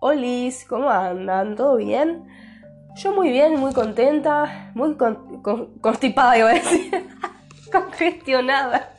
Olis, 0.00 0.64
¿cómo 0.64 0.90
andan? 0.90 1.56
¿Todo 1.56 1.76
bien? 1.76 2.26
Yo 2.96 3.12
muy 3.12 3.30
bien, 3.30 3.56
muy 3.60 3.72
contenta, 3.72 4.70
muy 4.74 4.96
constipada, 5.80 6.38
iba 6.38 6.50
a 6.50 6.54
decir, 6.54 7.08
congestionada. 7.72 8.94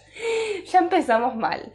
Ya 0.65 0.79
empezamos 0.79 1.35
mal. 1.35 1.71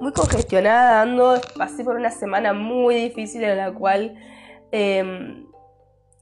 Muy 0.00 0.12
congestionada, 0.12 1.02
ando, 1.02 1.40
pasé 1.56 1.84
por 1.84 1.96
una 1.96 2.10
semana 2.10 2.52
muy 2.52 2.96
difícil 2.96 3.44
en 3.44 3.56
la 3.56 3.72
cual, 3.72 4.18
em, 4.72 5.46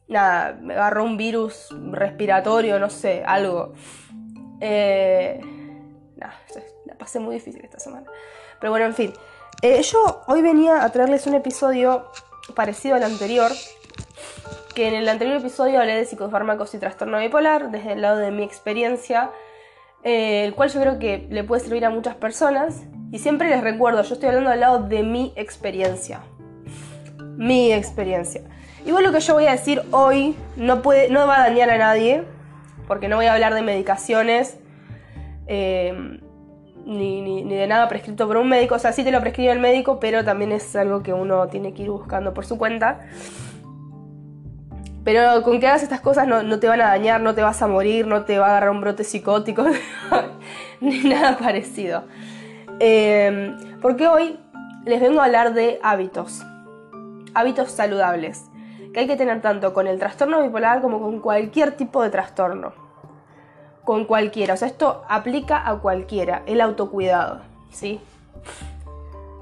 nada, 0.06 0.58
me 0.60 0.74
agarró 0.74 1.04
un 1.04 1.16
virus 1.16 1.68
respiratorio, 1.92 2.78
no 2.78 2.90
sé, 2.90 3.22
algo. 3.24 3.72
Eh, 4.60 5.40
nada, 6.16 6.34
la 6.84 6.94
pasé 6.96 7.20
muy 7.20 7.36
difícil 7.36 7.64
esta 7.64 7.78
semana. 7.78 8.06
Pero 8.60 8.70
bueno, 8.70 8.86
en 8.86 8.94
fin. 8.94 9.12
Eh, 9.62 9.82
yo 9.82 10.22
hoy 10.26 10.40
venía 10.40 10.84
a 10.84 10.90
traerles 10.90 11.26
un 11.26 11.34
episodio 11.34 12.06
parecido 12.54 12.96
al 12.96 13.02
anterior, 13.02 13.50
que 14.74 14.88
en 14.88 14.94
el 14.94 15.08
anterior 15.08 15.36
episodio 15.36 15.80
hablé 15.80 15.94
de 15.94 16.04
psicofármacos 16.06 16.74
y 16.74 16.78
trastorno 16.78 17.18
bipolar 17.18 17.70
desde 17.70 17.92
el 17.92 18.02
lado 18.02 18.18
de 18.18 18.30
mi 18.30 18.42
experiencia, 18.42 19.30
eh, 20.02 20.44
el 20.46 20.54
cual 20.54 20.70
yo 20.70 20.80
creo 20.80 20.98
que 20.98 21.26
le 21.30 21.44
puede 21.44 21.62
servir 21.62 21.84
a 21.84 21.90
muchas 21.90 22.14
personas. 22.14 22.84
Y 23.12 23.18
siempre 23.18 23.50
les 23.50 23.62
recuerdo, 23.62 24.02
yo 24.02 24.14
estoy 24.14 24.28
hablando 24.28 24.50
del 24.50 24.60
lado 24.60 24.82
de 24.84 25.02
mi 25.02 25.32
experiencia. 25.36 26.20
Mi 27.36 27.72
experiencia. 27.72 28.42
Igual 28.86 29.04
lo 29.04 29.12
que 29.12 29.20
yo 29.20 29.34
voy 29.34 29.46
a 29.46 29.52
decir 29.52 29.82
hoy 29.90 30.36
no 30.56 30.80
va 30.82 31.36
a 31.36 31.48
dañar 31.48 31.68
a 31.68 31.76
nadie, 31.76 32.24
porque 32.86 33.08
no 33.08 33.16
voy 33.16 33.26
a 33.26 33.34
hablar 33.34 33.52
de 33.52 33.62
medicaciones. 33.62 34.58
Eh, 35.46 36.20
ni, 36.86 37.22
ni, 37.22 37.44
de 37.44 37.66
nada 37.66 37.88
prescrito 37.88 38.26
por 38.26 38.36
un 38.36 38.48
médico. 38.48 38.74
O 38.74 38.78
sea, 38.78 38.92
sí 38.92 39.04
te 39.04 39.10
lo 39.10 39.20
prescribe 39.20 39.52
el 39.52 39.58
médico, 39.58 40.00
pero 40.00 40.24
también 40.24 40.52
es 40.52 40.74
algo 40.76 41.02
que 41.02 41.12
uno 41.12 41.48
tiene 41.48 41.74
que 41.74 41.82
ir 41.82 41.90
buscando 41.90 42.34
por 42.34 42.46
su 42.46 42.58
cuenta. 42.58 43.00
Pero 45.04 45.42
con 45.42 45.60
que 45.60 45.66
hagas 45.66 45.82
estas 45.82 46.00
cosas 46.00 46.26
no, 46.26 46.60
te 46.60 46.68
van 46.68 46.80
a 46.80 46.88
dañar, 46.88 47.20
no 47.20 47.34
te 47.34 47.42
vas 47.42 47.62
a 47.62 47.66
morir, 47.66 48.06
no 48.06 48.24
te 48.24 48.38
va 48.38 48.46
a 48.46 48.50
agarrar 48.50 48.70
un 48.70 48.80
brote 48.80 49.02
psicótico, 49.02 49.64
ni 50.80 50.98
nada 51.00 51.38
parecido. 51.38 52.04
Em, 52.80 53.56
porque 53.80 54.06
hoy 54.08 54.38
les 54.84 55.00
vengo 55.00 55.20
a 55.20 55.24
hablar 55.24 55.54
de 55.54 55.80
hábitos. 55.82 56.44
Hábitos 57.34 57.70
saludables. 57.70 58.46
Que 58.92 59.00
hay 59.00 59.06
que 59.06 59.16
tener 59.16 59.40
tanto 59.40 59.72
con 59.72 59.86
el 59.86 59.98
trastorno 59.98 60.42
bipolar 60.42 60.82
como 60.82 61.00
con 61.00 61.20
cualquier 61.20 61.72
tipo 61.72 62.02
de 62.02 62.10
trastorno 62.10 62.89
con 63.90 64.04
cualquiera. 64.04 64.54
O 64.54 64.56
sea, 64.56 64.68
esto 64.68 65.02
aplica 65.08 65.68
a 65.68 65.80
cualquiera, 65.80 66.44
el 66.46 66.60
autocuidado, 66.60 67.40
¿sí? 67.72 67.98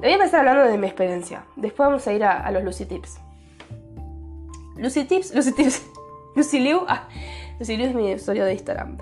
Le 0.01 0.07
voy 0.07 0.13
a 0.13 0.15
empezar 0.15 0.41
hablando 0.41 0.65
de 0.65 0.79
mi 0.79 0.87
experiencia. 0.87 1.45
Después 1.55 1.87
vamos 1.87 2.07
a 2.07 2.15
ir 2.15 2.25
a, 2.25 2.51
los 2.51 2.65
Lucy 2.65 2.87
Tips. 2.87 3.19
Lucy 4.79 5.05
Tips, 5.05 5.35
Lucy 5.35 5.53
Tips, 5.53 5.87
Lucy 6.35 6.61
Liu. 6.61 6.81
Ah, 6.89 7.09
Lucy 7.59 7.77
Liu 7.77 7.89
es 7.89 7.95
mi 7.95 8.15
usuario 8.15 8.47
de 8.47 8.55
Instagram. 8.55 8.97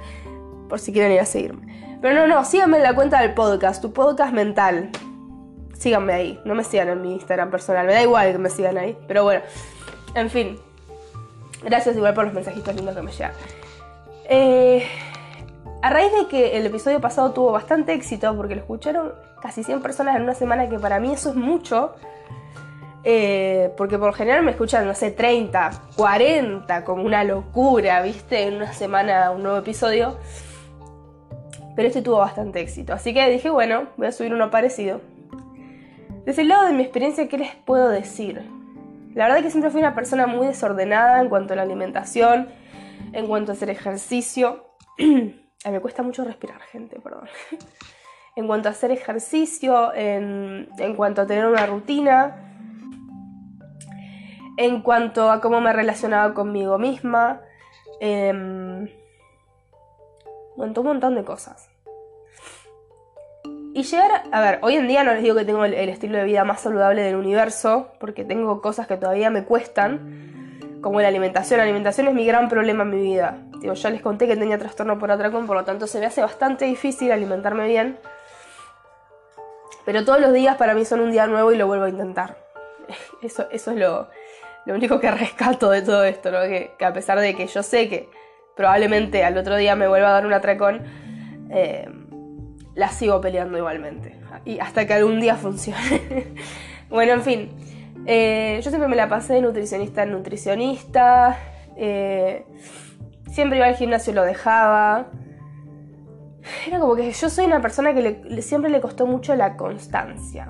Por 0.68 0.80
si 0.80 0.92
quieren 0.92 1.12
ir 1.12 1.20
a 1.20 1.26
seguirme. 1.26 1.98
Pero 2.02 2.16
no, 2.16 2.26
no, 2.26 2.44
síganme 2.44 2.78
en 2.78 2.82
la 2.82 2.96
cuenta 2.96 3.20
del 3.20 3.32
podcast, 3.32 3.80
tu 3.80 3.92
podcast 3.92 4.32
mental. 4.32 4.90
Síganme 5.78 6.12
ahí, 6.12 6.40
no 6.44 6.56
me 6.56 6.64
sigan 6.64 6.88
en 6.88 7.02
mi 7.02 7.12
Instagram 7.12 7.52
personal. 7.52 7.86
Me 7.86 7.92
da 7.92 8.02
igual 8.02 8.32
que 8.32 8.38
me 8.38 8.50
sigan 8.50 8.78
ahí. 8.78 8.98
Pero 9.06 9.22
bueno, 9.22 9.42
en 10.16 10.28
fin. 10.28 10.58
Gracias 11.62 11.94
igual 11.94 12.14
por 12.14 12.24
los 12.24 12.34
mensajitos 12.34 12.74
lindos 12.74 12.96
que 12.96 13.02
me 13.02 13.12
llegan. 13.12 13.32
Eh, 14.28 14.88
a 15.82 15.90
raíz 15.90 16.12
de 16.12 16.26
que 16.28 16.56
el 16.56 16.66
episodio 16.66 17.00
pasado 17.00 17.32
tuvo 17.32 17.52
bastante 17.52 17.92
éxito, 17.92 18.34
porque 18.36 18.54
lo 18.54 18.62
escucharon 18.62 19.12
casi 19.40 19.62
100 19.62 19.82
personas 19.82 20.16
en 20.16 20.22
una 20.22 20.34
semana, 20.34 20.68
que 20.68 20.78
para 20.78 20.98
mí 21.00 21.12
eso 21.12 21.30
es 21.30 21.36
mucho, 21.36 21.94
eh, 23.04 23.72
porque 23.76 23.98
por 23.98 24.12
general 24.14 24.42
me 24.42 24.50
escuchan, 24.50 24.86
no 24.86 24.94
sé, 24.94 25.12
30, 25.12 25.70
40, 25.96 26.84
como 26.84 27.04
una 27.04 27.22
locura, 27.22 28.02
¿viste? 28.02 28.48
En 28.48 28.56
una 28.56 28.72
semana 28.72 29.30
un 29.30 29.42
nuevo 29.42 29.58
episodio. 29.58 30.18
Pero 31.76 31.88
este 31.88 32.02
tuvo 32.02 32.18
bastante 32.18 32.60
éxito. 32.60 32.94
Así 32.94 33.14
que 33.14 33.28
dije, 33.30 33.50
bueno, 33.50 33.88
voy 33.96 34.08
a 34.08 34.12
subir 34.12 34.34
uno 34.34 34.50
parecido. 34.50 35.00
Desde 36.24 36.42
el 36.42 36.48
lado 36.48 36.66
de 36.66 36.72
mi 36.72 36.82
experiencia, 36.82 37.28
¿qué 37.28 37.38
les 37.38 37.54
puedo 37.54 37.88
decir? 37.90 38.42
La 39.14 39.28
verdad 39.28 39.42
que 39.42 39.50
siempre 39.50 39.70
fui 39.70 39.80
una 39.80 39.94
persona 39.94 40.26
muy 40.26 40.46
desordenada 40.46 41.20
en 41.20 41.28
cuanto 41.28 41.52
a 41.52 41.56
la 41.56 41.62
alimentación, 41.62 42.48
en 43.12 43.26
cuanto 43.28 43.52
a 43.52 43.54
hacer 43.54 43.70
ejercicio. 43.70 44.64
me 45.64 45.80
cuesta 45.80 46.02
mucho 46.02 46.24
respirar, 46.24 46.60
gente, 46.60 47.00
perdón. 47.00 47.28
en 48.36 48.46
cuanto 48.46 48.68
a 48.68 48.72
hacer 48.72 48.90
ejercicio, 48.90 49.92
en, 49.94 50.68
cuanto 50.94 51.22
a 51.22 51.26
tener 51.26 51.46
una 51.46 51.66
rutina, 51.66 52.54
en 54.58 54.82
cuanto 54.82 55.30
a 55.30 55.40
cómo 55.40 55.60
me 55.60 55.72
relacionaba 55.72 56.34
conmigo 56.34 56.78
misma, 56.78 57.40
en 58.00 58.90
a 60.58 60.80
un 60.80 60.86
montón 60.86 61.14
de 61.14 61.24
cosas. 61.24 61.70
Y 63.74 63.82
llegar, 63.82 64.22
a 64.32 64.40
ver, 64.40 64.58
hoy 64.62 64.76
en 64.76 64.88
día 64.88 65.04
no 65.04 65.12
les 65.12 65.22
digo 65.22 65.36
que 65.36 65.44
tengo 65.44 65.64
el 65.64 65.88
estilo 65.88 66.16
de 66.16 66.24
vida 66.24 66.44
más 66.44 66.60
saludable 66.60 67.02
del 67.02 67.16
universo, 67.16 67.92
porque 68.00 68.24
tengo 68.24 68.62
cosas 68.62 68.86
que 68.86 68.96
todavía 68.96 69.28
me 69.28 69.44
cuestan, 69.44 70.35
como 70.86 71.00
la 71.00 71.08
alimentación. 71.08 71.58
La 71.58 71.64
alimentación 71.64 72.06
es 72.06 72.14
mi 72.14 72.24
gran 72.24 72.48
problema 72.48 72.84
en 72.84 72.90
mi 72.90 73.02
vida. 73.02 73.38
Digo, 73.60 73.74
ya 73.74 73.90
les 73.90 74.00
conté 74.00 74.28
que 74.28 74.36
tenía 74.36 74.56
trastorno 74.56 75.00
por 75.00 75.10
atracón, 75.10 75.44
por 75.44 75.56
lo 75.56 75.64
tanto 75.64 75.88
se 75.88 75.98
me 75.98 76.06
hace 76.06 76.20
bastante 76.20 76.64
difícil 76.64 77.10
alimentarme 77.10 77.66
bien. 77.66 77.98
Pero 79.84 80.04
todos 80.04 80.20
los 80.20 80.32
días 80.32 80.56
para 80.56 80.74
mí 80.74 80.84
son 80.84 81.00
un 81.00 81.10
día 81.10 81.26
nuevo 81.26 81.50
y 81.50 81.56
lo 81.56 81.66
vuelvo 81.66 81.86
a 81.86 81.88
intentar. 81.88 82.36
Eso, 83.20 83.48
eso 83.50 83.72
es 83.72 83.78
lo, 83.78 84.08
único 84.66 85.00
que 85.00 85.10
rescato 85.24 85.70
de 85.70 85.82
todo 85.82 86.04
esto, 86.04 86.30
¿no? 86.30 86.42
Que, 86.42 86.70
a 86.80 86.92
pesar 86.92 87.18
de 87.18 87.34
que 87.34 87.48
yo 87.48 87.64
sé 87.64 87.88
que 87.88 88.08
probablemente 88.54 89.24
al 89.24 89.36
otro 89.36 89.56
día 89.56 89.74
me 89.74 89.88
vuelva 89.88 90.10
a 90.10 90.12
dar 90.12 90.24
un 90.24 90.34
atracón, 90.34 90.84
eh, 91.50 91.88
la 92.76 92.90
sigo 92.90 93.20
peleando 93.20 93.58
igualmente. 93.58 94.20
Y 94.44 94.60
hasta 94.60 94.86
que 94.86 94.94
algún 94.94 95.18
día 95.18 95.34
funcione. 95.34 96.28
bueno, 96.88 97.14
en 97.14 97.22
fin. 97.22 97.75
Eh, 98.06 98.60
yo 98.62 98.70
siempre 98.70 98.88
me 98.88 98.96
la 98.96 99.08
pasé 99.08 99.34
de 99.34 99.42
nutricionista 99.42 100.04
en 100.04 100.12
nutricionista. 100.12 101.38
Eh, 101.76 102.46
siempre 103.30 103.58
iba 103.58 103.66
al 103.66 103.76
gimnasio 103.76 104.12
y 104.12 104.16
lo 104.16 104.24
dejaba. 104.24 105.10
Era 106.66 106.78
como 106.78 106.94
que 106.94 107.10
yo 107.10 107.28
soy 107.28 107.44
una 107.44 107.60
persona 107.60 107.92
que 107.92 108.42
siempre 108.42 108.70
le 108.70 108.80
costó 108.80 109.06
mucho 109.06 109.34
la 109.34 109.56
constancia. 109.56 110.48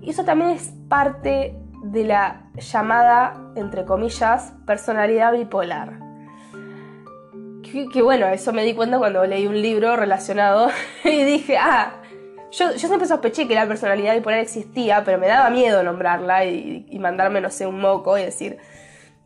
Y 0.00 0.10
eso 0.10 0.24
también 0.24 0.50
es 0.50 0.72
parte 0.88 1.56
de 1.82 2.04
la 2.04 2.50
llamada, 2.56 3.52
entre 3.56 3.84
comillas, 3.84 4.52
personalidad 4.64 5.32
bipolar. 5.32 5.98
que, 7.92 8.00
bueno, 8.02 8.26
eso 8.28 8.52
me 8.52 8.64
di 8.64 8.74
cuenta 8.74 8.98
cuando 8.98 9.26
leí 9.26 9.46
un 9.46 9.60
libro 9.60 9.96
relacionado 9.96 10.68
y 11.04 11.24
dije, 11.24 11.58
ah, 11.58 12.00
yo, 12.56 12.72
siempre 12.78 13.06
sospeché 13.06 13.46
que 13.46 13.54
la 13.54 13.66
personalidad 13.66 14.14
bipolar 14.14 14.40
existía, 14.40 15.04
pero 15.04 15.18
me 15.18 15.26
daba 15.26 15.50
miedo 15.50 15.82
nombrarla 15.82 16.44
y, 16.46 16.98
mandarme, 16.98 17.40
no 17.40 17.50
sé, 17.50 17.66
un 17.66 17.80
moco 17.80 18.16
y 18.16 18.22
decir, 18.22 18.56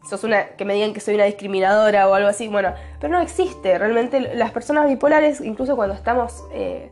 sos 0.09 0.25
una, 0.25 0.49
que 0.57 0.65
me 0.65 0.75
digan 0.75 0.93
que 0.93 1.01
soy 1.01 1.15
una 1.15 1.25
discriminadora 1.25 2.09
o 2.09 2.15
algo 2.15 2.29
así. 2.29 2.49
Bueno, 2.49 2.75
pero 3.01 3.13
no 3.13 3.21
existe. 3.21 3.79
Realmente 3.79 4.35
las 4.35 4.51
personas 4.51 4.89
bipolares, 4.89 5.41
incluso 5.41 5.77
cuando 5.77 5.95
estamos, 5.95 6.45
eh, 6.53 6.91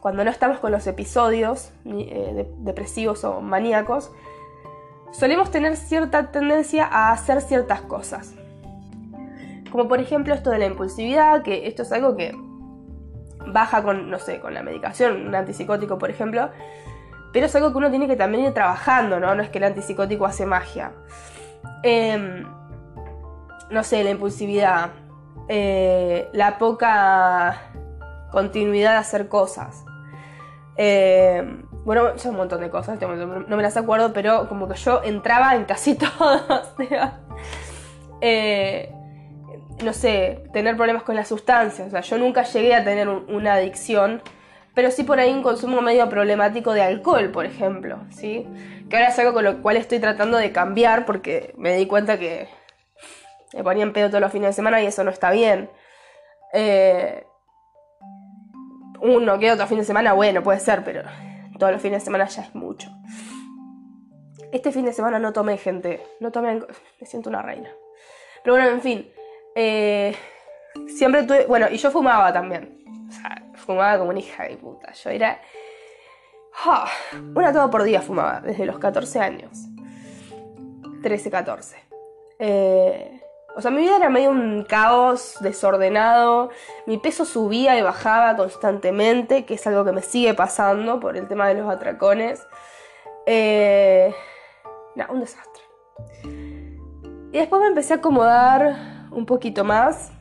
cuando 0.00 0.24
no 0.24 0.30
estamos 0.30 0.58
con 0.58 0.72
los 0.72 0.86
episodios 0.86 1.72
eh, 1.86 2.46
depresivos 2.58 3.24
o 3.24 3.40
maníacos, 3.40 4.12
solemos 5.10 5.50
tener 5.50 5.76
cierta 5.76 6.30
tendencia 6.30 6.84
a 6.84 7.12
hacer 7.12 7.40
ciertas 7.40 7.80
cosas. 7.80 8.34
Como 9.70 9.88
por 9.88 10.00
ejemplo 10.00 10.34
esto 10.34 10.50
de 10.50 10.58
la 10.58 10.66
impulsividad, 10.66 11.42
que 11.42 11.66
esto 11.66 11.82
es 11.82 11.92
algo 11.92 12.14
que 12.14 12.36
baja 13.46 13.82
con, 13.82 14.10
no 14.10 14.18
sé, 14.18 14.40
con 14.40 14.54
la 14.54 14.62
medicación, 14.62 15.26
un 15.26 15.34
antipsicótico 15.34 15.98
por 15.98 16.10
ejemplo, 16.10 16.50
pero 17.32 17.46
es 17.46 17.56
algo 17.56 17.72
que 17.72 17.78
uno 17.78 17.90
tiene 17.90 18.06
que 18.06 18.16
también 18.16 18.44
ir 18.44 18.54
trabajando, 18.54 19.18
¿no? 19.18 19.34
No 19.34 19.42
es 19.42 19.48
que 19.48 19.58
el 19.58 19.64
antipsicótico 19.64 20.26
hace 20.26 20.44
magia. 20.44 20.92
Em, 21.82 22.44
no 23.70 23.82
sé, 23.82 24.04
la 24.04 24.10
impulsividad, 24.10 24.90
eh, 25.48 26.28
la 26.32 26.58
poca 26.58 27.70
continuidad 28.30 28.92
de 28.92 28.98
hacer 28.98 29.28
cosas. 29.28 29.84
Em, 30.76 31.64
bueno, 31.84 32.18
son 32.18 32.32
un 32.32 32.36
montón 32.38 32.60
de 32.60 32.70
cosas, 32.70 33.00
no 33.00 33.56
me 33.56 33.62
las 33.62 33.76
acuerdo, 33.76 34.12
pero 34.12 34.48
como 34.48 34.68
que 34.68 34.74
yo 34.74 35.02
entraba 35.02 35.54
en 35.54 35.64
casi 35.64 35.94
todos. 35.96 36.74
eh, 38.20 38.92
no 39.82 39.92
sé, 39.92 40.44
tener 40.52 40.76
problemas 40.76 41.02
con 41.02 41.16
las 41.16 41.28
sustancias. 41.28 41.88
O 41.88 41.90
sea, 41.90 42.00
yo 42.00 42.18
nunca 42.18 42.42
llegué 42.42 42.74
a 42.74 42.84
tener 42.84 43.08
una 43.08 43.54
adicción, 43.54 44.22
pero 44.74 44.90
sí 44.90 45.02
por 45.02 45.20
ahí 45.20 45.32
un 45.32 45.42
consumo 45.42 45.80
medio 45.80 46.08
problemático 46.08 46.72
de 46.72 46.82
alcohol, 46.82 47.30
por 47.30 47.46
ejemplo, 47.46 47.98
¿sí? 48.10 48.46
Que 48.88 48.96
ahora 48.96 49.08
es 49.08 49.18
algo 49.18 49.32
con 49.32 49.44
lo 49.44 49.62
cual 49.62 49.76
estoy 49.76 49.98
tratando 49.98 50.38
de 50.38 50.52
cambiar 50.52 51.04
porque 51.04 51.52
me 51.56 51.76
di 51.76 51.86
cuenta 51.86 52.18
que 52.18 52.48
me 53.54 53.62
ponía 53.64 53.82
en 53.82 53.92
pedo 53.92 54.08
todos 54.08 54.20
los 54.20 54.32
fines 54.32 54.50
de 54.50 54.54
semana 54.54 54.82
y 54.82 54.86
eso 54.86 55.04
no 55.04 55.10
está 55.10 55.30
bien. 55.30 55.70
Eh, 56.52 57.24
uno 59.00 59.38
que 59.38 59.50
otro 59.50 59.66
fin 59.66 59.78
de 59.78 59.84
semana, 59.84 60.12
bueno, 60.12 60.42
puede 60.42 60.60
ser, 60.60 60.84
pero 60.84 61.02
todos 61.58 61.72
los 61.72 61.82
fines 61.82 62.00
de 62.00 62.04
semana 62.04 62.26
ya 62.26 62.42
es 62.42 62.54
mucho. 62.54 62.90
Este 64.52 64.70
fin 64.70 64.84
de 64.84 64.92
semana 64.92 65.18
no 65.18 65.32
tomé, 65.32 65.56
gente. 65.56 66.06
No 66.20 66.30
tomé. 66.30 66.60
Me 67.00 67.06
siento 67.06 67.30
una 67.30 67.40
reina. 67.40 67.70
Pero 68.44 68.56
bueno, 68.56 68.68
en 68.70 68.82
fin. 68.82 69.12
Eh, 69.54 70.14
siempre 70.88 71.24
tuve. 71.24 71.46
Bueno, 71.46 71.66
y 71.70 71.76
yo 71.76 71.90
fumaba 71.90 72.32
también. 72.32 72.84
O 73.08 73.12
sea, 73.12 73.42
fumaba 73.54 73.98
como 73.98 74.10
una 74.10 74.20
hija 74.20 74.44
de 74.44 74.56
puta. 74.56 74.92
Yo 74.92 75.10
era. 75.10 75.40
una 77.34 77.52
todo 77.52 77.70
por 77.70 77.82
día 77.82 78.00
fumaba, 78.00 78.40
desde 78.40 78.66
los 78.66 78.78
14 78.78 79.20
años. 79.20 79.58
13, 81.02 81.30
14. 81.30 81.76
Eh, 82.38 83.20
o 83.54 83.60
sea, 83.60 83.70
mi 83.70 83.82
vida 83.82 83.96
era 83.96 84.08
medio 84.08 84.30
un 84.30 84.64
caos 84.64 85.36
desordenado. 85.40 86.50
Mi 86.86 86.98
peso 86.98 87.24
subía 87.24 87.78
y 87.78 87.82
bajaba 87.82 88.36
constantemente, 88.36 89.44
que 89.44 89.54
es 89.54 89.66
algo 89.66 89.84
que 89.84 89.92
me 89.92 90.02
sigue 90.02 90.34
pasando 90.34 91.00
por 91.00 91.16
el 91.16 91.28
tema 91.28 91.48
de 91.48 91.54
los 91.54 91.70
atracones. 91.70 92.46
Eh, 93.26 94.14
un 95.08 95.20
desastre. 95.20 95.62
Y 97.32 97.38
después 97.38 97.60
me 97.62 97.68
empecé 97.68 97.94
a 97.94 97.96
acomodar 97.96 98.91
un 99.12 99.26
poquito 99.26 99.64
más. 99.64 100.12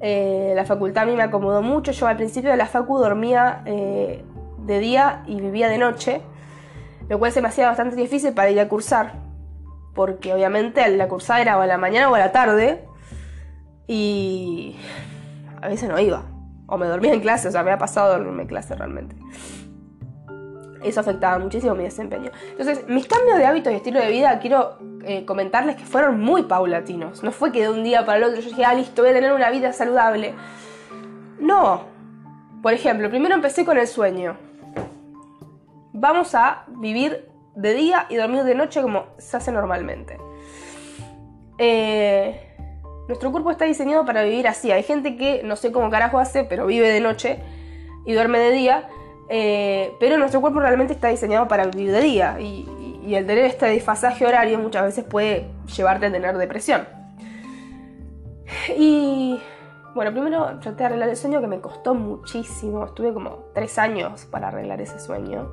Eh, 0.00 0.52
la 0.54 0.64
facultad 0.64 1.04
a 1.04 1.06
mí 1.06 1.16
me 1.16 1.22
acomodó 1.22 1.62
mucho. 1.62 1.92
Yo 1.92 2.06
al 2.06 2.16
principio 2.16 2.50
de 2.50 2.56
la 2.56 2.66
facu 2.66 2.98
dormía 2.98 3.62
eh, 3.66 4.24
de 4.58 4.78
día 4.78 5.22
y 5.26 5.40
vivía 5.40 5.68
de 5.68 5.78
noche, 5.78 6.22
lo 7.08 7.18
cual 7.18 7.32
se 7.32 7.40
me 7.42 7.48
hacía 7.48 7.66
bastante 7.68 7.96
difícil 7.96 8.32
para 8.32 8.50
ir 8.50 8.60
a 8.60 8.68
cursar, 8.68 9.14
porque 9.94 10.32
obviamente 10.32 10.88
la 10.90 11.08
cursada 11.08 11.40
era 11.40 11.58
o 11.58 11.60
a 11.60 11.66
la 11.66 11.78
mañana 11.78 12.10
o 12.10 12.14
a 12.14 12.18
la 12.18 12.32
tarde 12.32 12.84
y 13.86 14.76
a 15.60 15.68
veces 15.68 15.88
no 15.88 15.98
iba, 15.98 16.24
o 16.66 16.76
me 16.76 16.86
dormía 16.86 17.14
en 17.14 17.20
clase, 17.20 17.48
o 17.48 17.50
sea, 17.50 17.62
me 17.62 17.72
ha 17.72 17.78
pasado 17.78 18.12
dormirme 18.12 18.42
en 18.42 18.48
clase 18.48 18.74
realmente 18.74 19.16
eso 20.82 21.00
afectaba 21.00 21.38
muchísimo 21.38 21.74
mi 21.74 21.84
desempeño. 21.84 22.30
Entonces, 22.50 22.86
mis 22.88 23.06
cambios 23.06 23.38
de 23.38 23.46
hábitos 23.46 23.72
y 23.72 23.76
estilo 23.76 24.00
de 24.00 24.10
vida, 24.10 24.38
quiero 24.40 24.78
eh, 25.04 25.24
comentarles 25.24 25.76
que 25.76 25.84
fueron 25.84 26.20
muy 26.20 26.44
paulatinos. 26.44 27.22
No 27.22 27.32
fue 27.32 27.52
que 27.52 27.62
de 27.62 27.70
un 27.70 27.84
día 27.84 28.04
para 28.04 28.18
el 28.18 28.24
otro 28.24 28.40
yo 28.40 28.48
dije, 28.48 28.64
ah, 28.64 28.74
listo, 28.74 29.02
voy 29.02 29.10
a 29.10 29.14
tener 29.14 29.32
una 29.32 29.50
vida 29.50 29.72
saludable. 29.72 30.34
No. 31.40 31.82
Por 32.62 32.72
ejemplo, 32.72 33.08
primero 33.08 33.34
empecé 33.34 33.64
con 33.64 33.78
el 33.78 33.86
sueño. 33.86 34.36
Vamos 35.92 36.34
a 36.34 36.64
vivir 36.68 37.28
de 37.54 37.74
día 37.74 38.06
y 38.08 38.16
dormir 38.16 38.44
de 38.44 38.54
noche 38.54 38.82
como 38.82 39.06
se 39.18 39.36
hace 39.36 39.50
normalmente. 39.50 40.18
Eh, 41.58 42.40
nuestro 43.08 43.32
cuerpo 43.32 43.50
está 43.50 43.64
diseñado 43.64 44.04
para 44.04 44.22
vivir 44.22 44.46
así. 44.46 44.70
Hay 44.70 44.82
gente 44.82 45.16
que 45.16 45.42
no 45.42 45.56
sé 45.56 45.72
cómo 45.72 45.90
carajo 45.90 46.18
hace, 46.18 46.44
pero 46.44 46.66
vive 46.66 46.88
de 46.92 47.00
noche 47.00 47.40
y 48.04 48.12
duerme 48.12 48.38
de 48.38 48.52
día. 48.52 48.88
Eh, 49.30 49.94
pero 50.00 50.16
nuestro 50.16 50.40
cuerpo 50.40 50.60
realmente 50.60 50.94
está 50.94 51.08
diseñado 51.08 51.48
para 51.48 51.66
vivir 51.66 51.92
de 51.92 52.00
día 52.00 52.40
y, 52.40 52.66
el 53.08 53.26
tener 53.26 53.44
este 53.46 53.64
desfasaje 53.64 54.26
horario 54.26 54.58
muchas 54.58 54.82
veces 54.82 55.02
puede 55.02 55.48
llevarte 55.74 56.06
a 56.06 56.12
tener 56.12 56.36
depresión. 56.36 56.86
Y 58.76 59.40
bueno, 59.94 60.12
primero 60.12 60.58
traté 60.60 60.76
de 60.76 60.84
arreglar 60.84 61.08
el 61.08 61.16
sueño 61.16 61.40
que 61.40 61.46
me 61.46 61.58
costó 61.58 61.94
muchísimo, 61.94 62.84
estuve 62.84 63.14
como 63.14 63.46
tres 63.54 63.78
años 63.78 64.26
para 64.26 64.48
arreglar 64.48 64.82
ese 64.82 65.00
sueño. 65.00 65.52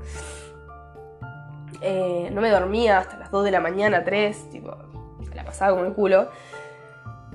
Eh, 1.80 2.30
no 2.34 2.42
me 2.42 2.50
dormía 2.50 2.98
hasta 2.98 3.16
las 3.16 3.32
2 3.32 3.46
de 3.46 3.52
la 3.52 3.62
mañana, 3.62 4.04
3, 4.04 4.50
tipo, 4.50 4.76
la 5.34 5.46
pasaba 5.46 5.78
con 5.78 5.86
el 5.86 5.94
culo. 5.94 6.28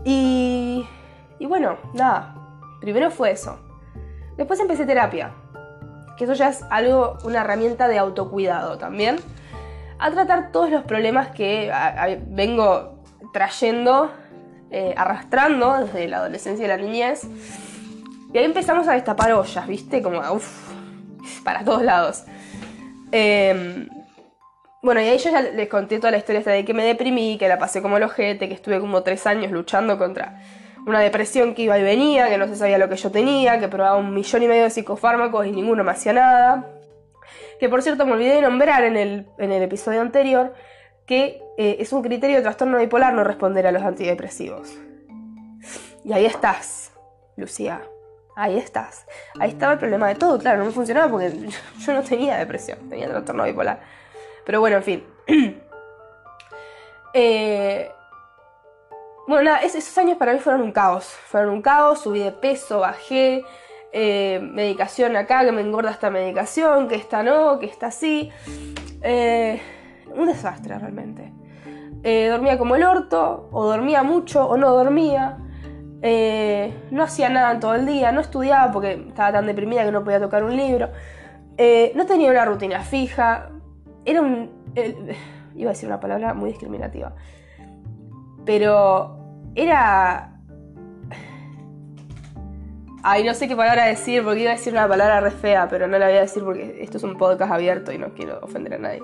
Y, 0.05 0.87
y 1.39 1.47
bueno, 1.47 1.79
nada, 1.95 2.35
primero 2.83 3.11
fue 3.11 3.31
eso. 3.31 3.59
Después 4.37 4.61
empecé 4.61 4.85
terapia 4.85 5.33
que 6.21 6.25
eso 6.25 6.35
ya 6.35 6.51
es 6.51 6.63
algo, 6.69 7.17
una 7.25 7.41
herramienta 7.41 7.89
de 7.89 7.97
autocuidado 7.97 8.77
también, 8.77 9.17
a 9.99 10.11
tratar 10.11 10.53
todos 10.53 10.69
los 10.69 10.85
problemas 10.85 11.29
que 11.29 11.73
vengo 12.27 13.03
trayendo, 13.33 14.11
eh, 14.71 14.93
arrastrando 14.99 15.79
desde 15.79 16.09
la 16.09 16.19
adolescencia 16.19 16.67
y 16.67 16.69
la 16.69 16.77
niñez. 16.77 17.23
Y 18.35 18.37
ahí 18.37 18.45
empezamos 18.45 18.87
a 18.87 18.93
destapar 18.93 19.33
ollas, 19.33 19.67
¿viste? 19.67 20.03
Como, 20.03 20.21
uff, 20.31 20.71
para 21.43 21.65
todos 21.65 21.83
lados. 21.83 22.25
Em, 23.13 23.89
bueno, 24.83 25.01
y 25.01 25.05
ahí 25.05 25.17
yo 25.17 25.31
ya 25.31 25.41
les 25.41 25.71
conté 25.71 26.01
toda 26.01 26.11
la 26.11 26.19
historia 26.19 26.43
de 26.43 26.67
que 26.67 26.75
me 26.75 26.85
deprimí, 26.85 27.39
que 27.39 27.49
la 27.49 27.59
pasé 27.59 27.81
como 27.81 27.97
el 27.97 28.03
ojete, 28.03 28.47
que 28.47 28.55
estuve 28.55 28.79
como 28.79 29.03
tres 29.03 29.27
años 29.27 29.53
luchando 29.53 29.97
contra 29.97 30.39
una 30.87 31.01
depresión 31.01 31.55
que 31.55 31.63
iba 31.63 31.79
y 31.79 31.83
venía, 31.83 32.29
que 32.29 32.39
no 32.39 32.47
se 32.47 32.57
sabía 32.57 32.79
lo 32.79 32.89
que 32.89 32.97
yo 32.97 33.11
tenía, 33.11 33.59
que 33.61 33.69
probaba 33.69 33.97
un 33.97 34.15
millón 34.15 34.43
y 34.43 34.49
medio 34.49 34.65
de 34.65 34.71
psicofármacos 34.71 35.47
y 35.47 35.53
ninguno 35.53 35.85
me 35.85 35.93
hacía 35.93 36.13
nada. 36.13 36.67
Que 37.59 37.69
por 37.69 37.83
cierto 37.83 38.07
me 38.07 38.13
olvidé 38.13 38.37
de 38.37 38.43
nombrar 38.43 38.85
en 38.85 38.97
el, 38.97 39.27
episodio 39.39 40.01
anterior 40.01 40.55
que 41.07 41.43
eh, 41.59 41.77
es 41.81 41.93
un 41.93 42.03
criterio 42.03 42.37
de 42.37 42.43
trastorno 42.43 42.79
bipolar 42.79 43.13
no 43.13 43.25
responder 43.25 43.67
a 43.67 43.73
los 43.73 43.83
antidepresivos. 43.83 44.79
Y 46.05 46.13
ahí 46.13 46.25
estás, 46.25 46.93
Lucía. 47.37 47.83
Ahí 48.37 48.57
estás. 48.57 49.07
Ahí 49.39 49.51
estaba 49.51 49.75
el 49.75 49.79
problema 49.79 50.09
de 50.09 50.15
todo. 50.15 50.39
Claro, 50.39 50.59
no 50.61 50.65
me 50.65 50.71
funcionaba 50.71 51.11
porque 51.11 51.31
yo 51.79 51.93
no 51.93 52.03
tenía 52.03 52.39
depresión, 52.39 52.79
tenía 52.89 53.09
trastorno 53.09 53.45
bipolar. 53.45 53.81
Pero 54.47 54.61
bueno, 54.61 54.79
en 54.79 54.83
fin. 54.83 55.05
eh, 57.15 57.91
bueno, 59.31 59.45
nada, 59.45 59.59
esos 59.59 59.97
años 59.97 60.19
para 60.19 60.33
mí 60.33 60.41
fueron 60.41 60.61
un 60.61 60.73
caos. 60.73 61.05
Fueron 61.05 61.51
un 61.51 61.63
caos, 61.63 62.01
subí 62.01 62.19
de 62.19 62.33
peso, 62.33 62.81
bajé, 62.81 63.45
eh, 63.93 64.41
medicación 64.43 65.15
acá, 65.15 65.45
que 65.45 65.53
me 65.53 65.61
engorda 65.61 65.93
esta 65.93 66.11
medicación, 66.11 66.89
que 66.89 66.97
esta 66.97 67.23
no, 67.23 67.61
que 67.61 67.67
esta 67.67 67.87
así. 67.87 68.33
Eh, 69.03 69.61
un 70.13 70.27
desastre 70.27 70.77
realmente. 70.77 71.33
Eh, 72.03 72.27
dormía 72.29 72.59
como 72.59 72.75
el 72.75 72.83
orto, 72.83 73.49
o 73.53 73.67
dormía 73.67 74.03
mucho, 74.03 74.49
o 74.49 74.57
no 74.57 74.75
dormía. 74.75 75.39
no 76.91 77.03
hacía 77.05 77.29
nada 77.29 77.61
todo 77.61 77.77
el 77.77 77.87
día, 77.87 78.11
no 78.11 78.21
estudiaba 78.21 78.73
porque 78.73 78.95
estaba 78.95 79.31
tan 79.31 79.47
deprimida 79.47 79.85
que 79.85 79.93
no 79.93 80.03
podía 80.03 80.19
tocar 80.19 80.43
un 80.43 80.57
libro. 80.57 80.91
no 81.95 82.05
tenía 82.05 82.33
una 82.33 82.45
rutina 82.47 82.81
fija. 82.81 83.53
Era 84.05 84.23
un... 84.23 84.51
iba 85.55 85.71
a 85.71 85.73
decir 85.73 85.89
una 85.89 86.01
palabra 86.01 86.35
muy 86.35 86.49
discriminativa. 86.49 87.15
Pero 88.45 89.20
era... 89.55 90.37
Ay, 93.03 93.25
no 93.25 93.33
sé 93.33 93.49
qué 93.49 93.57
palabra 93.57 93.87
decir 93.87 94.23
porque 94.23 94.41
iba 94.41 94.51
a 94.51 94.57
decir 94.57 94.75
una 94.75 94.87
palabra 94.87 95.21
re 95.21 95.31
fea, 95.31 95.69
pero 95.69 95.87
no 95.87 95.99
la 95.99 96.07
voy 96.07 96.17
a 96.17 96.21
decir 96.21 96.45
porque 96.45 96.83
esto 96.83 96.99
es 96.99 97.03
un 97.03 97.17
podcast 97.17 97.51
abierto 97.51 97.93
y 97.93 97.99
no 97.99 98.13
quiero 98.13 98.41
ofender 98.43 98.75
a 98.75 98.79
nadie. 98.79 99.03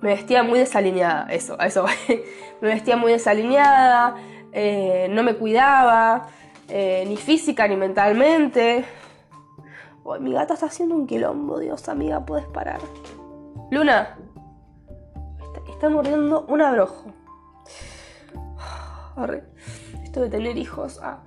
Me 0.00 0.10
vestía 0.10 0.44
muy 0.44 0.60
desalineada, 0.60 1.26
eso, 1.30 1.58
eso. 1.58 1.84
me 2.60 2.68
vestía 2.68 2.96
muy 2.96 3.10
desalineada, 3.10 4.14
eh, 4.52 5.08
no 5.10 5.24
me 5.24 5.34
cuidaba, 5.34 6.28
eh, 6.68 7.04
ni 7.08 7.16
física 7.16 7.66
ni 7.66 7.76
mentalmente. 7.76 8.84
mi 10.20 10.32
gata 10.32 10.54
está 10.54 10.66
haciendo 10.66 10.94
un 10.94 11.08
quilombo, 11.08 11.58
Dios, 11.58 11.88
amiga, 11.88 12.24
puedes 12.24 12.46
parar. 12.46 12.80
Luna, 13.72 14.16
está, 15.42 15.72
está 15.72 15.88
mordiendo 15.88 16.46
un 16.46 16.62
abrojo 16.62 17.19
esto 20.02 20.20
de 20.20 20.28
tener 20.28 20.56
hijos. 20.56 21.00
Ah. 21.02 21.20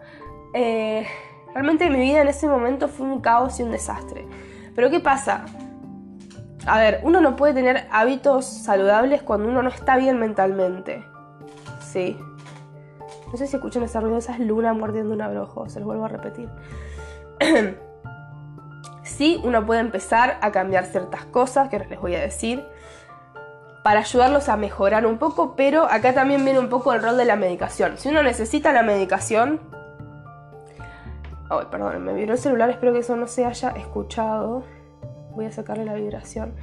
Eh, 0.54 1.06
realmente 1.54 1.90
mi 1.90 2.00
vida 2.00 2.22
en 2.22 2.28
ese 2.28 2.48
momento 2.48 2.88
fue 2.88 3.06
un 3.06 3.22
caos 3.22 3.60
y 3.60 3.64
un 3.64 3.72
desastre. 3.72 4.28
Pero 4.76 4.90
¿qué 4.90 5.00
pasa? 5.00 5.46
A 6.66 6.80
ver, 6.80 7.02
uno 7.04 7.20
no 7.20 7.36
puede 7.36 7.54
tener 7.54 7.88
hábitos 7.92 8.46
saludables 8.46 9.22
cuando 9.22 9.50
uno 9.50 9.62
no 9.62 9.70
está 9.70 9.98
bien 9.98 10.20
mentalmente. 10.20 11.04
Sí. 11.80 12.18
No 13.32 13.38
sé 13.38 13.48
si 13.48 13.56
escuchan 13.56 13.84
esa 13.84 14.00
ruidosa 14.00 14.38
luna 14.38 14.74
mordiendo 14.74 15.14
un 15.14 15.22
abrojo, 15.22 15.68
se 15.68 15.80
los 15.80 15.88
vuelvo 15.88 16.06
a 16.06 16.08
repetir. 16.08 16.50
sí, 19.04 19.42
uno 19.44 19.66
puede 19.66 19.82
empezar 19.82 20.38
a 20.42 20.52
cambiar 20.52 20.86
ciertas 20.86 21.26
cosas 21.26 21.70
que 21.70 21.80
les 21.80 22.00
voy 22.00 22.16
a 22.16 22.22
decir 22.22 22.64
para 23.84 24.00
ayudarlos 24.00 24.48
a 24.48 24.56
mejorar 24.56 25.06
un 25.06 25.18
poco, 25.18 25.56
pero 25.56 25.84
acá 25.84 26.14
también 26.14 26.44
viene 26.44 26.60
un 26.60 26.70
poco 26.70 26.94
el 26.94 27.04
rol 27.04 27.18
de 27.18 27.26
la 27.26 27.36
medicación. 27.36 27.98
Si 27.98 28.10
uno 28.10 28.24
necesita 28.24 28.72
la 28.72 28.82
medicación... 28.82 29.60
Ay, 31.50 31.68
perdón, 31.70 32.04
me 32.04 32.14
vibró 32.14 32.34
el 32.34 32.40
celular, 32.40 32.70
espero 32.70 32.94
que 32.94 33.00
eso 33.00 33.18
no 33.18 33.28
se 33.28 33.46
haya 33.46 33.70
escuchado. 33.72 34.64
Voy 35.32 35.46
a 35.46 35.52
sacarle 35.52 35.84
la 35.84 35.94
vibración. 35.96 36.56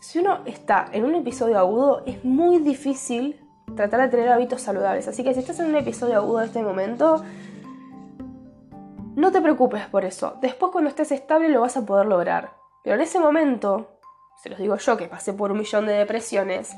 Si 0.00 0.18
uno 0.18 0.40
está 0.46 0.86
en 0.92 1.04
un 1.04 1.14
episodio 1.14 1.58
agudo, 1.58 2.02
es 2.04 2.24
muy 2.24 2.58
difícil 2.58 3.40
tratar 3.76 4.00
de 4.00 4.08
tener 4.08 4.28
hábitos 4.30 4.60
saludables. 4.62 5.06
Así 5.06 5.22
que 5.22 5.32
si 5.32 5.40
estás 5.40 5.60
en 5.60 5.66
un 5.66 5.76
episodio 5.76 6.16
agudo 6.16 6.40
en 6.40 6.46
este 6.46 6.62
momento, 6.62 7.22
no 9.14 9.30
te 9.30 9.40
preocupes 9.40 9.86
por 9.86 10.04
eso. 10.04 10.36
Después 10.40 10.72
cuando 10.72 10.90
estés 10.90 11.12
estable 11.12 11.48
lo 11.48 11.60
vas 11.60 11.76
a 11.76 11.86
poder 11.86 12.06
lograr. 12.06 12.54
Pero 12.82 12.96
en 12.96 13.02
ese 13.02 13.20
momento, 13.20 13.99
se 14.42 14.48
los 14.48 14.58
digo 14.58 14.76
yo 14.76 14.96
que 14.96 15.06
pasé 15.06 15.32
por 15.32 15.52
un 15.52 15.58
millón 15.58 15.86
de 15.86 15.92
depresiones, 15.92 16.74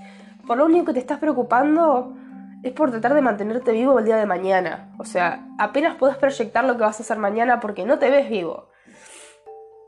por 0.47 0.57
lo 0.59 0.66
único 0.66 0.87
que 0.87 0.95
te 0.95 0.99
estás 0.99 1.19
preocupando 1.19 2.14
es 2.62 2.73
por 2.73 2.90
tratar 2.90 3.14
de 3.14 3.23
mantenerte 3.23 3.73
vivo 3.73 3.99
el 3.99 4.04
día 4.04 4.16
de 4.16 4.26
mañana. 4.26 4.92
O 4.99 5.04
sea, 5.04 5.47
apenas 5.59 5.97
puedes 5.97 6.16
proyectar 6.16 6.64
lo 6.64 6.76
que 6.76 6.83
vas 6.83 6.99
a 6.99 7.02
hacer 7.02 7.19
mañana 7.19 7.61
porque 7.61 7.85
no 7.85 7.99
te 7.99 8.11
ves 8.11 8.28
vivo. 8.28 8.69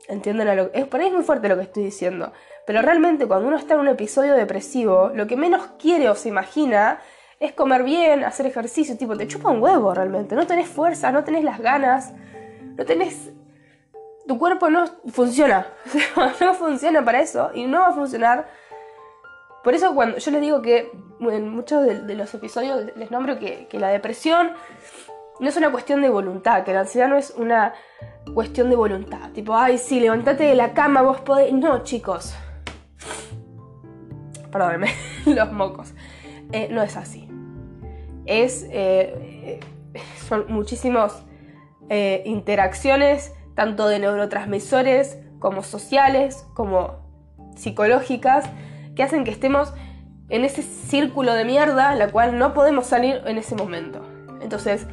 ¿Entienden? 0.07 0.47
A 0.47 0.55
lo, 0.55 0.71
es, 0.73 0.85
por 0.85 0.99
ahí 0.99 1.07
es 1.07 1.13
muy 1.13 1.23
fuerte 1.23 1.49
lo 1.49 1.55
que 1.55 1.63
estoy 1.63 1.83
diciendo. 1.83 2.31
Pero 2.65 2.81
realmente 2.81 3.27
cuando 3.27 3.47
uno 3.47 3.57
está 3.57 3.73
en 3.73 3.81
un 3.81 3.87
episodio 3.87 4.33
depresivo, 4.35 5.11
lo 5.13 5.27
que 5.27 5.35
menos 5.35 5.67
quiere 5.79 6.09
o 6.09 6.15
se 6.15 6.29
imagina 6.29 6.99
es 7.39 7.53
comer 7.53 7.83
bien, 7.83 8.23
hacer 8.23 8.45
ejercicio, 8.45 8.97
tipo, 8.97 9.17
te 9.17 9.27
chupa 9.27 9.49
un 9.49 9.61
huevo 9.61 9.93
realmente. 9.93 10.35
No 10.35 10.47
tenés 10.47 10.67
fuerza, 10.67 11.11
no 11.11 11.23
tenés 11.23 11.43
las 11.43 11.59
ganas, 11.59 12.13
no 12.77 12.85
tenés... 12.85 13.31
Tu 14.27 14.37
cuerpo 14.39 14.69
no 14.69 14.85
funciona, 15.07 15.67
no 16.41 16.53
funciona 16.53 17.05
para 17.05 17.21
eso 17.21 17.51
y 17.53 17.65
no 17.65 17.79
va 17.79 17.87
a 17.89 17.93
funcionar. 17.93 18.47
Por 19.63 19.73
eso 19.73 19.93
cuando 19.95 20.17
yo 20.17 20.31
les 20.31 20.41
digo 20.41 20.61
que 20.61 20.91
en 21.19 21.49
muchos 21.49 21.83
de, 21.85 22.15
los 22.15 22.33
episodios 22.33 22.85
les 22.95 23.11
nombro 23.11 23.39
que, 23.39 23.67
la 23.73 23.89
depresión 23.89 24.51
no 25.39 25.49
es 25.49 25.57
una 25.57 25.71
cuestión 25.71 26.01
de 26.01 26.09
voluntad, 26.09 26.63
que 26.63 26.73
la 26.73 26.81
ansiedad 26.81 27.07
no 27.07 27.17
es 27.17 27.31
una 27.31 27.73
cuestión 28.33 28.69
de 28.69 28.75
voluntad. 28.75 29.31
Tipo, 29.31 29.55
ay, 29.55 29.77
sí, 29.77 29.99
levantate 29.99 30.43
de 30.43 30.55
la 30.55 30.73
cama, 30.73 31.01
vos 31.01 31.19
podés. 31.21 31.51
No, 31.51 31.83
chicos. 31.83 32.35
Perdónenme, 34.51 34.93
los 35.25 35.51
mocos. 35.51 35.93
Eh, 36.51 36.67
no 36.71 36.81
es 36.81 36.95
así. 36.95 37.27
Es. 38.25 38.63
Eh, 38.69 39.59
eh, 39.93 40.01
son 40.27 40.45
muchísimas 40.49 41.23
interacciones, 41.89 43.31
tanto 43.55 43.87
de 43.87 43.99
neurotransmisores, 43.99 45.17
como 45.39 45.63
sociales, 45.63 46.45
como 46.53 47.05
psicológicas, 47.55 48.45
que 48.95 49.03
hacen 49.03 49.23
que 49.23 49.31
estemos 49.31 49.73
en 50.29 50.43
ese 50.43 50.61
círculo 50.61 51.33
de 51.33 51.45
mierda, 51.45 51.95
la 51.95 52.09
cual 52.09 52.37
no 52.37 52.53
podemos 52.53 52.87
salir 52.87 53.21
en 53.25 53.37
ese 53.37 53.55
momento. 53.55 54.01
Entonces, 54.41 54.87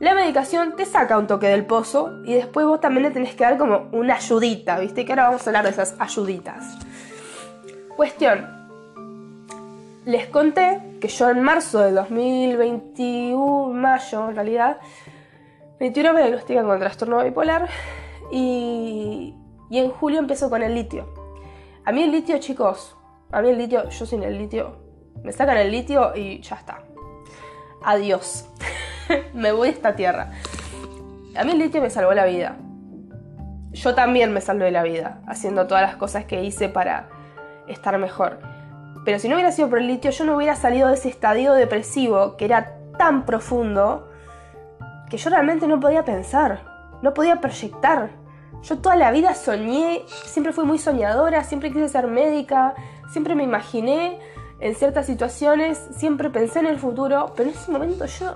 la 0.00 0.14
medicación 0.14 0.76
te 0.76 0.84
saca 0.84 1.18
un 1.18 1.26
toque 1.26 1.46
del 1.46 1.64
pozo 1.64 2.22
y 2.24 2.34
después 2.34 2.66
vos 2.66 2.80
también 2.80 3.04
le 3.04 3.10
tenés 3.10 3.34
que 3.34 3.44
dar 3.44 3.56
como 3.56 3.88
una 3.92 4.16
ayudita, 4.16 4.78
¿viste? 4.78 5.04
Que 5.04 5.12
ahora 5.12 5.28
vamos 5.28 5.46
a 5.46 5.50
hablar 5.50 5.64
de 5.64 5.70
esas 5.70 5.94
ayuditas. 5.98 6.76
Cuestión. 7.96 8.52
Les 10.04 10.26
conté 10.26 10.98
que 11.00 11.08
yo 11.08 11.30
en 11.30 11.42
marzo 11.42 11.78
de 11.78 11.92
2021, 11.92 13.72
mayo 13.72 14.28
en 14.28 14.34
realidad, 14.34 14.78
21 15.80 16.12
me 16.12 16.20
diagnostican 16.20 16.66
con 16.66 16.78
trastorno 16.78 17.24
bipolar 17.24 17.70
y, 18.36 19.34
y 19.70 19.78
en 19.78 19.90
julio 19.90 20.18
empezó 20.18 20.50
con 20.50 20.62
el 20.62 20.74
litio. 20.74 21.08
A 21.84 21.92
mí 21.92 22.02
el 22.02 22.10
litio, 22.10 22.38
chicos, 22.38 22.96
a 23.30 23.40
mí 23.40 23.50
el 23.50 23.58
litio, 23.58 23.88
yo 23.88 24.06
sin 24.06 24.24
el 24.24 24.36
litio, 24.36 24.76
me 25.22 25.32
sacan 25.32 25.56
el 25.56 25.70
litio 25.70 26.16
y 26.16 26.40
ya 26.40 26.56
está. 26.56 26.82
Adiós. 27.84 28.48
me 29.34 29.52
voy 29.52 29.68
a 29.68 29.70
esta 29.70 29.94
tierra. 29.94 30.32
A 31.36 31.44
mí 31.44 31.52
el 31.52 31.58
litio 31.58 31.80
me 31.80 31.90
salvó 31.90 32.12
la 32.12 32.24
vida. 32.24 32.56
Yo 33.70 33.94
también 33.94 34.32
me 34.32 34.40
salvé 34.40 34.70
la 34.70 34.82
vida, 34.82 35.20
haciendo 35.26 35.66
todas 35.66 35.82
las 35.82 35.96
cosas 35.96 36.24
que 36.24 36.42
hice 36.42 36.68
para 36.68 37.08
estar 37.68 37.96
mejor. 37.98 38.40
Pero 39.04 39.18
si 39.18 39.28
no 39.28 39.34
hubiera 39.34 39.52
sido 39.52 39.68
por 39.68 39.78
el 39.78 39.86
litio, 39.86 40.10
yo 40.10 40.24
no 40.24 40.36
hubiera 40.36 40.56
salido 40.56 40.88
de 40.88 40.94
ese 40.94 41.08
estadio 41.08 41.52
depresivo 41.52 42.36
que 42.36 42.46
era 42.46 42.78
tan 42.98 43.26
profundo 43.26 44.08
que 45.10 45.18
yo 45.18 45.30
realmente 45.30 45.66
no 45.66 45.78
podía 45.80 46.04
pensar, 46.04 46.62
no 47.02 47.14
podía 47.14 47.40
proyectar. 47.40 48.23
Yo 48.64 48.78
toda 48.78 48.96
la 48.96 49.10
vida 49.10 49.34
soñé, 49.34 50.02
siempre 50.08 50.52
fui 50.52 50.64
muy 50.64 50.78
soñadora, 50.78 51.44
siempre 51.44 51.70
quise 51.70 51.88
ser 51.88 52.06
médica, 52.06 52.74
siempre 53.12 53.34
me 53.34 53.44
imaginé 53.44 54.18
en 54.60 54.74
ciertas 54.74 55.06
situaciones, 55.06 55.78
siempre 55.96 56.30
pensé 56.30 56.58
en 56.60 56.66
el 56.66 56.78
futuro, 56.78 57.32
pero 57.36 57.50
en 57.50 57.54
ese 57.54 57.70
momento 57.70 58.06
yo 58.06 58.34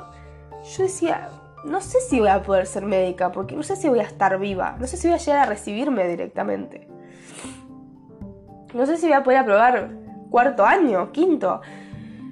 yo 0.62 0.82
decía, 0.82 1.30
no 1.64 1.80
sé 1.80 2.00
si 2.00 2.20
voy 2.20 2.28
a 2.28 2.42
poder 2.42 2.66
ser 2.66 2.84
médica, 2.84 3.32
porque 3.32 3.54
no 3.54 3.62
sé 3.62 3.76
si 3.76 3.88
voy 3.88 4.00
a 4.00 4.04
estar 4.04 4.38
viva, 4.38 4.76
no 4.78 4.86
sé 4.86 4.96
si 4.96 5.08
voy 5.08 5.14
a 5.14 5.18
llegar 5.18 5.40
a 5.40 5.46
recibirme 5.46 6.06
directamente. 6.06 6.88
No 8.74 8.84
sé 8.84 8.96
si 8.96 9.06
voy 9.06 9.14
a 9.14 9.22
poder 9.22 9.40
aprobar 9.40 9.90
cuarto 10.30 10.64
año, 10.64 11.10
quinto. 11.12 11.60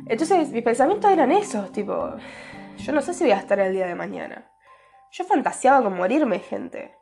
Entonces 0.06 0.50
mis 0.50 0.62
pensamientos 0.62 1.10
eran 1.10 1.32
esos, 1.32 1.72
tipo, 1.72 2.10
yo 2.76 2.92
no 2.92 3.00
sé 3.00 3.14
si 3.14 3.24
voy 3.24 3.32
a 3.32 3.38
estar 3.38 3.58
el 3.58 3.72
día 3.72 3.86
de 3.86 3.94
mañana. 3.94 4.50
Yo 5.10 5.24
fantaseaba 5.24 5.82
con 5.82 5.96
morirme, 5.96 6.40
gente. 6.40 6.95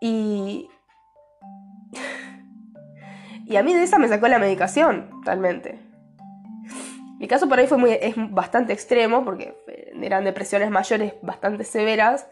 Y... 0.00 0.68
y 3.46 3.56
a 3.56 3.62
mí 3.62 3.74
de 3.74 3.82
esa 3.82 3.98
me 3.98 4.08
sacó 4.08 4.28
la 4.28 4.38
medicación, 4.38 5.10
realmente. 5.24 5.78
Mi 7.18 7.26
caso 7.26 7.48
por 7.48 7.58
ahí 7.58 7.66
fue 7.66 7.78
muy, 7.78 7.90
es 7.92 8.14
bastante 8.16 8.72
extremo 8.72 9.24
porque 9.24 9.56
eran 10.00 10.24
depresiones 10.24 10.70
mayores 10.70 11.14
bastante 11.22 11.64
severas 11.64 12.28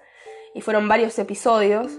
y 0.54 0.60
fueron 0.60 0.88
varios 0.88 1.18
episodios. 1.18 1.92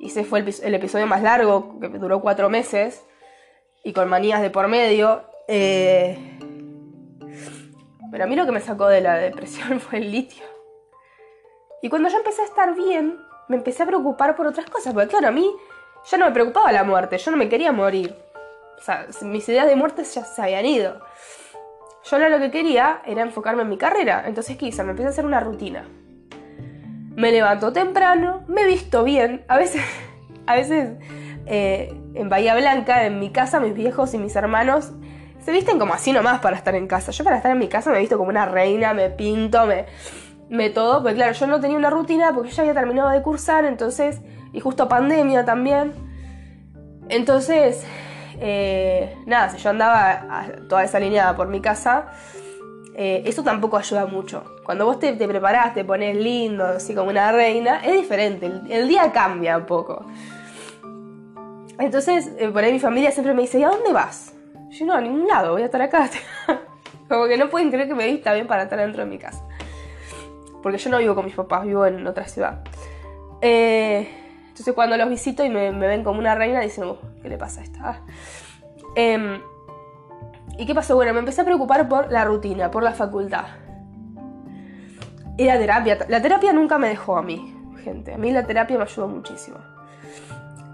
Y 0.00 0.08
ese 0.08 0.24
fue 0.24 0.40
el, 0.40 0.74
episodio 0.74 1.06
más 1.06 1.22
largo, 1.22 1.78
que 1.80 1.88
duró 1.88 2.20
cuatro 2.20 2.50
meses 2.50 3.04
y 3.84 3.92
con 3.92 4.08
manías 4.08 4.42
de 4.42 4.50
por 4.50 4.68
medio. 4.68 5.22
Eh, 5.48 6.18
pero 8.10 8.24
a 8.24 8.26
mí 8.26 8.36
lo 8.36 8.44
que 8.44 8.52
me 8.52 8.60
sacó 8.60 8.88
de 8.88 9.00
la 9.00 9.16
depresión 9.16 9.80
fue 9.80 9.98
el 9.98 10.10
litio. 10.10 10.44
Y 11.80 11.88
cuando 11.88 12.08
yo 12.08 12.18
empecé 12.18 12.42
a 12.42 12.46
estar 12.46 12.74
bien, 12.74 13.18
me 13.48 13.56
empecé 13.56 13.82
a 13.82 13.86
preocupar 13.86 14.36
por 14.36 14.46
otras 14.46 14.68
cosas. 14.68 14.92
Porque 14.92 15.08
claro, 15.08 15.28
a 15.28 15.30
mí 15.30 15.50
ya 16.10 16.18
no 16.18 16.26
me 16.26 16.32
preocupaba 16.32 16.72
la 16.72 16.84
muerte, 16.84 17.18
yo 17.18 17.30
no 17.30 17.36
me 17.36 17.48
quería 17.48 17.72
morir. 17.72 18.14
O 18.78 18.82
sea, 18.82 19.06
mis 19.22 19.48
ideas 19.48 19.66
de 19.66 19.76
muerte 19.76 20.04
ya 20.04 20.24
se 20.24 20.42
habían 20.42 20.66
ido. 20.66 21.00
Yo 22.04 22.18
lo 22.18 22.38
que 22.38 22.50
quería 22.50 23.02
era 23.04 23.22
enfocarme 23.22 23.62
en 23.62 23.68
mi 23.68 23.78
carrera. 23.78 24.24
Entonces, 24.26 24.56
¿qué 24.56 24.66
hice? 24.66 24.84
Me 24.84 24.90
empecé 24.90 25.08
a 25.08 25.10
hacer 25.10 25.26
una 25.26 25.40
rutina. 25.40 25.88
Me 27.16 27.32
levanto 27.32 27.72
temprano, 27.72 28.44
me 28.46 28.64
visto 28.66 29.02
bien. 29.02 29.44
A 29.48 29.56
veces, 29.56 29.82
a 30.46 30.54
veces 30.54 30.90
eh, 31.46 31.92
en 32.14 32.28
Bahía 32.28 32.54
Blanca, 32.54 33.06
en 33.06 33.18
mi 33.18 33.30
casa, 33.30 33.58
mis 33.58 33.74
viejos 33.74 34.14
y 34.14 34.18
mis 34.18 34.36
hermanos 34.36 34.92
se 35.46 35.52
visten 35.52 35.78
como 35.78 35.94
así 35.94 36.12
nomás 36.12 36.40
para 36.40 36.56
estar 36.56 36.74
en 36.74 36.88
casa. 36.88 37.12
Yo 37.12 37.22
para 37.22 37.36
estar 37.36 37.52
en 37.52 37.58
mi 37.58 37.68
casa 37.68 37.92
me 37.92 38.00
visto 38.00 38.18
como 38.18 38.30
una 38.30 38.46
reina, 38.46 38.92
me 38.94 39.10
pinto, 39.10 39.64
me, 39.64 39.86
me 40.48 40.70
todo. 40.70 41.02
Porque 41.02 41.16
claro, 41.16 41.32
yo 41.32 41.46
no 41.46 41.60
tenía 41.60 41.76
una 41.76 41.90
rutina 41.90 42.32
porque 42.34 42.50
yo 42.50 42.56
ya 42.56 42.62
había 42.62 42.74
terminado 42.74 43.10
de 43.10 43.22
cursar, 43.22 43.64
entonces, 43.64 44.20
y 44.52 44.60
justo 44.60 44.88
pandemia 44.88 45.44
también. 45.44 45.92
Entonces, 47.08 47.84
eh, 48.40 49.16
nada, 49.26 49.50
si 49.50 49.58
yo 49.58 49.70
andaba 49.70 50.46
toda 50.68 50.82
desalineada 50.82 51.36
por 51.36 51.48
mi 51.48 51.60
casa, 51.60 52.06
eh, 52.94 53.22
eso 53.26 53.42
tampoco 53.42 53.76
ayuda 53.76 54.06
mucho. 54.06 54.56
Cuando 54.64 54.86
vos 54.86 54.98
te, 54.98 55.12
te, 55.12 55.28
preparás, 55.28 55.74
te 55.74 55.84
pones 55.84 56.16
lindo, 56.16 56.64
así 56.64 56.94
como 56.94 57.10
una 57.10 57.30
reina, 57.30 57.80
es 57.84 57.94
diferente, 57.94 58.50
el, 58.68 58.88
día 58.88 59.12
cambia 59.12 59.58
un 59.58 59.66
poco. 59.66 60.06
Entonces, 61.78 62.32
eh, 62.38 62.48
por 62.48 62.64
ahí 62.64 62.72
mi 62.72 62.80
familia 62.80 63.10
siempre 63.10 63.34
me 63.34 63.42
dice, 63.42 63.58
¿y 63.58 63.64
a 63.64 63.68
dónde 63.68 63.92
vas? 63.92 64.32
Yo 64.70 64.86
no, 64.86 64.94
a 64.94 65.00
ningún 65.00 65.28
lado, 65.28 65.52
voy 65.52 65.62
a 65.62 65.66
estar 65.66 65.82
acá. 65.82 66.08
como 67.08 67.26
que 67.26 67.36
no 67.36 67.48
pueden 67.48 67.70
creer 67.70 67.86
que 67.86 67.94
me 67.94 68.06
vista 68.06 68.32
bien 68.32 68.46
para 68.46 68.64
estar 68.64 68.78
dentro 68.78 69.04
de 69.04 69.10
mi 69.10 69.18
casa. 69.18 69.45
Porque 70.66 70.78
yo 70.78 70.90
no 70.90 70.98
vivo 70.98 71.14
con 71.14 71.24
mis 71.24 71.36
papás, 71.36 71.64
vivo 71.64 71.86
en 71.86 72.04
otra 72.08 72.26
ciudad. 72.26 72.58
Eh, 73.40 74.10
entonces 74.48 74.74
cuando 74.74 74.96
los 74.96 75.08
visito 75.08 75.44
y 75.44 75.48
me, 75.48 75.70
ven 75.70 76.02
como 76.02 76.18
una 76.18 76.34
reina, 76.34 76.58
dicen, 76.58 76.92
¿qué 77.22 77.28
le 77.28 77.38
pasa 77.38 77.60
a 77.60 77.62
esta? 77.62 78.00
Em, 78.96 79.40
¿Y 80.58 80.66
qué 80.66 80.74
pasó? 80.74 80.96
Bueno, 80.96 81.12
me 81.12 81.20
empecé 81.20 81.42
a 81.42 81.44
preocupar 81.44 81.88
por 81.88 82.10
la 82.10 82.24
rutina, 82.24 82.68
por 82.68 82.82
la 82.82 82.94
facultad. 82.94 83.44
Y 85.38 85.44
la 85.44 85.56
terapia. 85.56 85.98
La 86.08 86.20
terapia 86.20 86.52
nunca 86.52 86.78
me 86.78 86.88
dejó 86.88 87.16
a 87.16 87.22
mí, 87.22 87.56
gente. 87.84 88.14
A 88.14 88.18
mí 88.18 88.32
la 88.32 88.44
terapia 88.44 88.76
me 88.76 88.82
ayudó 88.82 89.06
muchísimo. 89.06 89.58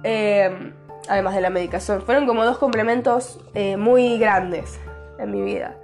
Em, 0.05 0.73
además 1.07 1.35
de 1.35 1.43
la 1.43 1.51
medicación. 1.51 2.01
Fueron 2.01 2.27
como 2.27 2.47
dos 2.47 2.57
complementos 2.57 3.45
eh, 3.53 3.77
muy 3.77 4.17
grandes 4.17 4.81
en 5.19 5.31
mi 5.31 5.43
vida. 5.43 5.77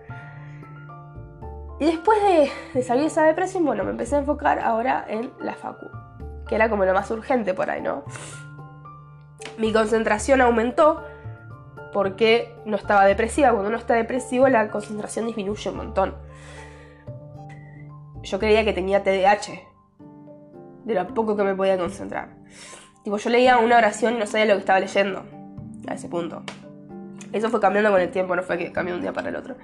Y 1.80 1.86
después 1.86 2.18
de, 2.22 2.50
de, 2.74 2.82
salir 2.82 3.02
de 3.02 3.08
esa 3.08 3.24
depresión, 3.24 3.64
bueno, 3.64 3.84
me 3.84 3.90
empecé 3.90 4.16
a 4.16 4.18
enfocar 4.18 4.58
ahora 4.58 5.04
en 5.08 5.30
la 5.40 5.54
facultad 5.54 6.08
que 6.48 6.54
era 6.54 6.68
como 6.68 6.84
lo 6.84 6.94
más 6.94 7.10
urgente 7.10 7.54
por 7.54 7.70
ahí, 7.70 7.80
¿no? 7.80 8.02
Mi 9.58 9.72
concentración 9.72 10.40
aumentó 10.40 11.04
porque 11.92 12.56
no 12.64 12.76
estaba 12.76 13.04
depresiva. 13.04 13.50
Cuando 13.50 13.68
uno 13.68 13.78
está 13.78 13.94
depresivo, 13.94 14.48
la 14.48 14.70
concentración 14.70 15.26
disminuye 15.26 15.70
un 15.70 15.76
montón. 15.76 16.14
Yo 18.22 18.38
creía 18.38 18.64
que 18.64 18.72
tenía 18.72 19.04
TDAH, 19.04 19.60
de 20.84 20.94
lo 20.94 21.06
poco 21.14 21.36
que 21.36 21.44
me 21.44 21.54
podía 21.54 21.78
concentrar. 21.78 22.30
Tipo, 23.04 23.16
yo 23.16 23.30
leía 23.30 23.58
una 23.58 23.76
oración 23.78 24.14
y 24.14 24.18
no 24.18 24.26
sabía 24.26 24.46
lo 24.46 24.54
que 24.54 24.60
estaba 24.60 24.80
leyendo, 24.80 25.24
a 25.86 25.94
ese 25.94 26.08
punto. 26.08 26.42
Eso 27.32 27.50
fue 27.50 27.60
cambiando 27.60 27.90
con 27.90 28.00
el 28.00 28.10
tiempo, 28.10 28.34
no 28.34 28.42
fue 28.42 28.58
que 28.58 28.72
cambió 28.72 28.94
un 28.94 29.02
día 29.02 29.12
para 29.12 29.28
el 29.28 29.36
otro. 29.36 29.56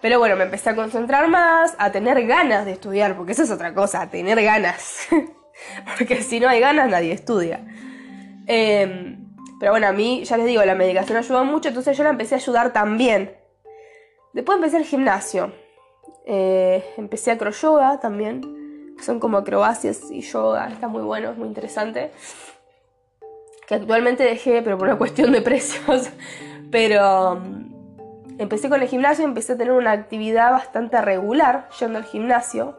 Pero 0.00 0.18
bueno, 0.18 0.36
me 0.36 0.44
empecé 0.44 0.70
a 0.70 0.76
concentrar 0.76 1.28
más, 1.28 1.74
a 1.78 1.92
tener 1.92 2.26
ganas 2.26 2.64
de 2.64 2.72
estudiar, 2.72 3.16
porque 3.16 3.32
eso 3.32 3.42
es 3.42 3.50
otra 3.50 3.74
cosa, 3.74 4.08
tener 4.08 4.42
ganas. 4.42 5.08
porque 5.98 6.22
si 6.22 6.40
no 6.40 6.48
hay 6.48 6.60
ganas 6.60 6.88
nadie 6.88 7.12
estudia. 7.12 7.60
Em, 8.46 9.30
pero 9.58 9.72
bueno, 9.72 9.88
a 9.88 9.92
mí, 9.92 10.24
ya 10.24 10.38
les 10.38 10.46
digo, 10.46 10.64
la 10.64 10.74
medicación 10.74 11.18
ayudó 11.18 11.44
mucho, 11.44 11.68
entonces 11.68 11.96
yo 11.96 12.04
la 12.04 12.10
empecé 12.10 12.34
a 12.34 12.38
ayudar 12.38 12.72
también. 12.72 13.36
Después 14.32 14.56
empecé 14.56 14.78
el 14.78 14.84
gimnasio. 14.84 15.52
Eh, 16.24 16.82
empecé 16.96 17.32
a 17.32 17.50
yoga 17.50 18.00
también. 18.00 18.96
son 19.00 19.18
como 19.18 19.38
acrobacias 19.38 20.10
y 20.10 20.20
yoga, 20.20 20.68
está 20.68 20.86
muy 20.88 21.02
bueno, 21.02 21.30
es 21.30 21.36
muy 21.36 21.48
interesante. 21.48 22.10
Que 23.66 23.74
actualmente 23.74 24.24
dejé, 24.24 24.62
pero 24.62 24.78
por 24.78 24.88
una 24.88 24.98
cuestión 24.98 25.32
de 25.32 25.42
precios. 25.42 26.10
Pero 26.70 27.40
empecé 28.40 28.70
con 28.70 28.80
el 28.80 28.88
gimnasio, 28.88 29.24
empecé 29.24 29.52
a 29.52 29.56
tener 29.58 29.74
una 29.74 29.92
actividad 29.92 30.50
bastante 30.50 31.00
regular 31.02 31.68
yendo 31.78 31.98
al 31.98 32.04
gimnasio. 32.04 32.78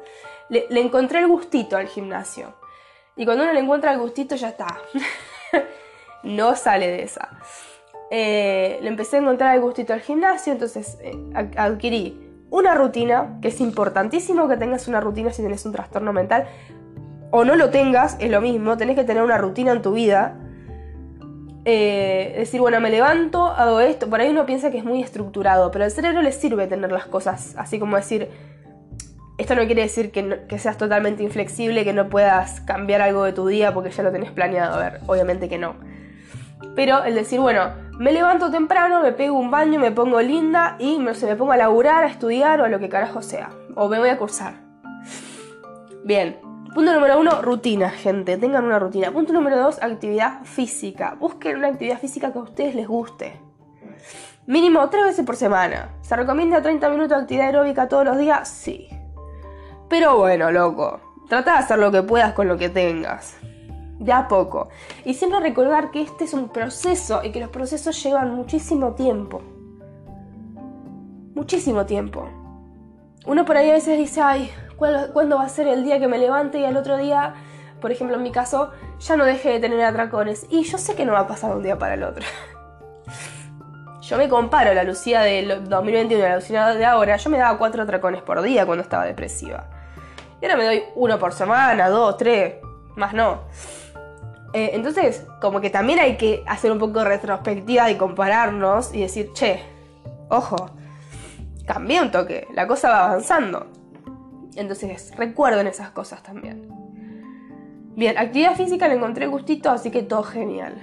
Le, 0.50 0.65
encontré 0.82 1.20
el 1.20 1.27
gustito 1.27 1.77
al 1.77 1.88
gimnasio. 1.88 2.56
Y 3.15 3.25
cuando 3.25 3.44
uno 3.44 3.53
le 3.53 3.60
encuentra 3.60 3.94
el 3.94 4.00
gustito, 4.00 4.36
ya 4.36 4.50
está. 4.50 4.80
no 6.24 6.56
sale 6.56 6.88
de 6.88 7.03
esa. 7.03 7.30
Eh, 8.10 8.80
le 8.82 8.88
empecé 8.88 9.18
a 9.18 9.20
encontrar 9.20 9.56
el 9.56 9.62
gustito 9.62 9.94
al 9.94 10.01
gimnasio, 10.01 10.51
entonces 10.51 10.98
eh, 11.01 11.15
adquirí 11.56 12.27
una 12.50 12.74
rutina, 12.74 13.38
que 13.41 13.50
es 13.50 13.62
importantísimo 13.62 14.48
que 14.50 14.58
tengas 14.58 14.88
una 14.88 15.00
rutina 15.00 15.32
si 15.32 15.44
tienes 15.44 15.63
un 15.65 15.74
trastorno 15.74 16.12
mental, 16.12 16.48
o 17.30 17.46
no 17.46 17.56
lo 17.56 17.70
tengas, 17.70 18.18
es 18.20 18.32
lo 18.32 18.41
mismo, 18.41 18.77
tenés 18.77 18.96
que 18.96 19.03
tener 19.03 19.22
una 19.22 19.38
rutina 19.38 19.72
en 19.72 19.82
tu 19.84 19.94
vida. 19.94 20.38
Eh, 21.63 22.34
decir, 22.38 22.60
bueno, 22.60 22.80
me 22.80 22.89
levanto, 22.89 23.46
hago 23.46 23.80
esto, 23.82 24.10
por 24.10 24.20
ahí 24.20 24.30
uno 24.30 24.46
piensa 24.48 24.72
que 24.72 24.80
es 24.80 24.84
muy 24.84 25.01
estructurado, 25.01 25.70
pero 25.70 25.86
al 25.86 25.91
cerebro 25.91 26.22
le 26.24 26.32
sirve 26.32 26.65
tener 26.68 26.91
las 26.91 27.06
cosas, 27.06 27.53
así 27.56 27.77
como 27.77 27.98
decir, 27.98 28.30
esto 29.38 29.56
no 29.56 29.65
quiere 29.65 29.84
decir 29.84 30.12
que, 30.12 30.60
seas 30.60 30.77
totalmente 30.77 31.24
inflexible, 31.24 31.84
que 31.84 31.94
no 31.94 32.10
puedas 32.10 32.62
cambiar 32.62 33.01
algo 33.01 33.24
de 33.24 33.34
tu 33.34 33.48
día 33.48 33.74
porque 33.74 33.91
ya 33.91 34.03
lo 34.03 34.12
tenés 34.12 34.32
planeado, 34.32 34.75
a 34.75 34.80
ver, 34.80 35.01
obviamente 35.08 35.50
que 35.50 35.58
no. 35.58 35.75
Pero 36.75 37.03
el 37.03 37.15
decir, 37.15 37.39
bueno, 37.39 37.74
me 37.98 38.12
levanto 38.12 38.50
temprano, 38.50 39.01
me 39.01 39.12
pego 39.12 39.38
un 39.38 39.51
baño, 39.51 39.80
me 39.80 39.91
pongo 39.91 40.22
linda 40.22 40.75
y 40.80 41.00
me, 41.00 41.13
me 41.13 41.36
pongo 41.36 41.51
a 41.51 41.58
laburar, 41.58 42.03
a 42.03 42.08
estudiar 42.08 42.62
o 42.62 42.65
a 42.65 42.70
lo 42.70 42.80
que 42.80 42.89
carajo 42.89 43.22
sea. 43.22 43.50
O 43.75 43.89
me 43.89 44.00
voy 44.00 44.10
a 44.10 44.18
cursar. 44.18 44.53
Bien. 46.03 46.50
Punto 46.74 46.94
número 46.94 47.20
uno, 47.20 47.42
rutina, 47.42 47.90
gente. 47.90 48.38
Tengan 48.38 48.63
una 48.63 48.80
rutina. 48.80 49.12
Punto 49.12 49.34
número 49.34 49.58
dos, 49.58 49.82
actividad 49.82 50.44
física. 50.44 51.16
Busquen 51.20 51.58
una 51.58 51.68
actividad 51.68 52.00
física 52.00 52.32
que 52.32 52.40
a 52.40 52.44
ustedes 52.44 52.75
les 52.75 52.88
guste. 52.88 53.40
Mínimo 54.48 54.90
tres 54.90 55.04
veces 55.04 55.25
por 55.25 55.36
semana. 55.36 55.90
¿Se 56.01 56.16
recomienda 56.16 56.62
30 56.62 56.90
minutos 56.90 57.10
de 57.10 57.24
actividad 57.24 57.48
aeróbica 57.48 57.88
todos 57.88 58.06
los 58.06 58.18
días? 58.18 58.48
Sí. 58.48 58.88
Pero 59.90 60.18
bueno, 60.18 60.51
loco. 60.51 61.00
Trata 61.28 61.54
de 61.54 61.60
hacer 61.60 61.80
lo 61.80 61.92
que 61.92 62.04
puedas 62.04 62.34
con 62.34 62.48
lo 62.48 62.58
que 62.58 62.70
tengas 62.70 63.38
de 64.01 64.12
a 64.12 64.28
poco. 64.28 64.70
Y 65.06 65.13
siempre 65.13 65.40
recordar 65.40 65.92
que 65.92 66.01
este 66.01 66.25
es 66.25 66.34
un 66.34 66.50
proceso 66.50 67.22
y 67.24 67.32
que 67.32 67.40
los 67.40 67.50
procesos 67.50 68.01
llevan 68.04 68.36
muchísimo 68.36 68.94
tiempo. 68.94 69.42
Muchísimo 71.36 71.86
tiempo. 71.86 72.28
Uno 73.25 73.46
por 73.46 73.58
ahí 73.58 73.70
a 73.70 73.74
veces 73.74 73.98
dice, 73.98 74.22
ay, 74.22 74.51
¿cuándo 75.14 75.38
va 75.38 75.44
a 75.44 75.50
ser 75.50 75.68
el 75.68 75.84
día 75.84 76.00
que 76.00 76.08
me 76.08 76.18
levante? 76.18 76.60
Y 76.60 76.66
al 76.66 76.76
otro 76.76 76.98
día, 76.98 77.36
por 77.80 77.92
ejemplo 77.92 78.18
en 78.18 78.24
mi 78.24 78.32
caso, 78.32 78.72
ya 79.00 79.16
no 79.16 79.26
deje 79.26 79.50
de 79.50 79.60
tener 79.60 79.82
atracones. 79.84 80.46
Y 80.50 80.64
yo 80.64 80.78
sé 80.78 80.96
que 80.96 81.06
no 81.06 81.14
va 81.14 81.20
a 81.20 81.28
pasar 81.28 81.56
un 81.56 81.64
día 81.64 81.78
para 81.78 81.94
el 81.94 82.04
otro. 82.04 82.26
Yo 84.02 84.18
me 84.18 84.28
comparo 84.28 84.74
la 84.74 84.84
Lucía 84.84 85.22
del 85.22 85.70
2021 85.70 86.26
y 86.26 86.28
la 86.28 86.36
Lucía 86.36 86.68
de 86.74 86.84
ahora. 86.84 87.16
Yo 87.16 87.30
me 87.30 87.38
daba 87.38 87.58
cuatro 87.58 87.84
atracones 87.84 88.22
por 88.22 88.42
día 88.42 88.66
cuando 88.66 88.84
estaba 88.84 89.06
depresiva. 89.06 89.68
Y 90.42 90.46
ahora 90.46 90.58
me 90.58 90.66
doy 90.66 90.84
uno 90.96 91.18
por 91.18 91.32
semana, 91.32 91.88
dos, 91.88 92.18
tres, 92.18 92.56
más 92.96 93.14
no. 93.14 93.42
Eh, 94.54 94.72
entonces, 94.74 95.26
como 95.40 95.62
que 95.62 95.70
también 95.70 96.00
hay 96.00 96.18
que 96.18 96.44
hacer 96.46 96.72
un 96.72 96.80
poco 96.80 97.00
de 97.00 97.06
retrospectiva 97.06 97.90
y 97.90 97.96
compararnos 97.96 98.94
y 98.94 99.02
decir, 99.02 99.32
che, 99.34 99.64
ojo, 100.30 100.72
cambié 101.66 102.02
un 102.02 102.12
toque, 102.12 102.48
la 102.54 102.68
cosa 102.68 102.90
va 102.90 103.06
avanzando. 103.06 103.68
Entonces, 104.55 105.15
recuerden 105.15 105.67
esas 105.67 105.91
cosas 105.91 106.22
también. 106.24 106.70
Bien, 107.96 108.17
actividad 108.17 108.55
física 108.55 108.88
le 108.88 108.96
encontré 108.96 109.27
gustito, 109.27 109.70
así 109.70 109.91
que 109.91 110.03
todo 110.03 110.24
genial. 110.24 110.75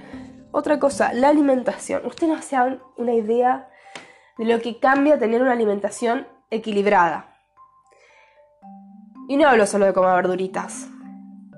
Otra 0.51 0.79
cosa, 0.79 1.13
la 1.13 1.29
alimentación. 1.29 2.05
Ustedes 2.05 2.33
no 2.33 2.41
se 2.41 2.55
dan 2.55 2.81
una 2.97 3.13
idea 3.13 3.69
de 4.37 4.45
lo 4.45 4.61
que 4.61 4.79
cambia 4.79 5.19
tener 5.19 5.41
una 5.41 5.53
alimentación 5.53 6.27
equilibrada. 6.49 7.35
Y 9.27 9.37
no 9.37 9.47
hablo 9.47 9.67
solo 9.67 9.85
de 9.85 9.93
comer 9.93 10.15
verduritas. 10.15 10.87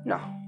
No, 0.03 0.41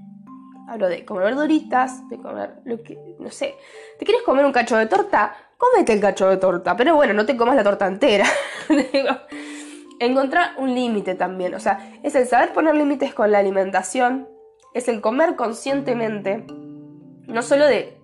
Hablo 0.66 0.88
de 0.88 1.04
comer 1.04 1.24
verduritas, 1.24 2.08
de 2.08 2.18
comer 2.18 2.54
lo 2.64 2.82
que, 2.82 2.98
no 3.18 3.30
sé. 3.30 3.54
¿Te 3.98 4.04
quieres 4.04 4.22
comer 4.22 4.46
un 4.46 4.52
cacho 4.52 4.76
de 4.76 4.86
torta? 4.86 5.36
Cómete 5.58 5.92
el 5.92 6.00
cacho 6.00 6.28
de 6.28 6.38
torta, 6.38 6.74
pero 6.74 6.94
bueno, 6.96 7.12
no 7.12 7.26
te 7.26 7.36
comas 7.36 7.54
la 7.54 7.62
torta 7.62 7.86
entera. 7.86 8.26
encontrar 10.00 10.52
un 10.58 10.74
límite 10.74 11.14
también, 11.14 11.54
o 11.54 11.60
sea, 11.60 11.92
es 12.02 12.14
el 12.14 12.26
saber 12.26 12.52
poner 12.52 12.74
límites 12.74 13.14
con 13.14 13.30
la 13.30 13.38
alimentación, 13.38 14.28
es 14.74 14.88
el 14.88 15.00
comer 15.00 15.36
conscientemente, 15.36 16.44
no 17.26 17.42
solo 17.42 17.66
de, 17.66 18.00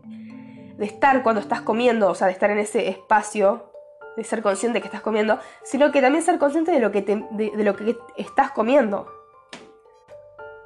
de 0.77 0.85
estar 0.85 1.23
cuando 1.23 1.41
estás 1.41 1.61
comiendo, 1.61 2.09
o 2.09 2.15
sea, 2.15 2.29
de 2.29 2.33
estar 2.33 2.51
en 2.51 2.59
ese 2.59 2.89
espacio, 2.89 3.73
de 4.17 4.25
ser 4.25 4.43
consciente 4.43 4.81
que 4.81 4.87
estás 4.87 5.03
comiendo, 5.03 5.39
sino 5.63 5.93
que 5.93 6.01
también 6.01 6.25
ser 6.25 6.39
consciente 6.39 6.73
de 6.73 6.81
lo 6.81 6.93
que, 6.93 7.03
de 7.03 7.65
lo 7.65 7.77
que 7.77 7.97
estás 8.17 8.51
comiendo 8.53 9.07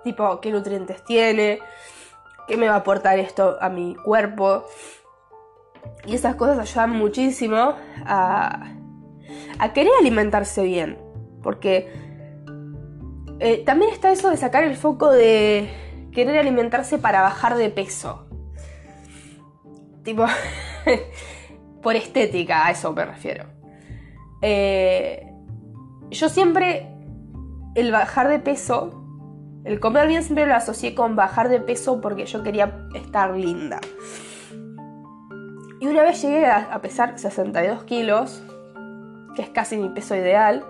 tipo 0.04 0.40
qué 0.40 0.52
nutrientes 0.52 1.02
tiene, 1.04 1.58
qué 2.46 2.56
me 2.56 2.68
va 2.68 2.74
a 2.74 2.78
aportar 2.78 3.18
esto 3.18 3.56
a 3.60 3.68
mi 3.70 3.96
cuerpo. 3.96 4.64
Y 6.06 6.14
esas 6.14 6.36
cosas 6.36 6.58
ayudan 6.58 6.90
muchísimo 6.90 7.74
a, 8.06 8.74
a 9.58 9.72
querer 9.72 9.92
alimentarse 9.98 10.62
bien. 10.62 10.98
Porque 11.44 11.88
eh, 13.38 13.62
también 13.64 13.92
está 13.92 14.10
eso 14.10 14.30
de 14.30 14.36
sacar 14.36 14.64
el 14.64 14.74
foco 14.74 15.12
de 15.12 15.70
querer 16.10 16.38
alimentarse 16.38 16.98
para 16.98 17.22
bajar 17.22 17.56
de 17.56 17.70
peso. 17.70 18.26
Tipo, 20.02 20.26
por 21.82 21.94
estética, 21.94 22.66
a 22.66 22.72
eso 22.72 22.92
me 22.92 23.04
refiero. 23.04 23.44
Eh, 24.42 25.30
yo 26.10 26.28
siempre, 26.28 26.88
el 27.76 27.92
bajar 27.92 28.28
de 28.28 28.40
peso 28.40 29.04
el 29.64 29.80
comer 29.80 30.06
bien 30.06 30.22
siempre 30.22 30.46
lo 30.46 30.54
asocié 30.54 30.94
con 30.94 31.16
bajar 31.16 31.48
de 31.48 31.58
peso 31.58 32.02
porque 32.02 32.26
yo 32.26 32.42
quería 32.42 32.86
estar 32.94 33.34
linda. 33.34 33.80
Y 35.80 35.86
una 35.86 36.02
vez 36.02 36.20
llegué 36.22 36.46
a, 36.46 36.80
pesar 36.82 37.18
62 37.18 37.84
kilos, 37.84 38.42
que 39.34 39.42
es 39.42 39.48
casi 39.48 39.78
mi 39.78 39.88
peso 39.88 40.14
ideal, 40.14 40.64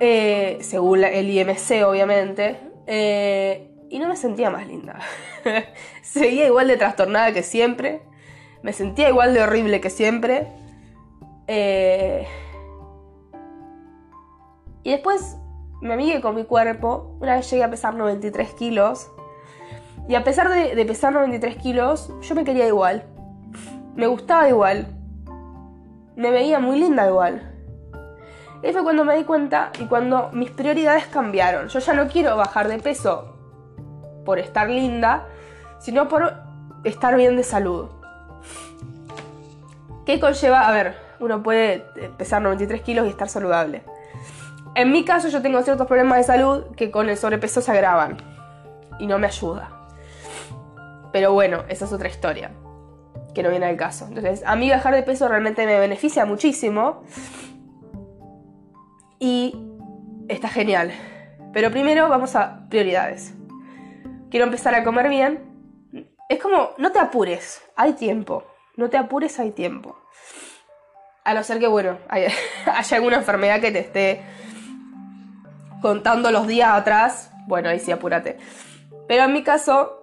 eh, 0.00 0.58
según 0.60 1.04
el 1.04 1.30
IMC 1.30 1.84
obviamente, 1.86 2.60
eh, 2.86 3.70
y 3.88 3.98
no 3.98 4.08
me 4.08 4.16
sentía 4.16 4.50
más 4.50 4.66
linda. 4.66 4.98
Seguía 6.02 6.46
igual 6.46 6.68
de 6.68 6.76
trastornada 6.76 7.32
que 7.32 7.42
siempre, 7.42 8.02
me 8.62 8.72
sentía 8.72 9.08
igual 9.08 9.32
de 9.32 9.42
horrible 9.42 9.80
que 9.80 9.90
siempre. 9.90 10.48
Eh, 11.46 12.26
y 14.82 14.90
después 14.90 15.36
me 15.80 15.94
amigué 15.94 16.20
con 16.20 16.34
mi 16.34 16.44
cuerpo. 16.44 17.16
Una 17.20 17.36
vez 17.36 17.48
llegué 17.48 17.62
a 17.62 17.70
pesar 17.70 17.94
93 17.94 18.54
kilos. 18.54 19.08
Y 20.08 20.16
a 20.16 20.24
pesar 20.24 20.48
de, 20.48 20.84
pesar 20.84 21.12
93 21.12 21.56
kilos, 21.56 22.12
yo 22.22 22.34
me 22.34 22.44
quería 22.44 22.66
igual. 22.66 23.04
Me 23.94 24.08
gustaba 24.08 24.48
igual. 24.48 24.88
Me 26.16 26.30
veía 26.30 26.58
muy 26.58 26.80
linda 26.80 27.06
igual. 27.08 27.55
Y 28.62 28.72
fue 28.72 28.82
cuando 28.82 29.04
me 29.04 29.16
di 29.16 29.24
cuenta 29.24 29.70
y 29.78 29.86
cuando 29.86 30.30
mis 30.32 30.50
prioridades 30.50 31.06
cambiaron. 31.06 31.68
Yo 31.68 31.78
ya 31.78 31.92
no 31.92 32.08
quiero 32.08 32.36
bajar 32.36 32.68
de 32.68 32.78
peso 32.78 33.36
por 34.24 34.38
estar 34.38 34.68
linda, 34.68 35.26
sino 35.78 36.08
por 36.08 36.34
estar 36.84 37.16
bien 37.16 37.36
de 37.36 37.44
salud. 37.44 37.88
¿Qué 40.04 40.20
conlleva? 40.20 40.68
A 40.68 40.72
ver, 40.72 40.96
uno 41.20 41.42
puede 41.42 41.84
pesar 42.16 42.42
93 42.42 42.80
kilos 42.82 43.06
y 43.06 43.10
estar 43.10 43.28
saludable. 43.28 43.82
En 44.74 44.92
mi 44.92 45.04
caso 45.04 45.28
yo 45.28 45.42
tengo 45.42 45.62
ciertos 45.62 45.86
problemas 45.86 46.18
de 46.18 46.24
salud 46.24 46.64
que 46.76 46.90
con 46.90 47.08
el 47.08 47.16
sobrepeso 47.16 47.60
se 47.60 47.72
agravan 47.72 48.18
y 48.98 49.06
no 49.06 49.18
me 49.18 49.26
ayuda. 49.26 49.70
Pero 51.12 51.32
bueno, 51.32 51.64
esa 51.68 51.86
es 51.86 51.92
otra 51.92 52.08
historia 52.08 52.50
que 53.34 53.42
no 53.42 53.50
viene 53.50 53.66
al 53.66 53.76
caso. 53.76 54.06
Entonces, 54.06 54.42
a 54.46 54.56
mí 54.56 54.70
bajar 54.70 54.94
de 54.94 55.02
peso 55.02 55.28
realmente 55.28 55.66
me 55.66 55.78
beneficia 55.78 56.24
muchísimo 56.24 57.02
y 59.18 59.54
está 60.28 60.48
genial. 60.48 60.92
Pero 61.52 61.70
primero 61.70 62.08
vamos 62.08 62.36
a 62.36 62.66
prioridades. 62.68 63.34
Quiero 64.30 64.46
empezar 64.46 64.74
a 64.74 64.84
comer 64.84 65.08
bien. 65.08 65.40
Es 66.28 66.42
como, 66.42 66.70
no 66.78 66.92
te 66.92 66.98
apures, 66.98 67.62
hay 67.76 67.94
tiempo. 67.94 68.44
No 68.76 68.90
te 68.90 68.98
apures, 68.98 69.38
hay 69.38 69.52
tiempo. 69.52 69.96
A 71.24 71.34
no 71.34 71.42
ser 71.42 71.58
que, 71.58 71.66
bueno, 71.66 71.98
haya, 72.08 72.96
alguna 72.96 73.16
enfermedad 73.16 73.60
que 73.60 73.70
te 73.70 73.78
esté 73.78 74.22
contando 75.80 76.30
los 76.30 76.46
días 76.46 76.70
atrás, 76.72 77.30
bueno, 77.46 77.68
ahí 77.68 77.78
sí 77.78 77.92
apúrate. 77.92 78.36
Pero 79.08 79.24
en 79.24 79.32
mi 79.32 79.42
caso, 79.42 80.02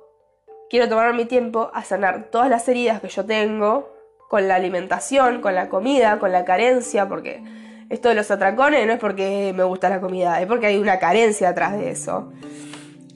quiero 0.69 0.89
tomar 0.89 1.13
mi 1.13 1.25
tiempo 1.25 1.71
a 1.73 1.83
sanar 1.83 2.29
todas 2.31 2.49
las 2.49 2.67
heridas 2.67 3.01
que 3.01 3.09
yo 3.09 3.25
tengo 3.25 3.93
con 4.29 4.47
la 4.47 4.55
alimentación, 4.55 5.41
con 5.41 5.53
la 5.53 5.69
comida, 5.69 6.17
con 6.19 6.31
la 6.31 6.45
carencia, 6.45 7.07
porque 7.07 7.43
esto 7.89 8.09
de 8.09 8.15
los 8.15 8.29
atracones 8.31 8.85
no 8.87 8.93
es 8.93 8.99
porque 8.99 9.53
me 9.55 9.63
gusta 9.63 9.89
la 9.89 9.99
comida, 9.99 10.41
es 10.41 10.47
porque 10.47 10.67
hay 10.67 10.77
una 10.77 10.99
carencia 10.99 11.49
atrás 11.49 11.73
de 11.73 11.91
eso. 11.91 12.31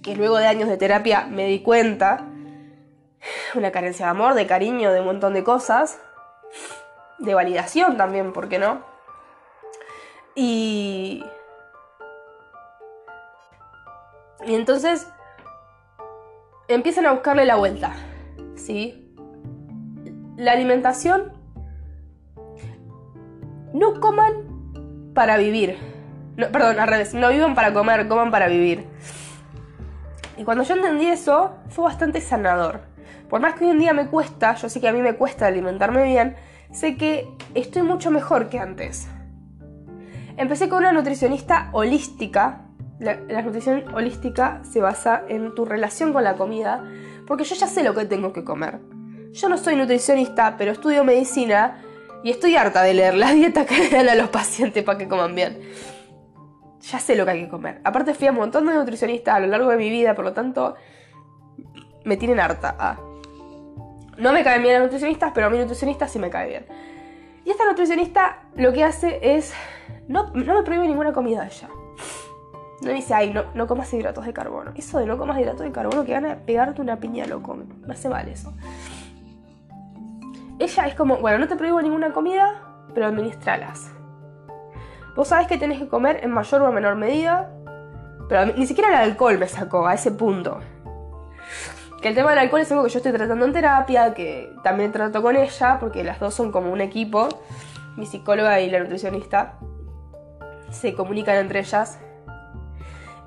Que 0.04 0.16
luego 0.16 0.38
de 0.38 0.48
años 0.48 0.70
de 0.70 0.78
terapia 0.78 1.28
me 1.30 1.48
di 1.48 1.62
cuenta. 1.62 2.26
Una 3.56 3.72
carencia 3.72 4.06
de 4.06 4.12
amor, 4.12 4.36
de 4.36 4.48
cariño, 4.48 4.92
de 4.92 5.00
un 5.00 5.08
montón 5.08 5.34
de 5.34 5.44
cosas. 5.44 6.00
De 7.20 7.34
validación 7.34 7.98
también, 7.98 8.34
¿por 8.34 8.48
qué 8.50 8.60
no? 8.60 8.82
Y... 10.36 11.26
Y 14.46 14.56
entonces 14.56 15.08
empiezan 16.68 17.06
a 17.06 17.12
buscarle 17.12 17.46
la 17.46 17.56
vuelta, 17.56 17.96
¿sí? 18.56 19.04
La 20.38 20.52
alimentación 20.52 21.34
no 23.74 24.00
coman 24.00 24.47
para 25.18 25.36
vivir. 25.36 25.80
No, 26.36 26.50
perdón, 26.50 26.80
al 26.80 26.88
revés, 26.88 27.16
no 27.16 27.30
vivan 27.30 27.56
para 27.56 27.74
comer, 27.74 28.08
coman 28.08 28.30
para 28.30 28.48
vivir. 28.48 28.86
Y 30.38 30.44
cuando 30.44 30.64
yo 30.64 30.76
entendí 30.76 31.08
eso, 31.08 31.56
fue 31.70 31.86
bastante 31.86 32.22
sanador. 32.22 32.82
Por 33.28 33.42
más 33.42 33.56
que 33.56 33.66
hoy 33.66 33.72
en 33.72 33.80
día 33.80 33.94
me 33.94 34.06
cuesta, 34.06 34.54
yo 34.54 34.70
sé 34.70 34.80
que 34.80 34.88
a 34.88 34.94
mí 34.94 35.02
me 35.02 35.16
cuesta 35.16 35.48
alimentarme 35.48 36.04
bien, 36.04 36.36
sé 36.72 36.98
que 36.98 37.28
estoy 37.56 37.82
mucho 37.82 38.12
mejor 38.12 38.50
que 38.50 38.60
antes. 38.60 39.08
Empecé 40.38 40.70
con 40.70 40.82
una 40.82 40.94
nutricionista 40.94 41.70
holística. 41.72 42.68
La, 43.00 43.18
la, 43.28 43.42
nutrición 43.42 43.86
holística 43.96 44.62
se 44.72 44.82
basa 44.82 45.24
en 45.30 45.56
tu 45.56 45.66
relación 45.66 46.14
con 46.14 46.24
la 46.24 46.36
comida, 46.36 46.84
porque 47.26 47.44
yo 47.44 47.56
ya 47.56 47.66
sé 47.66 47.82
lo 47.82 47.96
que 47.96 48.06
tengo 48.06 48.34
que 48.34 48.44
comer. 48.44 48.82
Yo 49.34 49.50
no 49.50 49.58
soy 49.58 49.78
nutricionista, 49.78 50.58
pero 50.60 50.74
estudio 50.74 51.04
medicina 51.04 51.82
y 52.28 52.32
estoy 52.32 52.58
harta 52.58 52.84
de 52.84 52.94
leer 52.94 53.14
las 53.14 53.34
dietas 53.36 53.66
que 53.66 53.78
le 53.90 53.90
dan 53.90 54.10
a 54.10 54.16
los 54.16 54.28
pacientes 54.28 54.84
para 54.84 54.98
que 54.98 55.08
coman 55.08 55.34
bien. 55.34 55.62
Ya 56.82 57.00
sé 57.00 57.16
lo 57.16 57.24
que 57.24 57.32
hay 57.32 57.44
que 57.46 57.50
comer. 57.50 57.80
Aparte 57.86 58.14
fui 58.14 58.28
a 58.28 58.32
un 58.32 58.38
montón 58.38 58.66
de 58.66 58.74
nutricionistas 58.74 59.36
a 59.36 59.40
lo 59.40 59.48
largo 59.48 59.70
de 59.70 59.78
mi 59.78 59.90
vida, 59.90 60.14
por 60.14 60.26
lo 60.26 60.34
tanto 60.34 60.76
me 62.04 62.18
tienen 62.18 62.42
harta. 62.42 62.76
Ah. 62.78 63.00
No 64.18 64.34
me 64.34 64.44
caen 64.44 64.62
bien 64.62 64.74
las 64.74 64.84
nutricionistas, 64.84 65.32
pero 65.34 65.48
a 65.48 65.50
mi 65.50 65.58
nutricionista 65.58 66.10
sí 66.10 66.20
me 66.20 66.30
cae 66.30 66.50
bien. 66.50 66.66
Y 67.46 67.52
esta 67.52 67.66
nutricionista 67.66 68.42
lo 68.58 68.74
que 68.74 68.84
hace 68.84 69.20
es... 69.22 69.54
No, 70.10 70.34
no 70.34 70.54
me 70.56 70.64
prohíbe 70.64 70.86
ninguna 70.86 71.14
comida 71.14 71.48
ella. 71.48 71.70
No 72.82 72.92
dice, 72.92 73.14
ay, 73.14 73.32
no, 73.32 73.46
no 73.54 73.68
comas 73.68 73.94
hidratos 73.94 74.26
de 74.26 74.34
carbono. 74.34 74.74
Eso 74.76 75.00
de 75.00 75.06
no 75.06 75.18
comas 75.18 75.40
hidratos 75.40 75.62
de 75.62 75.72
carbono 75.72 76.04
que 76.04 76.12
van 76.12 76.26
a 76.26 76.36
pegarte 76.40 76.82
una 76.82 77.00
piña 77.00 77.26
loco. 77.26 77.56
Me 77.56 77.94
hace 77.94 78.10
mal 78.10 78.28
eso 78.28 78.54
ella 80.60 80.88
es 80.88 80.96
como, 80.96 81.18
bueno, 81.18 81.38
no 81.38 81.48
te 81.48 81.56
prohíbo 81.56 81.82
ninguna 81.82 82.12
comida, 82.12 82.62
pero 82.94 83.08
administralas. 83.08 83.92
Vos 85.16 85.30
sabés 85.30 85.48
que 85.48 85.58
tenés 85.58 85.80
que 85.80 85.88
comer 85.88 86.20
en 86.24 86.32
mayor 86.32 86.62
o 86.62 86.72
menor 86.72 86.96
medida, 86.96 87.52
pero 88.30 88.46
ni 88.46 88.68
siquiera 88.68 88.90
el 88.90 89.12
alcohol 89.12 89.38
me 89.38 89.48
sacó 89.48 89.88
a 89.88 89.94
ese 89.94 90.12
punto. 90.12 90.60
Que 92.02 92.10
el 92.10 92.16
tema 92.16 92.32
del 92.32 92.40
alcohol 92.40 92.62
es 92.62 92.72
algo 92.72 92.84
que 92.84 92.90
yo 92.90 93.00
estoy 93.00 93.12
tratando 93.12 93.46
en 93.46 93.54
terapia, 93.54 94.14
que 94.14 94.54
también 94.64 94.92
trato 94.92 95.22
con 95.22 95.36
ella, 95.36 95.78
porque 95.80 96.04
las 96.04 96.20
dos 96.20 96.34
son 96.34 96.52
como 96.52 96.72
un 96.72 96.82
equipo. 96.82 97.30
Mi 97.96 98.06
psicóloga 98.06 98.60
y 98.62 98.70
la 98.70 98.80
nutricionista 98.80 99.56
se 100.70 100.94
comunican 100.94 101.38
entre 101.38 101.60
ellas. 101.60 102.00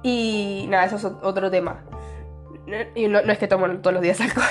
Y 0.03 0.67
nada, 0.69 0.85
eso 0.85 0.97
es 0.97 1.05
otro 1.05 1.51
tema. 1.51 1.83
Y 2.95 3.09
no, 3.09 3.23
no 3.23 3.33
es 3.33 3.39
que 3.39 3.49
tomo 3.49 3.69
todos 3.79 3.95
los 3.95 4.03
días 4.03 4.21
alcohol. 4.21 4.47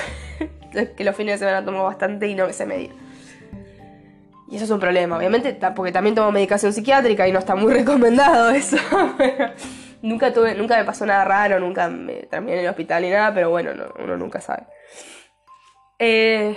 que 0.96 1.04
los 1.04 1.16
fines 1.16 1.34
de 1.34 1.46
semana 1.46 1.64
tomo 1.64 1.84
bastante 1.84 2.26
y 2.28 2.34
no 2.34 2.50
sé 2.52 2.66
medir. 2.66 2.92
Y 4.50 4.56
eso 4.56 4.64
es 4.64 4.70
un 4.70 4.80
problema, 4.80 5.16
obviamente, 5.16 5.56
porque 5.76 5.92
también 5.92 6.14
tomo 6.14 6.32
medicación 6.32 6.72
psiquiátrica 6.72 7.26
y 7.28 7.32
no 7.32 7.38
está 7.38 7.54
muy 7.54 7.72
recomendado 7.80 8.50
eso. 8.50 8.76
nunca 10.02 10.32
tuve, 10.32 10.54
nunca 10.54 10.76
me 10.76 10.84
pasó 10.84 11.06
nada 11.06 11.24
raro, 11.24 11.60
nunca 11.60 11.88
me 11.88 12.24
terminé 12.24 12.54
en 12.54 12.64
el 12.64 12.70
hospital 12.70 13.02
ni 13.02 13.10
nada, 13.10 13.32
pero 13.32 13.50
bueno, 13.50 13.70
uno 14.02 14.16
nunca 14.16 14.40
sabe. 14.40 14.66
Eh, 15.98 16.56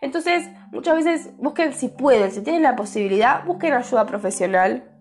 entonces, 0.00 0.48
muchas 0.70 0.96
veces 0.96 1.36
busquen 1.36 1.74
si 1.74 1.88
pueden, 1.88 2.30
si 2.32 2.42
tienen 2.42 2.62
la 2.62 2.74
posibilidad, 2.74 3.44
busquen 3.44 3.74
ayuda 3.74 4.06
profesional 4.06 4.91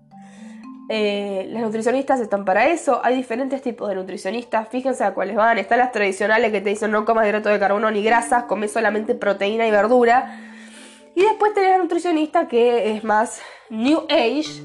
eh, 0.89 1.48
las 1.50 1.62
nutricionistas 1.62 2.20
están 2.20 2.44
para 2.46 2.67
eso. 2.67 3.00
Hay 3.04 3.15
diferentes 3.15 3.62
tipos 3.62 3.89
de 3.89 3.96
nutricionistas. 3.96 4.67
Fíjense 4.70 5.04
a 5.04 5.13
cuáles 5.13 5.36
van. 5.36 5.58
Están 5.58 5.80
las 5.80 5.91
tradicionales 5.91 6.52
que 6.52 6.62
te 6.62 6.70
dicen 6.70 6.91
no 6.91 7.06
comas 7.06 7.28
hidrato 7.28 7.50
de 7.50 7.60
carbono 7.60 7.89
ni 7.91 8.04
grasas, 8.04 8.44
comes 8.44 8.72
solamente 8.72 9.15
proteína 9.15 9.67
y 9.67 9.72
verdura. 9.72 10.39
Y 11.15 11.22
después 11.24 11.54
tenés 11.54 11.72
la 11.72 11.78
nutricionista 11.78 12.48
que 12.48 12.96
es 12.96 13.04
más 13.04 13.41
New 13.70 14.06
Age 14.10 14.63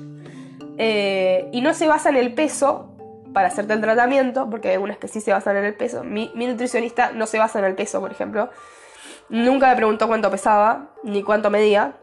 eh, 0.79 1.49
y 1.53 1.61
no 1.61 1.75
se 1.75 1.87
basa 1.87 2.09
en 2.09 2.17
el 2.17 2.35
peso 2.35 2.93
para 3.33 3.49
hacerte 3.49 3.75
el 3.75 3.81
tratamiento, 3.81 4.49
porque 4.49 4.69
hay 4.69 4.75
algunas 4.75 4.99
que 4.99 5.09
sí 5.09 5.21
se 5.21 5.33
basan 5.33 5.57
en 5.57 5.65
el 5.65 5.75
peso. 5.75 6.05
Mi, 6.05 6.31
mi 6.35 6.47
nutricionista 6.47 7.11
no 7.13 7.27
se 7.27 7.39
basa 7.39 7.59
en 7.59 7.67
el 7.67 7.75
peso, 7.75 8.01
por 8.01 8.11
ejemplo. 8.11 8.49
Nunca 9.29 9.69
me 9.69 9.77
preguntó 9.77 10.07
cuánto 10.09 10.31
pesaba 10.31 10.91
ni 11.03 11.23
cuánto 11.23 11.51
medía, 11.51 11.97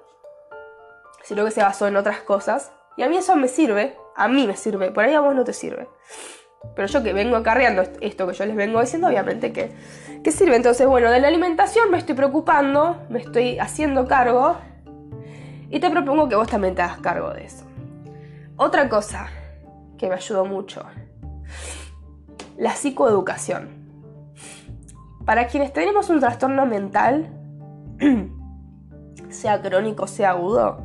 sino 1.24 1.44
que 1.46 1.52
se 1.52 1.62
basó 1.62 1.88
en 1.88 1.96
otras 1.96 2.20
cosas. 2.20 2.72
Y 2.98 3.04
a 3.04 3.10
mí 3.10 3.18
eso 3.18 3.36
me 3.36 3.48
sirve, 3.48 3.98
a 4.16 4.28
mí 4.28 4.48
me 4.48 4.56
sirve, 4.56 4.92
por 4.92 5.04
ahí 5.04 5.14
a 5.14 5.22
vos 5.22 5.36
no 5.36 5.44
te 5.44 5.54
sirve. 5.54 5.88
Pero 6.76 6.88
yo 6.88 7.04
que 7.04 7.14
vengo 7.14 7.36
acarreando 7.36 7.84
esto 8.02 8.26
que 8.28 8.34
yo 8.34 8.46
les 8.46 8.56
vengo 8.56 8.80
diciendo, 8.80 9.08
obviamente 9.08 9.52
que, 9.52 9.72
sirve. 10.32 10.56
Entonces, 10.56 10.88
bueno, 10.88 11.12
de 11.12 11.20
la 11.20 11.28
alimentación 11.28 11.92
me 11.92 11.98
estoy 11.98 12.16
preocupando, 12.16 12.98
me 13.10 13.20
estoy 13.20 13.60
haciendo 13.60 14.08
cargo 14.08 14.58
y 15.70 15.80
te 15.80 15.90
propongo 15.90 16.30
que 16.30 16.36
vos 16.36 16.48
también 16.48 16.74
te 16.74 16.82
hagas 16.82 17.00
cargo 17.00 17.32
de 17.32 17.46
eso. 17.46 17.66
Otra 18.56 18.88
cosa 18.90 19.28
que 19.98 20.08
me 20.08 20.16
ayudó 20.16 20.46
mucho, 20.46 20.84
la 22.58 22.72
psicoeducación. 22.76 23.84
Para 25.26 25.48
quienes 25.48 25.74
tenemos 25.74 26.10
un 26.10 26.20
trastorno 26.20 26.66
mental, 26.66 27.30
sea 29.30 29.62
crónico, 29.62 30.08
sea 30.08 30.32
agudo, 30.32 30.82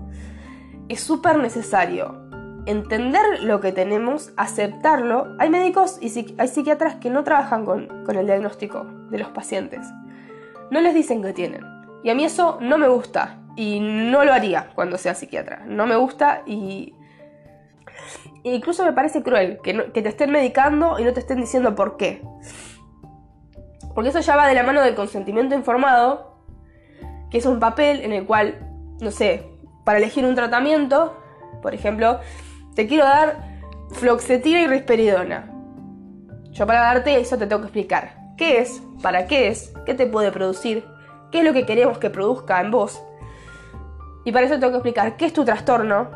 es 0.89 1.01
súper 1.01 1.39
necesario 1.39 2.28
entender 2.69 3.43
lo 3.43 3.61
que 3.61 3.73
tenemos, 3.73 4.31
aceptarlo. 4.37 5.35
Hay 5.39 5.49
médicos 5.49 5.99
y 6.03 6.35
hay 6.37 6.49
psiquiatras 6.49 6.97
que 6.97 7.09
no 7.09 7.25
trabajan 7.25 7.65
con, 7.65 7.89
el 8.15 8.27
diagnóstico 8.27 8.85
de 9.11 9.19
los 9.19 9.29
pacientes. 9.29 9.87
No 10.71 10.81
les 10.83 10.95
dicen 10.95 11.23
que 11.23 11.33
tienen. 11.33 11.63
Y 12.05 12.11
a 12.11 12.15
mí 12.15 12.25
eso 12.25 12.59
no 12.61 12.77
me 12.77 12.87
gusta. 12.87 13.39
Y 13.57 13.81
no 13.81 14.23
lo 14.25 14.35
haría 14.35 14.71
cuando 14.75 14.99
sea 14.99 15.15
psiquiatra. 15.15 15.65
No 15.67 15.87
me 15.87 15.97
gusta 15.97 16.43
y... 16.47 16.95
incluso 18.43 18.85
me 18.85 18.93
parece 18.93 19.23
cruel 19.23 19.61
que, 19.63 19.91
que 19.91 20.03
te 20.03 20.09
estén 20.11 20.31
medicando 20.31 20.99
y 20.99 21.05
no 21.05 21.15
te 21.15 21.21
estén 21.21 21.41
diciendo 21.41 21.75
por 21.75 21.97
qué. 21.97 22.23
Porque 23.95 24.11
eso 24.11 24.21
ya 24.21 24.37
va 24.37 24.47
de 24.47 24.55
la 24.55 24.63
mano 24.63 24.83
del 24.83 24.95
consentimiento 24.95 25.55
informado, 25.55 26.39
que 27.31 27.39
es 27.39 27.47
un 27.47 27.61
papel 27.61 28.03
en 28.03 28.13
el 28.13 28.27
cual, 28.27 28.59
no 29.01 29.11
sé, 29.11 29.49
para 29.85 29.99
elegir 29.99 30.27
un 30.27 30.35
tratamiento, 30.35 31.17
por 31.63 31.75
ejemplo, 31.75 32.21
te 32.79 32.87
quiero 32.87 33.07
dar 33.07 33.41
floxetina 33.91 34.61
y 34.61 34.69
risperidona. 34.69 35.51
Yo 36.53 36.65
para 36.65 36.79
darte 36.79 37.19
eso 37.19 37.37
te 37.37 37.49
tengo 37.49 37.61
que 37.63 37.67
explicar 37.67 38.17
qué 38.37 38.61
es, 38.61 38.81
para 39.03 39.27
qué 39.27 39.49
es, 39.49 39.73
qué 39.85 39.95
te 39.95 40.07
puede 40.07 40.31
producir, 40.31 40.87
qué 41.33 41.41
es 41.41 41.45
lo 41.45 41.53
que 41.53 41.67
queremos 41.67 41.99
que 41.99 42.09
produzca 42.09 42.61
en 42.61 42.71
vos. 42.71 43.03
Y 44.25 44.31
para 44.31 44.47
eso 44.47 44.61
tengo 44.61 44.71
que 44.71 44.77
explicar 44.77 45.17
qué 45.17 45.27
es 45.27 45.33
tu 45.33 45.45
trastorno, 45.45 46.09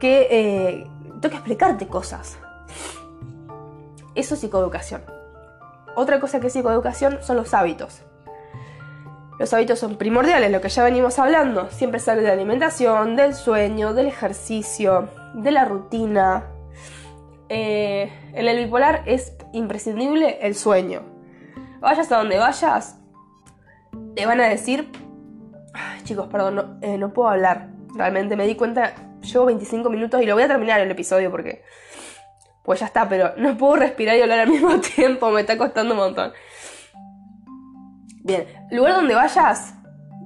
que 0.00 0.26
eh, 0.30 0.90
tengo 1.20 1.28
que 1.28 1.36
explicarte 1.36 1.86
cosas. 1.86 2.38
Eso 4.14 4.36
es 4.36 4.40
psicoeducación. 4.40 5.02
Otra 5.96 6.18
cosa 6.18 6.40
que 6.40 6.46
es 6.46 6.54
psicoeducación 6.54 7.18
son 7.20 7.36
los 7.36 7.52
hábitos. 7.52 8.00
Los 9.38 9.52
hábitos 9.52 9.78
son 9.80 9.96
primordiales, 9.96 10.50
lo 10.50 10.62
que 10.62 10.70
ya 10.70 10.82
venimos 10.82 11.18
hablando. 11.18 11.68
Siempre 11.68 12.00
sale 12.00 12.22
de 12.22 12.28
la 12.28 12.32
alimentación, 12.32 13.16
del 13.16 13.34
sueño, 13.34 13.92
del 13.92 14.06
ejercicio, 14.06 15.10
de 15.36 15.50
la 15.50 15.64
rutina. 15.64 16.46
Eh, 17.48 18.10
en 18.32 18.48
el 18.48 18.64
bipolar 18.64 19.02
es 19.06 19.36
imprescindible 19.52 20.38
el 20.40 20.54
sueño. 20.54 21.02
Vayas 21.80 22.10
a 22.10 22.18
donde 22.18 22.38
vayas, 22.38 22.98
te 24.14 24.26
van 24.26 24.40
a 24.40 24.48
decir... 24.48 24.90
chicos, 26.02 26.26
perdón, 26.28 26.54
no, 26.56 26.78
eh, 26.80 26.98
no 26.98 27.12
puedo 27.12 27.28
hablar. 27.28 27.68
Realmente 27.94 28.36
me 28.36 28.46
di 28.46 28.56
cuenta, 28.56 28.94
llevo 29.20 29.46
25 29.46 29.88
minutos 29.90 30.20
y 30.22 30.26
lo 30.26 30.34
voy 30.34 30.42
a 30.42 30.48
terminar 30.48 30.80
el 30.80 30.90
episodio 30.90 31.30
porque... 31.30 31.62
Pues 32.64 32.80
ya 32.80 32.86
está, 32.86 33.08
pero 33.08 33.32
no 33.36 33.56
puedo 33.56 33.76
respirar 33.76 34.16
y 34.16 34.22
hablar 34.22 34.40
al 34.40 34.48
mismo 34.48 34.80
tiempo, 34.96 35.30
me 35.30 35.42
está 35.42 35.56
costando 35.56 35.94
un 35.94 36.00
montón. 36.00 36.32
Bien, 38.24 38.44
lugar 38.72 38.94
donde 38.94 39.14
vayas 39.14 39.74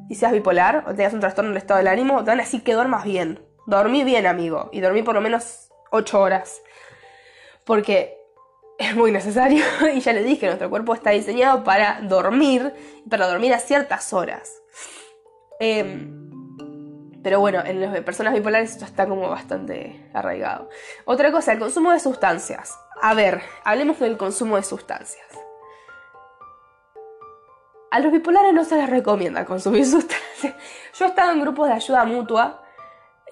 y 0.09 0.15
seas 0.15 0.33
bipolar 0.33 0.85
o 0.87 0.95
tengas 0.95 1.13
un 1.13 1.21
trastorno 1.21 1.51
del 1.51 1.59
estado 1.59 1.79
del 1.79 1.89
ánimo, 1.89 2.25
te 2.25 2.31
van 2.31 2.41
a 2.41 2.45
decir 2.45 2.63
que 2.63 2.73
duermas 2.73 3.05
bien. 3.05 3.50
Dormí 3.67 4.05
bien, 4.05 4.27
amigo. 4.27 4.69
Y 4.73 4.81
dormí 4.81 5.03
por 5.03 5.15
lo 5.15 5.21
menos 5.21 5.71
8 5.91 6.21
horas. 6.21 6.63
Porque 7.65 8.19
es 8.79 8.95
muy 8.97 9.13
necesario. 9.13 9.65
y 9.95 10.01
ya 10.01 10.13
les 10.13 10.25
dije, 10.25 10.47
nuestro 10.47 10.71
cuerpo 10.71 10.95
está 10.95 11.11
diseñado 11.11 11.63
para 11.65 12.01
dormir. 12.03 12.73
Para 13.09 13.29
dormir 13.29 13.55
a 13.55 13.59
ciertas 13.59 14.13
horas. 14.13 14.61
Em, 15.61 16.19
Pero 17.23 17.39
bueno, 17.39 17.63
en 17.65 17.81
las 17.83 18.01
personas 18.01 18.33
bipolares 18.33 18.73
esto 18.73 18.87
está 18.87 19.07
como 19.07 19.29
bastante 19.29 20.11
arraigado. 20.15 20.71
Otra 21.05 21.31
cosa, 21.31 21.53
el 21.53 21.59
consumo 21.59 21.93
de 21.93 22.01
sustancias. 22.01 22.79
A 23.03 23.13
ver, 23.15 23.43
hablemos 23.65 23.99
del 23.99 24.17
consumo 24.17 24.57
de 24.57 24.63
sustancias. 24.63 25.27
A 27.91 27.99
los 27.99 28.13
bipolares 28.13 28.55
no 28.55 28.65
se 28.65 28.77
les 28.77 28.89
recomienda 28.89 29.45
consumir 29.45 29.85
sustancias. 29.87 30.55
Yo 30.95 31.05
he 31.05 31.09
estado 31.09 31.33
en 31.33 31.41
grupos 31.41 31.69
de 31.69 31.75
ayuda 31.75 32.05
mutua. 32.05 32.60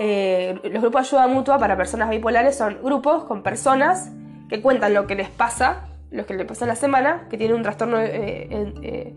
Eh, 0.01 0.61
los 0.63 0.81
grupos 0.81 1.11
de 1.11 1.17
ayuda 1.17 1.27
mutua 1.27 1.59
para 1.59 1.77
personas 1.77 2.09
bipolares 2.09 2.57
son 2.57 2.79
grupos 2.85 3.25
con 3.25 3.43
personas 3.43 4.13
que 4.49 4.63
cuentan 4.63 4.95
lo 4.95 5.09
que 5.09 5.17
les 5.17 5.29
pasa, 5.29 5.89
lo 6.13 6.25
que 6.25 6.35
les 6.35 6.47
pasa 6.47 6.65
en 6.65 6.69
la 6.69 6.77
semana, 6.77 7.27
que 7.29 7.37
tienen 7.37 7.57
un 7.57 7.65
trastorno 7.65 8.01
eh, 8.01 8.47
eh, 8.83 9.17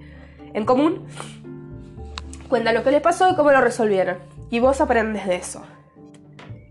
en 0.54 0.65
común. 0.65 1.06
Cuentan 2.50 2.74
lo 2.74 2.84
que 2.84 2.89
les 2.89 3.02
pasó 3.02 3.30
y 3.30 3.36
cómo 3.36 3.52
lo 3.52 3.62
resolvieron. 3.62 4.17
Y 4.50 4.60
vos 4.60 4.82
aprendes 4.82 5.28
de 5.28 5.36
eso. 5.36 5.63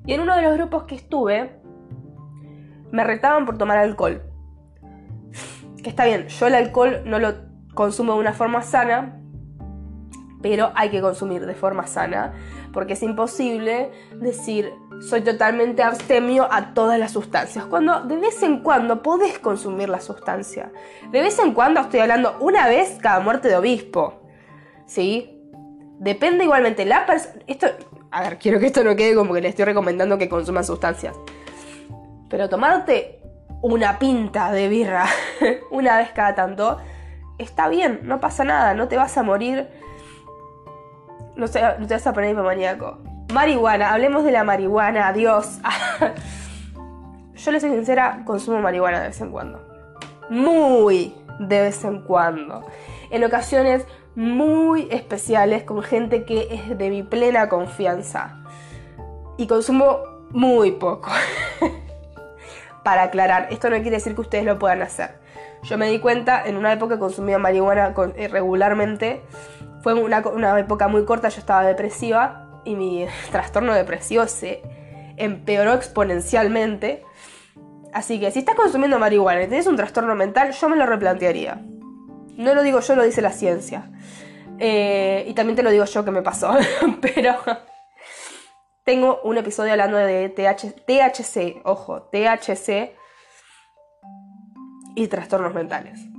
Y 0.04 0.14
en 0.14 0.20
uno 0.20 0.34
de 0.34 0.42
los 0.42 0.54
grupos 0.54 0.82
que 0.84 0.96
estuve, 0.96 1.60
me 2.90 3.04
retaban 3.04 3.46
por 3.46 3.58
tomar 3.58 3.78
alcohol. 3.78 4.22
Que 5.82 5.88
está 5.88 6.04
bien, 6.04 6.26
yo 6.26 6.48
el 6.48 6.56
alcohol 6.56 7.02
no 7.06 7.20
lo 7.20 7.34
consumo 7.74 8.14
de 8.14 8.18
una 8.18 8.32
forma 8.32 8.62
sana, 8.62 9.20
pero 10.42 10.72
hay 10.74 10.90
que 10.90 11.00
consumir 11.00 11.46
de 11.46 11.54
forma 11.54 11.86
sana, 11.86 12.34
porque 12.72 12.94
es 12.94 13.02
imposible 13.02 13.90
decir 14.14 14.72
soy 15.00 15.22
totalmente 15.22 15.82
abstemio 15.82 16.46
a 16.50 16.74
todas 16.74 16.98
las 16.98 17.12
sustancias, 17.12 17.64
cuando 17.64 18.02
de 18.02 18.16
vez 18.16 18.42
en 18.42 18.62
cuando 18.62 19.02
podés 19.02 19.38
consumir 19.38 19.88
la 19.88 20.00
sustancia. 20.00 20.70
De 21.10 21.22
vez 21.22 21.38
en 21.38 21.54
cuando 21.54 21.80
estoy 21.80 22.00
hablando 22.00 22.36
una 22.40 22.68
vez 22.68 22.98
cada 23.00 23.20
muerte 23.20 23.48
de 23.48 23.56
obispo, 23.56 24.20
¿sí? 24.86 25.38
Depende 25.98 26.44
igualmente 26.44 26.84
la 26.84 27.06
persona... 27.06 27.34
Esto, 27.46 27.66
a 28.10 28.22
ver, 28.22 28.38
quiero 28.38 28.58
que 28.60 28.66
esto 28.66 28.84
no 28.84 28.94
quede 28.94 29.14
como 29.14 29.32
que 29.32 29.40
le 29.40 29.48
estoy 29.48 29.64
recomendando 29.64 30.18
que 30.18 30.28
consuman 30.28 30.64
sustancias. 30.64 31.16
Pero 32.28 32.48
tomarte 32.48 33.20
una 33.62 33.98
pinta 33.98 34.52
de 34.52 34.68
birra 34.68 35.06
una 35.70 35.98
vez 35.98 36.10
cada 36.10 36.34
tanto 36.34 36.78
está 37.38 37.68
bien, 37.68 38.00
no 38.02 38.20
pasa 38.20 38.44
nada, 38.44 38.74
no 38.74 38.88
te 38.88 38.96
vas 38.96 39.16
a 39.16 39.22
morir. 39.22 39.66
No, 41.40 41.48
te 41.48 41.94
vas 41.94 42.06
a 42.06 42.12
poner 42.12 42.32
hipomaníaco. 42.32 42.98
Marihuana, 43.32 43.94
hablemos 43.94 44.24
de 44.24 44.30
la 44.30 44.44
marihuana, 44.44 45.08
adiós. 45.08 45.58
Yo 47.34 47.50
le 47.50 47.60
soy 47.60 47.70
sincera, 47.70 48.24
consumo 48.26 48.60
marihuana 48.60 49.00
de 49.00 49.08
vez 49.08 49.20
en 49.22 49.30
cuando. 49.30 49.66
Muy 50.28 51.14
de 51.38 51.62
vez 51.62 51.82
en 51.84 52.02
cuando. 52.02 52.62
En 53.10 53.24
ocasiones 53.24 53.86
muy 54.14 54.86
especiales 54.90 55.62
con 55.62 55.82
gente 55.82 56.26
que 56.26 56.48
es 56.52 56.76
de 56.76 56.90
mi 56.90 57.02
plena 57.02 57.48
confianza. 57.48 58.44
Y 59.38 59.46
consumo 59.46 60.00
muy 60.32 60.72
poco. 60.72 61.08
Para 62.84 63.04
aclarar, 63.04 63.48
esto 63.50 63.70
no 63.70 63.76
quiere 63.76 63.92
decir 63.92 64.14
que 64.14 64.20
ustedes 64.20 64.44
lo 64.44 64.58
puedan 64.58 64.82
hacer. 64.82 65.14
Yo 65.62 65.78
me 65.78 65.90
di 65.90 66.00
cuenta, 66.00 66.44
en 66.44 66.58
una 66.58 66.70
época 66.70 66.98
consumía 66.98 67.38
marihuana 67.38 67.94
eh, 68.16 68.28
regularmente. 68.28 69.22
Fue 69.82 69.94
una, 69.94 70.20
una 70.28 70.58
época 70.58 70.88
muy 70.88 71.04
corta, 71.04 71.28
yo 71.28 71.40
estaba 71.40 71.62
depresiva 71.64 72.62
y 72.64 72.74
mi 72.74 73.06
trastorno 73.32 73.74
depresivo 73.74 74.26
se 74.26 74.62
empeoró 75.16 75.74
exponencialmente. 75.74 77.04
Así 77.92 78.20
que 78.20 78.30
si 78.30 78.40
estás 78.40 78.54
consumiendo 78.54 78.98
marihuana 78.98 79.42
y 79.42 79.48
tienes 79.48 79.66
un 79.66 79.76
trastorno 79.76 80.14
mental, 80.14 80.52
yo 80.52 80.68
me 80.68 80.76
lo 80.76 80.86
replantearía. 80.86 81.60
No 82.36 82.54
lo 82.54 82.62
digo 82.62 82.80
yo, 82.80 82.96
lo 82.96 83.04
dice 83.04 83.20
la 83.20 83.32
ciencia. 83.32 83.90
Eh, 84.58 85.24
y 85.26 85.34
también 85.34 85.56
te 85.56 85.62
lo 85.62 85.70
digo 85.70 85.84
yo 85.84 86.04
que 86.04 86.10
me 86.10 86.22
pasó. 86.22 86.52
Pero 87.00 87.36
tengo 88.84 89.20
un 89.24 89.38
episodio 89.38 89.72
hablando 89.72 89.96
de 89.96 90.28
THC, 90.28 91.62
ojo, 91.64 92.02
THC 92.12 92.94
y 94.94 95.08
trastornos 95.08 95.54
mentales. 95.54 96.09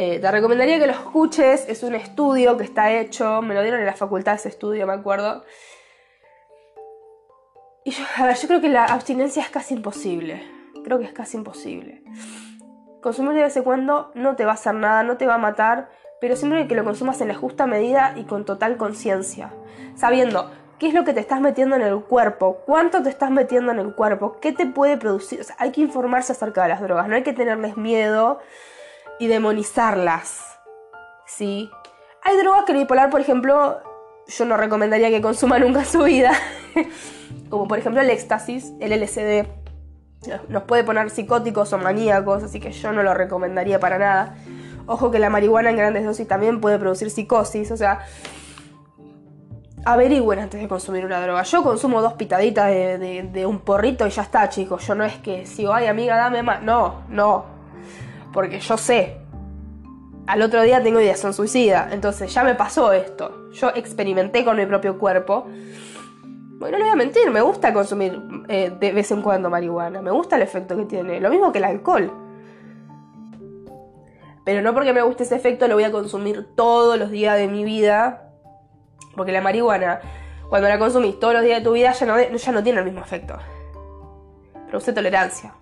Eh, 0.00 0.20
te 0.20 0.30
recomendaría 0.30 0.78
que 0.78 0.86
lo 0.86 0.92
escuches, 0.92 1.68
es 1.68 1.82
un 1.82 1.96
estudio 1.96 2.56
que 2.56 2.62
está 2.62 2.92
hecho, 2.92 3.42
me 3.42 3.52
lo 3.52 3.62
dieron 3.62 3.80
en 3.80 3.86
la 3.86 3.94
facultad 3.94 4.36
ese 4.36 4.48
estudio, 4.48 4.86
me 4.86 4.92
acuerdo. 4.92 5.42
Y 7.82 7.90
yo, 7.90 8.04
a 8.16 8.26
ver, 8.26 8.36
yo 8.36 8.46
creo 8.46 8.60
que 8.60 8.68
la 8.68 8.84
abstinencia 8.84 9.42
es 9.42 9.50
casi 9.50 9.74
imposible. 9.74 10.48
Creo 10.84 11.00
que 11.00 11.04
es 11.06 11.12
casi 11.12 11.36
imposible. 11.36 12.04
Consumir 13.02 13.32
de 13.32 13.42
vez 13.42 13.56
en 13.56 13.64
cuando 13.64 14.12
no 14.14 14.36
te 14.36 14.44
va 14.44 14.52
a 14.52 14.54
hacer 14.54 14.74
nada, 14.74 15.02
no 15.02 15.16
te 15.16 15.26
va 15.26 15.34
a 15.34 15.38
matar, 15.38 15.88
pero 16.20 16.36
siempre 16.36 16.68
que 16.68 16.76
lo 16.76 16.84
consumas 16.84 17.20
en 17.20 17.26
la 17.26 17.34
justa 17.34 17.66
medida 17.66 18.14
y 18.14 18.22
con 18.22 18.44
total 18.44 18.76
conciencia, 18.76 19.52
sabiendo 19.96 20.48
qué 20.78 20.86
es 20.86 20.94
lo 20.94 21.02
que 21.02 21.12
te 21.12 21.18
estás 21.18 21.40
metiendo 21.40 21.74
en 21.74 21.82
el 21.82 22.04
cuerpo, 22.04 22.58
cuánto 22.66 23.02
te 23.02 23.10
estás 23.10 23.32
metiendo 23.32 23.72
en 23.72 23.80
el 23.80 23.92
cuerpo, 23.96 24.38
qué 24.40 24.52
te 24.52 24.64
puede 24.64 24.96
producir. 24.96 25.44
hay 25.58 25.72
que 25.72 25.80
informarse 25.80 26.30
acerca 26.30 26.62
de 26.62 26.68
las 26.68 26.80
drogas, 26.80 27.08
no 27.08 27.16
hay 27.16 27.24
que 27.24 27.32
tenerles 27.32 27.76
miedo 27.76 28.38
y 29.18 29.26
demonizarlas. 29.26 30.58
¿Sí? 31.26 31.70
Hay 32.22 32.36
drogas 32.36 32.64
que 32.64 32.72
el 32.72 32.78
bipolar, 32.78 33.10
por 33.10 33.20
ejemplo, 33.20 33.80
yo 34.26 34.44
no 34.44 34.56
recomendaría 34.56 35.10
que 35.10 35.20
consuma 35.20 35.58
nunca 35.60 35.80
en 35.80 35.86
su 35.86 36.02
vida, 36.04 36.32
como 37.48 37.68
por 37.68 37.78
ejemplo 37.78 38.00
el 38.00 38.10
éxtasis, 38.10 38.72
el 38.80 38.92
LSD 39.00 39.46
nos 40.48 40.64
puede 40.64 40.84
poner 40.84 41.10
psicóticos 41.10 41.72
o 41.72 41.78
maníacos, 41.78 42.42
así 42.42 42.60
que 42.60 42.72
yo 42.72 42.92
no 42.92 43.02
lo 43.02 43.14
recomendaría 43.14 43.78
para 43.78 43.98
nada. 43.98 44.36
Ojo 44.86 45.10
que 45.10 45.18
la 45.18 45.30
marihuana 45.30 45.70
en 45.70 45.76
grandes 45.76 46.04
dosis 46.04 46.26
también 46.26 46.60
puede 46.60 46.78
producir 46.78 47.10
psicosis, 47.10 47.70
o 47.70 47.76
sea, 47.76 48.00
averigüen 49.84 50.40
antes 50.40 50.60
de 50.60 50.68
consumir 50.68 51.04
una 51.04 51.20
droga. 51.20 51.42
Yo 51.42 51.62
consumo 51.62 52.02
dos 52.02 52.14
pitaditas 52.14 52.68
de, 52.68 53.44
un 53.46 53.60
porrito 53.60 54.06
y 54.06 54.10
ya 54.10 54.22
está, 54.22 54.48
chicos. 54.48 54.86
Yo 54.86 54.94
no 54.94 55.04
es 55.04 55.14
que 55.18 55.46
si, 55.46 55.66
ay 55.70 55.86
amiga, 55.86 56.16
dame 56.16 56.42
más. 56.42 56.62
No, 56.62 57.02
no. 57.08 57.57
Porque 58.38 58.60
yo 58.60 58.76
sé. 58.76 59.16
Al 60.28 60.42
otro 60.42 60.62
día 60.62 60.80
tengo 60.80 61.00
ideación 61.00 61.34
suicida. 61.34 61.88
Entonces 61.90 62.32
ya 62.32 62.44
me 62.44 62.54
pasó 62.54 62.92
esto. 62.92 63.50
Yo 63.50 63.70
experimenté 63.74 64.44
con 64.44 64.56
mi 64.56 64.64
propio 64.64 64.96
cuerpo. 64.96 65.46
Bueno, 66.60 66.78
no 66.78 66.78
le 66.78 66.84
voy 66.84 66.92
a 66.92 66.94
mentir, 66.94 67.28
me 67.32 67.40
gusta 67.40 67.74
consumir 67.74 68.22
eh, 68.46 68.70
de 68.78 68.92
vez 68.92 69.10
en 69.10 69.22
cuando 69.22 69.50
marihuana, 69.50 70.00
me 70.02 70.12
gusta 70.12 70.36
el 70.36 70.42
efecto 70.42 70.76
que 70.76 70.84
tiene, 70.84 71.20
lo 71.20 71.30
mismo 71.30 71.50
que 71.50 71.58
el 71.58 71.64
alcohol. 71.64 72.12
Pero 74.44 74.62
no 74.62 74.72
porque 74.72 74.92
me 74.92 75.02
guste 75.02 75.24
ese 75.24 75.34
efecto 75.34 75.66
lo 75.66 75.74
voy 75.74 75.82
a 75.82 75.90
consumir 75.90 76.46
todos 76.54 76.96
los 76.96 77.10
días 77.10 77.36
de 77.36 77.48
mi 77.48 77.64
vida, 77.64 78.30
porque 79.16 79.32
la 79.32 79.40
marihuana, 79.40 80.00
cuando 80.48 80.68
la 80.68 80.78
consumís 80.78 81.18
todos 81.18 81.34
los 81.34 81.42
días 81.42 81.58
de 81.58 81.64
tu 81.64 81.72
vida, 81.72 81.90
ya 81.90 82.06
no, 82.06 82.20
ya 82.20 82.52
no 82.52 82.62
tiene 82.62 82.78
el 82.78 82.84
mismo 82.84 83.00
efecto. 83.00 83.36
Produce 84.68 84.92
tolerancia. 84.92 85.57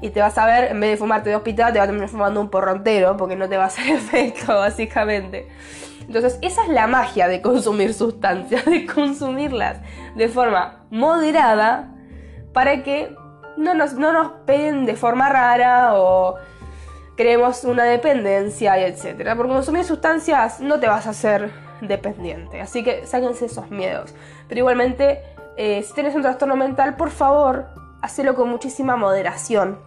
Y 0.00 0.10
te 0.10 0.20
vas 0.20 0.36
a 0.38 0.46
ver, 0.46 0.70
en 0.70 0.80
vez 0.80 0.90
de 0.90 0.96
fumarte 0.96 1.30
dos 1.30 1.42
pitadas, 1.42 1.72
te 1.72 1.78
vas 1.78 1.84
a 1.84 1.88
terminar 1.88 2.08
fumando 2.08 2.40
un 2.40 2.50
porro 2.50 2.72
entero, 2.72 3.16
porque 3.16 3.36
no 3.36 3.48
te 3.48 3.56
va 3.56 3.64
a 3.64 3.66
hacer 3.66 3.88
efecto, 3.96 4.54
básicamente. 4.54 5.48
Entonces, 6.06 6.38
esa 6.42 6.62
es 6.62 6.68
la 6.68 6.86
magia 6.86 7.28
de 7.28 7.42
consumir 7.42 7.92
sustancias, 7.94 8.64
de 8.66 8.86
consumirlas 8.86 9.80
de 10.14 10.28
forma 10.28 10.86
moderada 10.90 11.92
para 12.52 12.82
que 12.82 13.14
no 13.56 13.74
nos, 13.74 13.94
no 13.94 14.12
nos 14.12 14.32
peguen 14.46 14.86
de 14.86 14.94
forma 14.94 15.28
rara 15.28 15.94
o 15.94 16.36
creemos 17.16 17.64
una 17.64 17.84
dependencia, 17.84 18.78
etc. 18.86 19.34
Por 19.36 19.48
consumir 19.48 19.84
sustancias 19.84 20.60
no 20.60 20.78
te 20.78 20.86
vas 20.86 21.06
a 21.06 21.10
hacer 21.10 21.50
dependiente, 21.80 22.60
así 22.60 22.84
que 22.84 23.06
sáquense 23.06 23.46
esos 23.46 23.70
miedos. 23.70 24.14
Pero 24.48 24.60
igualmente, 24.60 25.20
eh, 25.56 25.82
si 25.82 25.92
tienes 25.94 26.14
un 26.14 26.22
trastorno 26.22 26.56
mental, 26.56 26.96
por 26.96 27.10
favor, 27.10 27.66
hacelo 28.02 28.34
con 28.34 28.48
muchísima 28.48 28.96
moderación. 28.96 29.78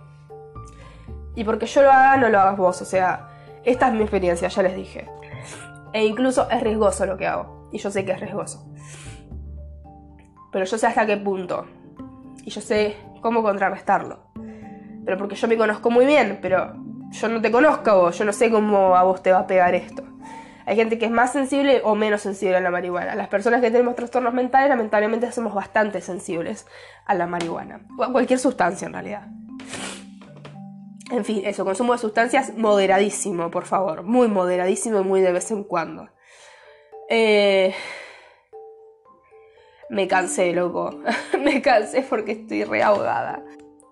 Y 1.36 1.44
porque 1.44 1.66
yo 1.66 1.82
lo 1.84 1.92
haga, 1.92 2.18
no 2.18 2.30
lo 2.30 2.40
hagas 2.40 2.58
vos, 2.58 2.82
o 2.82 2.86
sea, 2.86 3.30
esta 3.64 3.88
es 3.88 3.94
mi 3.94 4.02
experiencia, 4.02 4.48
ya 4.48 4.64
les 4.64 4.76
dije. 4.76 5.10
E 5.94 6.06
incluso 6.06 6.50
es 6.50 6.62
riesgoso 6.62 7.06
lo 7.06 7.18
que 7.18 7.28
hago. 7.28 7.70
Y 7.72 7.78
yo 7.78 7.92
sé 7.92 8.06
que 8.06 8.12
es 8.12 8.20
riesgoso. 8.20 8.66
Pero 10.52 10.66
yo 10.66 10.78
sé 10.78 10.88
hasta 10.88 11.06
qué 11.06 11.18
punto. 11.18 11.66
Y 12.44 12.50
yo 12.50 12.62
sé 12.62 12.98
cómo 13.22 13.44
contrarrestarlo. 13.44 14.20
Pero 15.06 15.18
porque 15.18 15.36
yo 15.36 15.48
me 15.48 15.58
conozco 15.58 15.90
muy 15.90 16.06
bien, 16.06 16.40
pero 16.42 16.74
yo 17.12 17.30
no 17.30 17.42
te 17.42 17.52
conozco 17.52 17.96
vos, 17.96 18.18
yo 18.18 18.26
no 18.26 18.34
sé 18.34 18.52
cómo 18.52 18.96
a 18.96 19.04
vos 19.04 19.22
te 19.24 19.32
va 19.32 19.40
a 19.40 19.48
pegar 19.48 19.74
esto. 19.76 20.04
Hay 20.70 20.76
gente 20.76 21.00
que 21.00 21.06
es 21.06 21.12
más 21.12 21.32
sensible 21.32 21.82
o 21.84 21.96
menos 21.96 22.22
sensible 22.22 22.56
a 22.56 22.60
la 22.60 22.70
marihuana. 22.70 23.16
Las 23.16 23.28
personas 23.28 23.60
que 23.60 23.72
tenemos 23.72 23.96
trastornos 23.96 24.36
mentales 24.36 24.70
lamentablemente 24.70 25.32
somos 25.32 25.56
bastante 25.56 26.00
sensibles 26.00 26.68
a 27.08 27.16
la 27.16 27.26
marihuana. 27.26 27.88
O 27.98 28.04
a 28.04 28.12
cualquier 28.12 28.38
sustancia 28.38 28.86
en 28.86 28.94
realidad. 28.94 29.28
En 31.10 31.26
fin, 31.26 31.42
eso, 31.44 31.66
consumo 31.66 31.94
de 31.94 31.98
sustancias 31.98 32.56
moderadísimo, 32.56 33.50
por 33.50 33.66
favor. 33.66 34.04
Muy 34.04 34.28
moderadísimo 34.28 35.00
y 35.00 35.04
muy 35.04 35.22
de 35.22 35.32
vez 35.32 35.50
en 35.50 35.64
cuando. 35.64 36.08
Eh... 37.10 37.74
Me 39.90 40.08
cansé, 40.08 40.54
loco. 40.54 41.02
Me 41.44 41.64
cansé 41.64 42.06
porque 42.08 42.34
estoy 42.34 42.64
reahogada. 42.64 43.44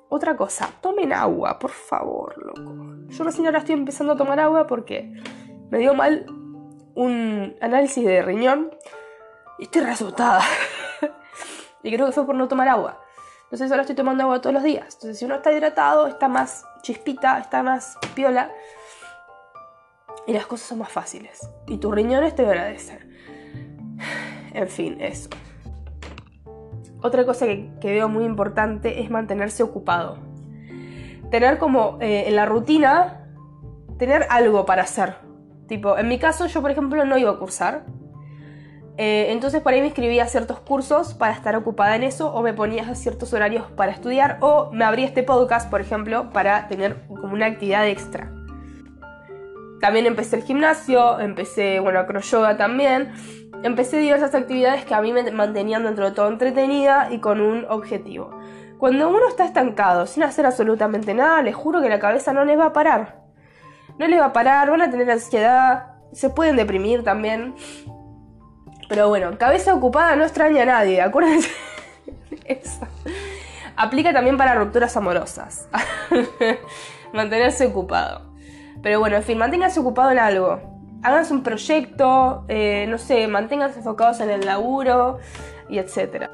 Otra 0.10 0.38
cosa, 0.38 0.70
tomen 0.80 1.12
agua, 1.12 1.58
por 1.58 1.72
favor, 1.72 2.36
loco. 2.38 3.08
Yo 3.08 3.24
recién 3.24 3.48
ahora 3.48 3.58
estoy 3.58 3.74
empezando 3.74 4.14
a 4.14 4.16
tomar 4.16 4.40
agua 4.40 4.68
porque 4.68 5.12
me 5.70 5.80
dio 5.80 5.94
mal 5.94 6.26
un 6.98 7.56
análisis 7.62 8.04
de 8.04 8.24
riñón 8.24 8.72
y 9.60 9.64
estoy 9.66 9.84
re 9.84 9.94
Y 11.84 11.94
creo 11.94 12.08
que 12.08 12.12
fue 12.12 12.26
por 12.26 12.34
no 12.34 12.48
tomar 12.48 12.68
agua. 12.68 13.00
Entonces 13.44 13.70
ahora 13.70 13.82
estoy 13.82 13.96
tomando 13.96 14.24
agua 14.24 14.42
todos 14.42 14.56
los 14.56 14.64
días. 14.64 14.96
Entonces 14.96 15.20
si 15.20 15.26
uno 15.26 15.36
está 15.36 15.52
hidratado, 15.52 16.08
está 16.08 16.28
más 16.28 16.66
chispita, 16.82 17.38
está 17.38 17.62
más 17.62 18.00
piola. 18.16 18.52
Y 20.26 20.34
las 20.34 20.48
cosas 20.48 20.68
son 20.68 20.80
más 20.80 20.92
fáciles. 20.92 21.48
Y 21.68 21.78
tus 21.78 21.94
riñones 21.94 22.36
te 22.36 22.46
agradecen. 22.46 23.16
En 24.54 24.68
fin, 24.68 25.00
eso. 25.00 25.30
Otra 27.04 27.28
cosa 27.28 27.46
que, 27.46 27.70
veo 27.84 28.10
muy 28.10 28.26
importante 28.26 29.02
es 29.02 29.12
mantenerse 29.12 29.62
ocupado. 29.62 30.18
Tener 31.30 31.60
como 31.60 32.00
eh, 32.02 32.24
en 32.26 32.36
la 32.36 32.48
rutina, 32.48 33.30
tener 34.00 34.26
algo 34.32 34.66
para 34.66 34.82
hacer. 34.82 35.27
Tipo, 35.68 35.98
en 35.98 36.08
mi 36.08 36.20
caso 36.20 36.46
yo 36.46 36.62
por 36.62 36.72
ejemplo 36.72 37.06
no 37.06 37.18
iba 37.18 37.32
a 37.32 37.38
cursar. 37.38 37.86
Eh, 38.98 39.28
entonces 39.32 39.62
por 39.62 39.74
ahí 39.74 39.82
me 39.82 39.88
inscribía 39.88 40.24
a 40.24 40.28
ciertos 40.28 40.60
cursos 40.60 41.14
para 41.14 41.34
estar 41.34 41.56
ocupada 41.56 41.96
en 41.96 42.04
eso 42.04 42.34
o 42.34 42.42
me 42.42 42.54
ponía 42.54 42.90
a 42.90 42.96
ciertos 42.96 43.32
horarios 43.32 43.70
para 43.72 43.92
estudiar 43.92 44.38
o 44.42 44.72
me 44.72 44.86
abría 44.86 45.06
este 45.06 45.22
podcast, 45.22 45.70
por 45.70 45.82
ejemplo, 45.82 46.32
para 46.32 46.68
tener 46.68 47.06
como 47.08 47.34
una 47.34 47.46
actividad 47.46 47.88
extra. 47.88 48.32
También 49.80 50.08
empecé 50.08 50.38
el 50.38 50.44
gimnasio, 50.44 51.20
empecé, 51.20 51.80
bueno, 51.80 52.04
yoga 52.20 52.58
también. 52.58 53.12
Empecé 53.64 53.98
diversas 53.98 54.34
actividades 54.34 54.86
que 54.86 54.96
a 54.96 55.02
mí 55.02 55.12
me 55.14 55.32
mantenían 55.32 55.84
dentro 55.84 56.06
de 56.06 56.12
todo 56.12 56.30
entretenida 56.30 57.10
y 57.12 57.20
con 57.20 57.42
un 57.42 57.66
objetivo. 57.70 58.32
Cuando 58.78 59.10
uno 59.10 59.28
está 59.28 59.46
estancado, 59.46 60.06
sin 60.06 60.24
hacer 60.24 60.46
absolutamente 60.46 61.14
nada, 61.14 61.42
les 61.42 61.56
juro 61.56 61.82
que 61.82 61.90
la 61.90 62.00
cabeza 62.00 62.34
no 62.34 62.46
les 62.46 62.58
va 62.58 62.68
a 62.68 62.74
parar. 62.74 63.27
No 64.00 64.08
les 64.08 64.20
va 64.20 64.26
a 64.26 64.34
parar, 64.34 64.70
van 64.70 64.82
a 64.82 64.92
tener 64.92 65.10
ansiedad, 65.10 65.88
se 66.12 66.30
pueden 66.30 66.56
deprimir 66.56 67.04
también. 67.04 67.56
Pero 68.90 69.10
bueno, 69.10 69.38
cabeza 69.38 69.74
ocupada 69.74 70.16
no 70.16 70.24
extraña 70.24 70.64
a 70.64 70.66
nadie, 70.66 71.02
acuérdense. 71.02 71.50
Eso. 72.46 72.88
Aplica 73.76 74.14
también 74.14 74.38
para 74.38 74.56
rupturas 74.56 74.96
amorosas. 74.98 75.68
Mantenerse 77.14 77.66
ocupado. 77.68 78.34
Pero 78.82 79.00
bueno, 79.00 79.18
en 79.18 79.24
fin, 79.24 79.38
manténganse 79.38 79.80
ocupado 79.80 80.12
en 80.12 80.20
algo. 80.20 80.60
Háganse 81.04 81.34
un 81.34 81.44
proyecto, 81.44 82.46
eh, 82.48 82.86
no 82.90 82.98
sé, 82.98 83.28
manténganse 83.28 83.80
enfocados 83.80 84.20
en 84.20 84.30
el 84.30 84.46
laburo 84.46 85.20
y 85.70 85.78
etc. 85.78 86.30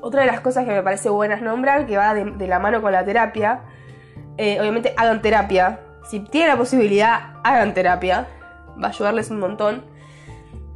Otra 0.00 0.20
de 0.22 0.26
las 0.26 0.40
cosas 0.40 0.64
que 0.64 0.70
me 0.70 0.82
parece 0.82 1.08
buenas 1.08 1.42
nombrar, 1.42 1.86
que 1.86 1.96
va 1.96 2.14
de, 2.14 2.46
la 2.46 2.58
mano 2.58 2.80
con 2.80 2.92
la 2.92 3.04
terapia, 3.04 3.62
eh, 4.36 4.60
obviamente 4.60 4.94
hagan 4.96 5.22
terapia. 5.22 5.80
Si 6.10 6.20
tienen 6.20 6.50
la 6.50 6.58
posibilidad, 6.58 7.34
hagan 7.44 7.72
terapia. 7.72 8.26
Va 8.82 8.88
a 8.88 8.90
ayudarles 8.90 9.30
un 9.30 9.38
montón 9.38 9.84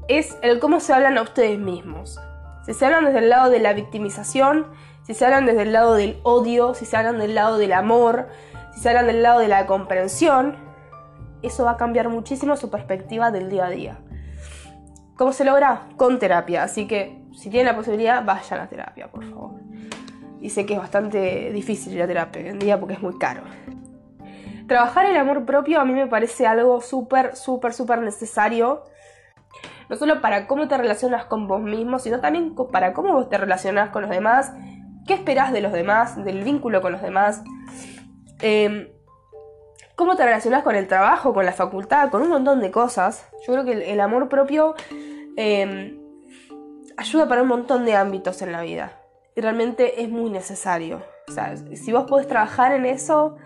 es 0.09 0.37
el 0.42 0.59
cómo 0.59 0.81
se 0.81 0.92
hablan 0.92 1.18
a 1.18 1.23
ustedes 1.23 1.59
mismos. 1.59 2.20
Si 2.66 2.75
se 2.75 2.87
hablan 2.87 3.07
desde 3.07 3.18
el 3.20 3.31
lado 3.31 3.51
de 3.51 3.59
la 3.59 3.73
victimización, 3.73 4.66
si 5.03 5.14
se 5.14 5.25
hablan 5.25 5.47
desde 5.47 5.62
el 5.62 5.73
lado 5.73 5.94
del 5.94 6.18
odio, 6.23 6.75
si 6.75 6.85
se 6.85 6.97
hablan 6.97 7.18
del 7.18 7.35
lado 7.35 7.59
del 7.59 7.73
amor, 7.73 8.29
si 8.75 8.81
se 8.81 8.88
hablan 8.88 9.07
del 9.07 9.23
lado 9.23 9.40
de 9.40 9.49
la 9.49 9.66
comprensión, 9.66 10.57
eso 11.42 11.64
va 11.64 11.73
a 11.73 11.77
cambiar 11.77 12.09
muchísimo 12.09 12.57
su 12.57 12.70
perspectiva 12.70 13.31
del 13.31 13.51
día 13.51 13.66
a 13.66 13.70
día. 13.70 13.99
¿Cómo 15.16 15.33
se 15.33 15.44
logra? 15.44 15.88
Con 15.97 16.18
terapia. 16.18 16.62
Así 16.62 16.87
que 16.87 17.23
si 17.33 17.51
tienen 17.51 17.66
la 17.66 17.77
posibilidad, 17.77 18.25
vayan 18.25 18.61
a 18.61 18.68
terapia, 18.68 19.11
por 19.11 19.25
favor. 19.25 19.53
Y 20.40 20.51
sé 20.51 20.66
que 20.66 20.75
es 20.75 20.81
bastante 20.81 21.51
difícil 21.53 21.94
ir 21.94 22.03
a 22.03 22.07
terapia 22.07 22.42
hoy 22.42 22.49
en 22.49 22.59
día 22.59 22.79
porque 22.79 22.94
es 22.94 23.03
muy 23.03 23.16
caro. 23.18 23.42
Trabajar 24.66 25.07
el 25.07 25.16
amor 25.16 25.44
propio 25.44 25.81
a 25.81 25.85
mí 25.85 25.92
me 25.92 26.07
parece 26.07 26.46
algo 26.46 26.81
súper, 26.81 27.37
súper, 27.37 27.72
súper 27.72 28.00
necesario 28.00 28.85
no 29.88 29.96
solo 29.96 30.20
para 30.20 30.46
cómo 30.46 30.68
te 30.68 30.77
relacionas 30.77 31.27
con 31.27 31.46
vos 31.46 31.61
mismo, 31.61 31.98
sino 31.98 32.20
también 32.20 32.55
para 32.72 32.92
cómo 32.92 33.12
vos 33.12 33.29
te 33.29 33.38
relacionas 33.38 33.90
con 33.90 34.03
los 34.03 34.11
demás, 34.11 34.53
qué 35.07 35.14
esperás 35.14 35.53
de 35.53 35.61
los 35.61 35.72
demás, 35.72 36.22
del 36.24 36.42
vínculo 36.42 36.81
con 36.81 36.92
los 36.92 37.03
demás, 37.03 37.42
em, 38.40 38.88
cómo 39.96 40.16
te 40.16 40.24
relacionas 40.24 40.62
con 40.62 40.74
el 40.74 40.88
trabajo, 40.88 41.35
con 41.35 41.44
la 41.44 41.53
facultad, 41.53 42.11
con 42.11 42.22
un 42.22 42.29
montón 42.29 42.61
de 42.61 42.70
cosas. 42.70 43.29
Yo 43.46 43.53
creo 43.53 43.64
que 43.64 43.92
el, 43.92 44.00
amor 44.00 44.29
propio 44.29 44.74
em, 45.37 46.00
ayuda 46.96 47.29
para 47.29 47.42
un 47.42 47.48
montón 47.48 47.85
de 47.85 47.94
ámbitos 47.94 48.42
en 48.42 48.53
la 48.53 48.62
vida 48.62 48.92
y 49.37 49.40
realmente 49.40 50.03
es 50.03 50.09
muy 50.09 50.31
necesario. 50.31 51.03
O 51.29 51.33
sea, 51.33 51.57
si 51.57 51.92
vos 51.92 52.05
podés 52.05 52.29
trabajar 52.29 52.72
en 52.72 52.87
eso, 52.87 53.37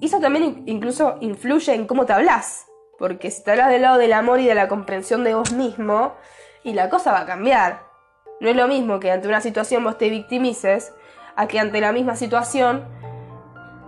eso 0.00 0.20
también 0.20 0.62
incluso 0.66 1.16
influye 1.20 1.74
en 1.74 1.86
cómo 1.86 2.06
te 2.06 2.12
hablas. 2.12 2.66
Porque 2.98 3.30
si 3.30 3.42
te 3.44 3.50
hablas 3.50 3.70
del 3.70 3.82
lado 3.82 3.98
del 3.98 4.12
amor 4.12 4.40
y 4.40 4.46
de 4.46 4.54
la 4.54 4.68
comprensión 4.68 5.24
de 5.24 5.34
vos 5.34 5.52
mismo, 5.52 6.14
y 6.64 6.72
la 6.72 6.88
cosa 6.88 7.12
va 7.12 7.20
a 7.20 7.26
cambiar. 7.26 7.84
No 8.40 8.48
es 8.48 8.56
lo 8.56 8.66
mismo 8.66 8.98
que 9.00 9.12
ante 9.12 9.28
una 9.28 9.40
situación 9.40 9.84
vos 9.84 9.98
te 9.98 10.10
victimices, 10.10 10.92
a 11.36 11.46
que 11.46 11.60
ante 11.60 11.80
la 11.80 11.92
misma 11.92 12.16
situación 12.16 12.84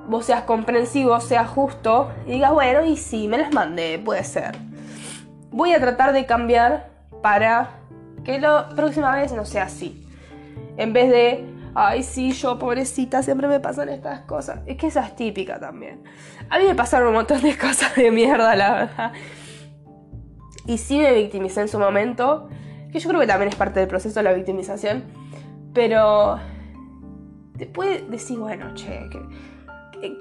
vos 0.07 0.27
seas 0.27 0.43
comprensivo, 0.43 1.19
seas 1.21 1.49
justo 1.49 2.11
y 2.27 2.33
digas, 2.33 2.53
bueno, 2.53 2.85
y 2.85 2.97
sí, 2.97 3.29
me 3.29 3.37
las 3.37 3.53
mandé, 3.53 3.99
puede 3.99 4.25
ser. 4.25 4.57
Voy 5.51 5.73
a 5.73 5.81
tratar 5.81 6.13
de 6.13 6.25
cambiar 6.25 6.91
para 7.21 7.71
que 8.25 8.41
la 8.41 8.69
próxima 8.71 9.15
vez 9.15 9.33
no 9.33 9.45
sea 9.45 9.65
así. 9.65 10.07
En 10.77 10.93
vez 10.93 11.11
de, 11.11 11.45
ay, 11.75 12.03
sí, 12.03 12.33
yo 12.33 12.59
pobrecita, 12.59 13.23
siempre 13.23 13.49
me 13.49 13.61
pasan 13.61 13.89
estas 13.89 14.21
cosas. 14.23 14.61
Es 14.67 14.77
que 14.77 14.89
esa 14.89 15.07
es 15.07 15.17
típica 15.17 15.59
también. 15.59 16.03
A 16.51 16.59
mí 16.59 16.65
me 16.65 16.75
pasaron 16.75 17.09
un 17.09 17.15
montón 17.15 17.43
de 17.43 17.57
cosas 17.59 17.95
de 17.95 18.11
mierda, 18.11 18.55
la 18.57 18.73
verdad. 18.73 19.13
Y 20.67 20.79
sí 20.79 20.99
me 20.99 21.13
victimicé 21.15 21.63
en 21.63 21.69
su 21.69 21.79
momento, 21.79 22.49
que 22.93 22.99
yo 22.99 23.09
creo 23.09 23.21
que 23.21 23.27
también 23.27 23.49
es 23.49 23.57
parte 23.57 23.81
del 23.81 23.89
proceso 23.89 24.21
de 24.21 24.25
la 24.25 24.33
victimización. 24.33 25.05
Pero 25.73 26.39
después 27.55 28.09
decís, 28.11 28.39
bueno, 28.39 28.75
che, 28.75 29.09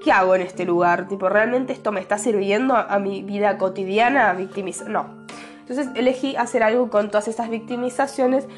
¿qué, 0.02 0.12
hago 0.12 0.34
en 0.34 0.42
este 0.42 0.64
lugar? 0.64 1.08
Tipo, 1.08 1.28
¿realmente 1.28 1.72
esto 1.72 1.92
me 1.92 2.00
está 2.00 2.18
sirviendo 2.18 2.76
a, 2.76 2.98
mi 2.98 3.22
vida 3.22 3.58
cotidiana? 3.58 4.32
Victimizar. 4.32 4.88
No. 4.88 5.26
Entonces 5.60 5.88
elegí 5.94 6.34
hacer 6.36 6.62
algo 6.62 6.88
con 6.88 7.08
todas 7.08 7.28
estas 7.28 7.50
victimizaciones 7.50 8.48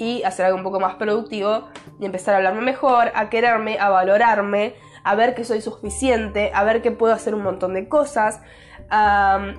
y 0.00 0.22
hacer 0.22 0.46
algo 0.46 0.56
un 0.56 0.64
poco 0.64 0.80
más 0.80 0.94
productivo 0.94 1.68
y 2.00 2.06
empezar 2.06 2.32
a 2.32 2.38
hablarme 2.38 2.62
mejor, 2.62 3.12
a 3.14 3.28
quererme, 3.28 3.78
a 3.78 3.90
valorarme, 3.90 4.74
a 5.04 5.14
ver 5.14 5.34
que 5.34 5.44
soy 5.44 5.60
suficiente, 5.60 6.50
a 6.54 6.64
ver 6.64 6.80
que 6.80 6.90
puedo 6.90 7.12
hacer 7.12 7.34
un 7.34 7.42
montón 7.42 7.74
de 7.74 7.86
cosas, 7.86 8.40
a, 8.88 9.52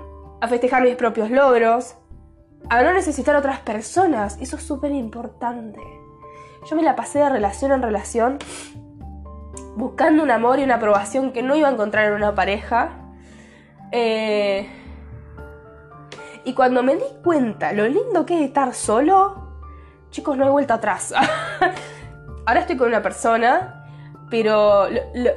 festejar 0.49 0.81
mis 0.81 0.95
propios 0.95 1.29
logros, 1.29 1.95
a 2.71 2.81
no 2.81 2.91
necesitar 2.91 3.35
otras 3.35 3.59
personas. 3.59 4.39
Eso 4.41 4.55
es 4.55 4.63
súper 4.63 4.91
importante. 4.91 5.79
Yo 6.67 6.75
me 6.75 6.81
la 6.81 6.95
pasé 6.95 7.19
de 7.19 7.29
relación 7.29 7.71
en 7.71 7.83
relación 7.83 8.39
buscando 9.75 10.23
un 10.23 10.31
amor 10.31 10.57
y 10.57 10.63
una 10.63 10.75
aprobación 10.75 11.33
que 11.33 11.43
no 11.43 11.55
iba 11.55 11.67
a 11.67 11.71
encontrar 11.71 12.07
en 12.07 12.13
una 12.13 12.33
pareja. 12.33 13.13
Eh, 13.91 14.67
y 16.45 16.53
cuando 16.55 16.81
me 16.81 16.95
di 16.95 17.03
cuenta 17.23 17.73
lo 17.73 17.87
lindo 17.87 18.25
que 18.25 18.39
es 18.39 18.41
estar 18.41 18.73
solo, 18.73 19.40
chicos, 20.11 20.37
no 20.37 20.45
hay 20.45 20.51
vuelta 20.51 20.75
atrás. 20.75 21.13
Ahora 22.45 22.61
estoy 22.61 22.77
con 22.77 22.87
una 22.87 23.01
persona 23.01 23.81
pero 24.31 24.87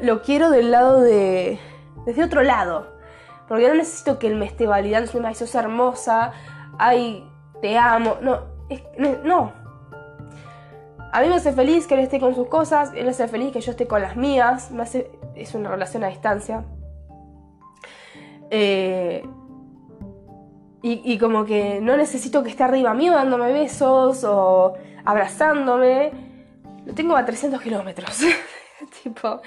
lo, 0.03 0.23
quiero 0.23 0.51
del 0.51 0.71
lado 0.71 1.03
de... 1.03 1.59
desde 2.07 2.25
otro 2.25 2.43
lado. 2.43 2.87
Porque 3.49 3.69
no 3.69 3.75
necesito 3.75 4.19
que 4.19 4.29
él 4.29 4.37
me 4.37 4.47
esté 4.47 4.67
validando, 4.67 5.11
ay, 5.27 5.35
sos 5.35 5.55
hermosa, 5.55 6.33
ay, 6.79 7.29
te 7.61 7.77
amo. 7.77 8.17
No, 8.23 8.41
no. 9.25 9.53
A 11.13 11.21
mí 11.21 11.29
me 11.29 11.35
hace 11.35 11.53
feliz 11.53 11.87
que 11.87 11.95
él 11.95 12.01
esté 12.01 12.19
con 12.21 12.35
sus 12.35 12.49
cosas, 12.49 12.93
él 12.95 13.05
me 13.05 13.11
hace 13.11 13.29
feliz 13.29 13.53
que 13.53 13.61
yo 13.61 13.73
esté 13.73 13.87
con 13.87 14.01
las 14.01 14.17
mías, 14.17 14.71
me 14.71 14.85
hace, 14.85 15.11
es 15.35 15.55
una 15.55 15.71
relación 15.71 16.05
a 16.05 16.09
distancia. 16.09 16.65
Eh, 18.51 19.27
y, 20.87 21.16
como 21.16 21.47
que 21.47 21.81
no 21.81 21.97
necesito 21.97 22.42
que 22.42 22.51
esté 22.51 22.62
arriba 22.62 22.92
mío 22.92 23.14
dándome 23.14 23.51
besos 23.55 24.23
o 24.23 24.75
abrazándome. 25.06 26.13
Lo 26.85 26.92
tengo 26.92 27.17
a 27.17 27.25
300 27.25 27.63
kilómetros. 27.63 28.21
tipo, 29.02 29.40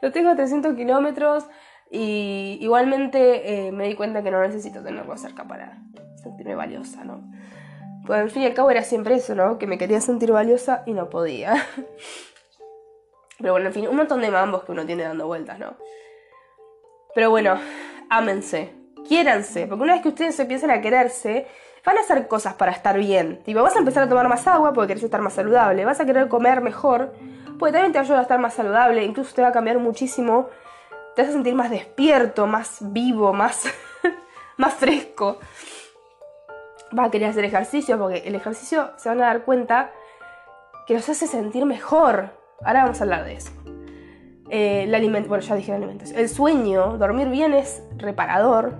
lo 0.00 0.12
tengo 0.12 0.30
a 0.30 0.36
300 0.36 0.76
kilómetros 0.76 1.44
y 1.90 2.58
igualmente 2.60 3.66
eh, 3.66 3.72
me 3.72 3.88
di 3.88 3.96
cuenta 3.96 4.22
que 4.22 4.30
no 4.30 4.40
necesito 4.40 4.80
tenerlo 4.80 5.16
cerca 5.16 5.42
para 5.48 5.76
sentirme 6.22 6.54
valiosa, 6.54 7.02
¿no? 7.02 7.32
Pues 8.06 8.20
al 8.20 8.30
fin 8.30 8.42
y 8.42 8.46
al 8.46 8.54
cabo 8.54 8.70
era 8.70 8.84
siempre 8.84 9.16
eso, 9.16 9.34
¿no? 9.34 9.58
Que 9.58 9.66
me 9.66 9.78
quería 9.78 10.00
sentir 10.00 10.30
valiosa 10.30 10.84
y 10.86 10.92
no 10.92 11.10
podía. 11.10 11.66
Pero 13.38 13.54
bueno, 13.54 13.66
en 13.66 13.72
fin, 13.72 13.88
un 13.88 13.96
montón 13.96 14.20
de 14.20 14.30
mambos 14.30 14.62
que 14.62 14.70
uno 14.70 14.86
tiene 14.86 15.02
dando 15.02 15.26
vueltas, 15.26 15.58
¿no? 15.58 15.76
Pero 17.12 17.30
bueno, 17.30 17.58
ámense, 18.08 18.85
quiéranse, 19.08 19.66
porque 19.66 19.84
una 19.84 19.94
vez 19.94 20.02
que 20.02 20.08
ustedes 20.08 20.38
empiecen 20.38 20.70
a 20.70 20.80
quererse, 20.80 21.46
van 21.84 21.98
a 21.98 22.00
hacer 22.00 22.26
cosas 22.26 22.54
para 22.54 22.72
estar 22.72 22.98
bien. 22.98 23.42
Tipo, 23.44 23.62
vas 23.62 23.76
a 23.76 23.78
empezar 23.78 24.02
a 24.02 24.08
tomar 24.08 24.28
más 24.28 24.46
agua 24.46 24.72
porque 24.72 24.88
querés 24.88 25.04
estar 25.04 25.20
más 25.20 25.34
saludable, 25.34 25.84
vas 25.84 26.00
a 26.00 26.06
querer 26.06 26.28
comer 26.28 26.60
mejor 26.60 27.12
porque 27.58 27.72
también 27.72 27.92
te 27.92 27.98
ayuda 27.98 28.18
a 28.18 28.22
estar 28.22 28.38
más 28.38 28.54
saludable, 28.54 29.04
incluso 29.04 29.34
te 29.34 29.42
va 29.42 29.48
a 29.48 29.52
cambiar 29.52 29.78
muchísimo, 29.78 30.48
te 31.14 31.22
vas 31.22 31.30
a 31.30 31.34
sentir 31.34 31.54
más 31.54 31.70
despierto, 31.70 32.46
más 32.46 32.78
vivo, 32.80 33.32
más, 33.32 33.64
más 34.56 34.74
fresco. 34.74 35.38
vas 36.92 37.08
a 37.08 37.10
querer 37.10 37.30
hacer 37.30 37.44
ejercicio 37.44 37.98
porque 37.98 38.18
el 38.26 38.34
ejercicio 38.34 38.90
se 38.96 39.08
van 39.08 39.22
a 39.22 39.26
dar 39.26 39.42
cuenta 39.42 39.90
que 40.86 40.94
los 40.94 41.08
hace 41.08 41.26
sentir 41.26 41.64
mejor. 41.64 42.30
Ahora 42.62 42.82
vamos 42.82 43.00
a 43.00 43.04
hablar 43.04 43.24
de 43.24 43.34
eso. 43.34 43.52
Eh, 44.48 44.84
el 44.84 44.94
alimento, 44.94 45.28
bueno, 45.28 45.42
ya 45.42 45.56
dije 45.56 45.72
alimento. 45.72 46.04
El 46.14 46.28
sueño, 46.28 46.96
dormir 46.98 47.28
bien 47.28 47.54
es 47.54 47.82
reparador. 47.96 48.74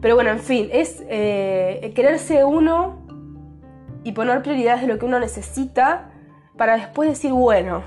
Pero 0.00 0.14
bueno, 0.14 0.30
en 0.30 0.40
fin, 0.40 0.68
es 0.72 1.02
eh, 1.08 1.92
quererse 1.94 2.44
uno 2.44 2.98
y 4.02 4.12
poner 4.12 4.42
prioridades 4.42 4.82
de 4.82 4.88
lo 4.88 4.98
que 4.98 5.04
uno 5.04 5.18
necesita 5.20 6.10
para 6.56 6.76
después 6.76 7.08
decir, 7.08 7.32
bueno, 7.32 7.82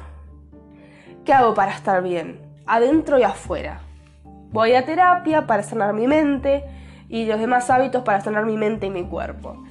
¿qué 1.25 1.33
hago 1.33 1.53
para 1.53 1.71
estar 1.71 2.03
bien? 2.03 2.39
Adentro 2.65 3.17
y 3.17 3.23
afuera. 3.23 3.81
Voy 4.51 4.73
a 4.73 4.85
terapia 4.85 5.47
para 5.47 5.63
sanar 5.63 5.93
mi 5.93 6.07
mente 6.07 6.63
y 7.09 7.25
los 7.25 7.39
demás 7.39 7.69
hábitos 7.69 8.03
para 8.03 8.21
sanar 8.21 8.45
mi 8.45 8.57
mente 8.57 8.87
y 8.87 8.89
mi 8.91 9.03
cuerpo. 9.03 9.63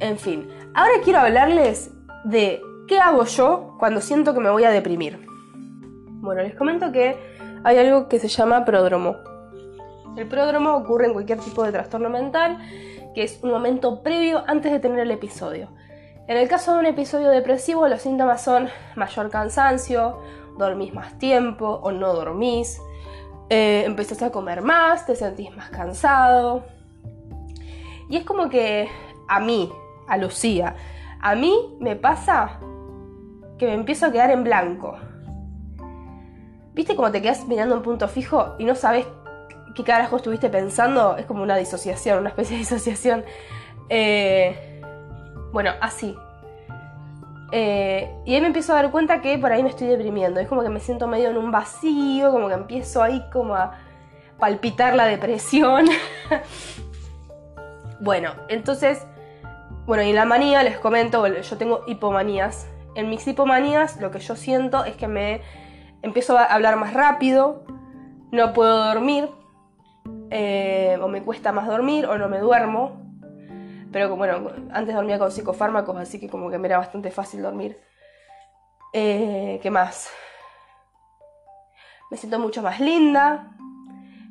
En 0.00 0.18
fin, 0.18 0.48
ahora 0.74 0.94
quiero 1.02 1.20
hablarles 1.20 1.90
de 2.24 2.62
qué 2.88 3.00
hago 3.00 3.24
yo 3.24 3.76
cuando 3.78 4.00
siento 4.00 4.34
que 4.34 4.40
me 4.40 4.50
voy 4.50 4.64
a 4.64 4.70
deprimir. 4.70 5.26
Bueno, 6.20 6.42
les 6.42 6.54
comento 6.54 6.92
que 6.92 7.16
hay 7.64 7.78
algo 7.78 8.08
que 8.08 8.18
se 8.18 8.28
llama 8.28 8.64
pródromo. 8.64 9.16
El 10.16 10.28
pródromo 10.28 10.74
ocurre 10.74 11.06
en 11.06 11.12
cualquier 11.12 11.40
tipo 11.40 11.64
de 11.64 11.72
trastorno 11.72 12.08
mental, 12.08 12.58
que 13.14 13.24
es 13.24 13.40
un 13.42 13.50
momento 13.50 14.02
previo 14.02 14.44
antes 14.46 14.70
de 14.70 14.80
tener 14.80 15.00
el 15.00 15.10
episodio. 15.10 15.68
En 16.26 16.36
el 16.36 16.48
caso 16.48 16.72
de 16.72 16.80
un 16.80 16.86
episodio 16.86 17.28
depresivo, 17.28 17.86
los 17.88 18.02
síntomas 18.02 18.42
son 18.42 18.68
mayor 18.96 19.30
cansancio, 19.30 20.18
dormís 20.56 20.94
más 20.94 21.18
tiempo 21.18 21.80
o 21.82 21.92
no 21.92 22.14
dormís, 22.14 22.80
eh, 23.50 23.82
empezás 23.84 24.22
a 24.22 24.30
comer 24.30 24.62
más, 24.62 25.04
te 25.04 25.16
sentís 25.16 25.54
más 25.54 25.68
cansado. 25.70 26.64
Y 28.08 28.16
es 28.16 28.24
como 28.24 28.48
que 28.48 28.88
a 29.28 29.40
mí, 29.40 29.70
a 30.08 30.16
Lucía, 30.16 30.76
a 31.20 31.34
mí 31.34 31.76
me 31.80 31.96
pasa 31.96 32.58
que 33.58 33.66
me 33.66 33.74
empiezo 33.74 34.06
a 34.06 34.12
quedar 34.12 34.30
en 34.30 34.44
blanco. 34.44 34.96
¿Viste 36.72 36.96
cómo 36.96 37.10
te 37.10 37.22
quedas 37.22 37.46
mirando 37.46 37.76
un 37.76 37.82
punto 37.82 38.08
fijo 38.08 38.54
y 38.58 38.64
no 38.64 38.74
sabes 38.74 39.06
qué 39.74 39.84
carajo 39.84 40.16
estuviste 40.16 40.48
pensando? 40.48 41.16
Es 41.16 41.26
como 41.26 41.42
una 41.42 41.56
disociación, 41.56 42.18
una 42.20 42.30
especie 42.30 42.56
de 42.56 42.60
disociación. 42.60 43.24
Eh, 43.88 44.80
bueno, 45.52 45.72
así. 45.80 46.16
Eh, 47.52 48.10
y 48.24 48.34
ahí 48.34 48.40
me 48.40 48.48
empiezo 48.48 48.72
a 48.72 48.76
dar 48.76 48.90
cuenta 48.90 49.20
que 49.20 49.38
por 49.38 49.52
ahí 49.52 49.62
me 49.62 49.68
estoy 49.68 49.86
deprimiendo. 49.88 50.40
Es 50.40 50.48
como 50.48 50.62
que 50.62 50.68
me 50.68 50.80
siento 50.80 51.06
medio 51.06 51.30
en 51.30 51.36
un 51.36 51.50
vacío, 51.50 52.32
como 52.32 52.48
que 52.48 52.54
empiezo 52.54 53.02
ahí 53.02 53.24
como 53.32 53.54
a 53.54 53.72
palpitar 54.38 54.94
la 54.94 55.06
depresión. 55.06 55.86
bueno, 58.00 58.32
entonces, 58.48 59.06
bueno, 59.86 60.02
y 60.02 60.10
en 60.10 60.16
la 60.16 60.24
manía 60.24 60.62
les 60.62 60.78
comento, 60.78 61.26
yo 61.26 61.56
tengo 61.56 61.84
hipomanías. 61.86 62.66
En 62.94 63.08
mis 63.08 63.26
hipomanías 63.26 64.00
lo 64.00 64.10
que 64.10 64.20
yo 64.20 64.36
siento 64.36 64.84
es 64.84 64.96
que 64.96 65.08
me 65.08 65.42
empiezo 66.02 66.36
a 66.38 66.44
hablar 66.44 66.76
más 66.76 66.92
rápido, 66.92 67.64
no 68.30 68.52
puedo 68.52 68.84
dormir, 68.84 69.28
eh, 70.30 70.98
o 71.00 71.08
me 71.08 71.22
cuesta 71.22 71.52
más 71.52 71.66
dormir, 71.66 72.06
o 72.06 72.18
no 72.18 72.28
me 72.28 72.38
duermo. 72.38 73.00
Pero 73.92 74.16
bueno, 74.16 74.50
antes 74.72 74.94
dormía 74.94 75.18
con 75.18 75.30
psicofármacos, 75.30 75.96
así 75.96 76.18
que 76.18 76.28
como 76.28 76.50
que 76.50 76.58
me 76.58 76.66
era 76.66 76.78
bastante 76.78 77.10
fácil 77.10 77.42
dormir. 77.42 77.78
Eh, 78.92 79.60
¿Qué 79.62 79.70
más? 79.70 80.10
Me 82.10 82.16
siento 82.16 82.38
mucho 82.38 82.62
más 82.62 82.80
linda. 82.80 83.52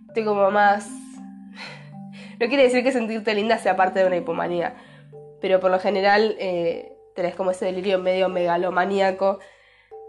Estoy 0.07 0.25
como 0.25 0.51
más... 0.51 0.89
no 2.39 2.47
quiere 2.47 2.63
decir 2.63 2.83
que 2.83 2.91
sentirte 2.91 3.33
linda 3.33 3.57
sea 3.57 3.75
parte 3.75 3.99
de 3.99 4.07
una 4.07 4.17
hipomanía. 4.17 4.75
Pero 5.41 5.59
por 5.59 5.71
lo 5.71 5.79
general 5.79 6.35
eh, 6.39 6.97
tenés 7.15 7.35
como 7.35 7.51
ese 7.51 7.65
delirio 7.65 7.99
medio 7.99 8.29
megalomaníaco. 8.29 9.39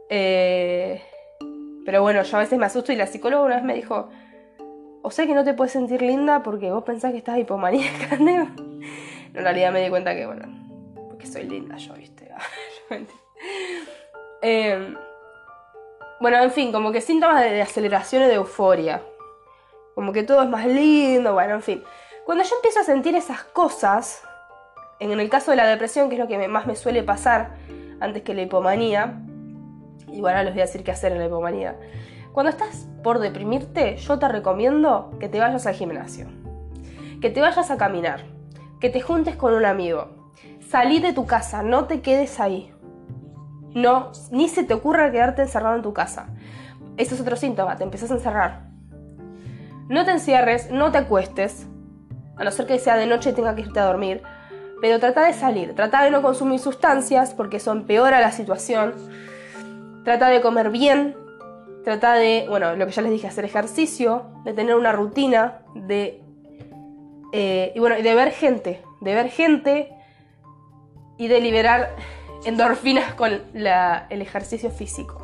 Pero 0.08 2.02
bueno, 2.02 2.22
yo 2.22 2.36
a 2.36 2.40
veces 2.40 2.58
me 2.58 2.66
asusto 2.66 2.92
y 2.92 2.96
la 2.96 3.06
psicóloga 3.06 3.44
una 3.44 3.56
vez 3.56 3.64
me 3.64 3.74
dijo, 3.74 4.08
o 5.06 5.10
sea 5.10 5.26
que 5.26 5.34
no 5.34 5.44
te 5.44 5.52
puedes 5.52 5.70
sentir 5.70 6.00
linda 6.00 6.42
porque 6.42 6.70
vos 6.72 6.82
pensás 6.82 7.12
que 7.12 7.18
estás 7.18 7.38
hipomaníaca. 7.38 8.14
en 8.14 8.54
realidad 9.34 9.70
me 9.70 9.82
di 9.82 9.90
cuenta 9.90 10.14
que, 10.14 10.24
bueno, 10.24 10.46
porque 11.08 11.26
soy 11.26 11.42
linda 11.42 11.76
yo, 11.76 11.92
viste. 11.94 12.32
Em, 14.46 14.94
bueno, 16.20 16.42
en 16.42 16.50
fin, 16.50 16.70
como 16.70 16.92
que 16.92 17.00
síntomas 17.00 17.42
de, 17.42 17.62
aceleración 17.62 18.22
y 18.24 18.26
de 18.26 18.34
euforia. 18.34 19.02
Como 19.94 20.12
que 20.12 20.22
todo 20.22 20.42
es 20.42 20.48
más 20.48 20.66
lindo, 20.66 21.32
bueno, 21.32 21.54
en 21.54 21.62
fin. 21.62 21.84
Cuando 22.26 22.44
yo 22.44 22.54
empiezo 22.56 22.80
a 22.80 22.84
sentir 22.84 23.14
esas 23.14 23.42
cosas, 23.42 24.22
en 25.00 25.18
el 25.18 25.30
caso 25.30 25.50
de 25.50 25.58
la 25.58 25.66
depresión, 25.66 26.08
que 26.08 26.16
es 26.16 26.20
lo 26.20 26.28
que 26.28 26.48
más 26.48 26.66
me 26.66 26.76
suele 26.76 27.02
pasar 27.02 27.56
antes 28.00 28.22
que 28.22 28.34
la 28.34 28.42
hipomanía, 28.42 29.18
igual 30.12 30.34
ahora 30.34 30.44
les 30.44 30.54
voy 30.54 30.62
a 30.62 30.66
decir 30.66 30.84
qué 30.84 30.90
hacer 30.90 31.12
en 31.12 31.18
la 31.18 31.26
hipomanía. 31.26 31.78
Cuando 32.32 32.50
estás 32.50 32.86
por 33.04 33.20
deprimirte, 33.20 33.98
yo 33.98 34.18
te 34.18 34.26
recomiendo 34.26 35.10
que 35.20 35.28
te 35.28 35.38
vayas 35.38 35.66
al 35.66 35.74
gimnasio, 35.74 36.26
que 37.20 37.30
te 37.30 37.40
vayas 37.40 37.70
a 37.70 37.76
caminar, 37.76 38.24
que 38.80 38.88
te 38.88 39.02
juntes 39.02 39.36
con 39.36 39.54
un 39.54 39.66
amigo. 39.66 40.32
Salí 40.68 40.98
de 40.98 41.12
tu 41.12 41.26
casa, 41.26 41.62
no 41.62 41.84
te 41.84 42.00
quedes 42.00 42.40
ahí. 42.40 42.72
No, 43.74 44.10
ni 44.30 44.48
se 44.48 44.64
te 44.64 44.72
ocurra 44.72 45.12
quedarte 45.12 45.42
encerrado 45.42 45.76
en 45.76 45.82
tu 45.82 45.92
casa. 45.92 46.28
Ese 46.96 47.14
es 47.14 47.20
otro 47.20 47.36
síntoma, 47.36 47.76
te 47.76 47.84
empiezas 47.84 48.10
a 48.10 48.14
encerrar. 48.14 48.68
No 49.88 50.04
te 50.06 50.12
encierres, 50.12 50.70
no 50.70 50.90
te 50.90 50.98
acuestes, 50.98 51.66
a 52.36 52.44
no 52.44 52.50
ser 52.50 52.66
que 52.66 52.78
sea 52.78 52.96
de 52.96 53.06
noche 53.06 53.30
y 53.30 53.32
tenga 53.34 53.54
que 53.54 53.60
irte 53.60 53.80
a 53.80 53.84
dormir. 53.84 54.22
Pero 54.80 54.98
trata 54.98 55.26
de 55.26 55.34
salir, 55.34 55.74
trata 55.74 56.02
de 56.02 56.10
no 56.10 56.22
consumir 56.22 56.58
sustancias 56.58 57.34
porque 57.34 57.58
eso 57.58 57.70
empeora 57.70 58.20
la 58.20 58.32
situación. 58.32 58.94
Trata 60.04 60.28
de 60.28 60.40
comer 60.40 60.70
bien, 60.70 61.16
trata 61.84 62.14
de, 62.14 62.46
bueno, 62.48 62.74
lo 62.74 62.86
que 62.86 62.92
ya 62.92 63.02
les 63.02 63.12
dije, 63.12 63.28
hacer 63.28 63.44
ejercicio, 63.44 64.24
de 64.44 64.52
tener 64.52 64.74
una 64.74 64.90
rutina, 64.90 65.60
de 65.74 66.22
eh, 67.32 67.72
y 67.74 67.78
bueno, 67.78 67.96
de 67.96 68.14
ver 68.14 68.32
gente, 68.32 68.82
de 69.00 69.14
ver 69.14 69.28
gente 69.28 69.92
y 71.18 71.28
de 71.28 71.40
liberar 71.40 71.94
endorfinas 72.44 73.14
con 73.14 73.32
el 73.32 74.22
ejercicio 74.22 74.70
físico. 74.70 75.20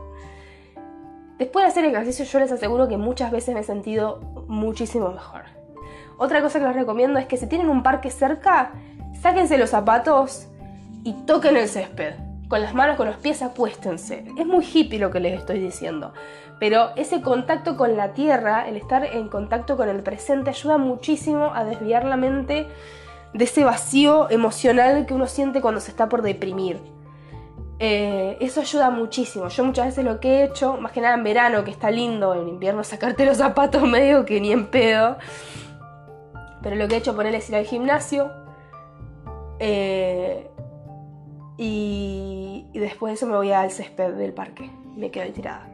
Después 1.39 1.65
de 1.65 1.71
hacer 1.71 1.85
ejercicio 1.87 2.25
yo 2.27 2.39
les 2.39 2.53
aseguro 2.53 2.87
que 2.87 2.99
muchas 2.99 3.31
veces 3.31 3.55
me 3.55 3.61
he 3.61 3.65
sentido 3.65 4.21
muchísimo 4.47 5.11
mejor. 5.11 5.45
Otra 6.19 6.43
cosa 6.43 6.59
que 6.59 6.67
les 6.67 6.77
recomiendo 6.77 7.19
es 7.19 7.27
que 7.27 7.39
si 7.39 7.47
tienen 7.47 7.71
un 7.71 7.83
parque 7.83 8.11
cerca, 8.11 8.73
sáquense 9.23 9.57
los 9.57 9.71
zapatos 9.71 10.49
y 11.03 11.15
toquen 11.25 11.57
el 11.57 11.67
césped 11.67 12.30
con 12.51 12.61
las 12.61 12.75
manos, 12.75 12.97
con 12.97 13.07
los 13.07 13.17
pies, 13.17 13.43
acuéstense. 13.43 14.25
Es 14.37 14.45
muy 14.45 14.67
hippie 14.67 14.99
lo 14.99 15.13
que 15.13 15.21
les 15.21 15.39
estoy 15.39 15.61
diciendo, 15.61 16.13
pero 16.59 16.91
ese 16.97 17.23
contacto 17.23 17.77
con 17.77 17.97
la 17.97 18.13
tierra, 18.13 18.69
el 18.69 18.77
estar 18.77 19.05
en 19.05 19.29
contacto 19.29 19.77
con 19.77 19.89
el 19.89 20.03
presente, 20.03 20.51
ayuda 20.51 20.77
muchísimo 20.77 21.53
a 21.55 21.65
desviar 21.65 22.05
la 22.05 22.17
mente 22.17 22.67
de 23.33 23.45
ese 23.45 23.63
vacío 23.63 24.29
emocional 24.31 25.07
que 25.07 25.15
uno 25.15 25.29
siente 25.29 25.61
cuando 25.61 25.81
se 25.81 25.93
está 25.93 26.09
por 26.09 26.23
deprimir. 26.23 26.81
Eh, 27.79 28.37
eso 28.41 28.61
ayuda 28.61 28.91
muchísimo. 28.91 29.49
Yo 29.49 29.65
muchas 29.65 29.87
veces 29.87 30.05
lo 30.05 30.19
que 30.19 30.41
he 30.41 30.45
hecho, 30.45 30.77
más 30.77 30.91
que 30.91 31.01
nada 31.01 31.15
en 31.15 31.23
verano, 31.23 31.63
que 31.63 31.71
está 31.71 31.93
lindo, 31.93 32.35
en 32.35 32.49
invierno 32.49 32.83
sacarte 32.83 33.25
los 33.25 33.37
zapatos 33.37 33.83
medio 33.89 34.25
que 34.25 34.41
ni 34.41 34.51
en 34.51 34.67
pedo. 34.67 35.19
Pero 36.63 36.75
lo 36.75 36.89
que 36.89 36.97
he 36.97 36.99
hecho 36.99 37.15
ponerle 37.15 37.39
es 37.39 37.49
ir 37.49 37.55
al 37.55 37.65
gimnasio. 37.65 38.29
Eh, 39.61 40.50
y, 41.63 42.71
después 42.73 43.11
de 43.11 43.15
eso 43.17 43.27
me 43.27 43.37
voy 43.37 43.53
al 43.53 43.71
césped 43.71 44.15
del 44.15 44.33
parque. 44.33 44.71
Me 44.97 45.11
quedo 45.11 45.25
ahí 45.25 45.33
tirada. 45.33 45.69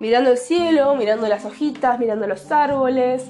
Mirando 0.00 0.32
el 0.32 0.36
cielo, 0.36 0.96
mirando 0.96 1.28
las 1.28 1.44
hojitas, 1.44 2.00
mirando 2.00 2.26
los 2.26 2.50
árboles, 2.50 3.24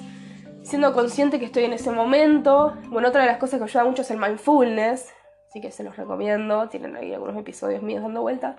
siendo 0.62 0.94
consciente 0.94 1.38
que 1.38 1.44
estoy 1.44 1.64
en 1.64 1.74
ese 1.74 1.90
momento. 1.90 2.78
Bueno, 2.88 3.08
otra 3.08 3.20
de 3.20 3.26
las 3.26 3.36
cosas 3.36 3.58
que 3.58 3.64
ayuda 3.64 3.84
mucho 3.84 4.00
es 4.00 4.10
el 4.10 4.16
mindfulness, 4.16 5.12
así 5.50 5.60
que 5.60 5.70
se 5.70 5.84
los 5.84 5.94
recomiendo. 5.94 6.66
Tienen 6.70 6.96
ahí 6.96 7.12
algunos 7.12 7.36
episodios 7.36 7.82
míos 7.82 8.02
dando 8.02 8.22
vuelta. 8.22 8.56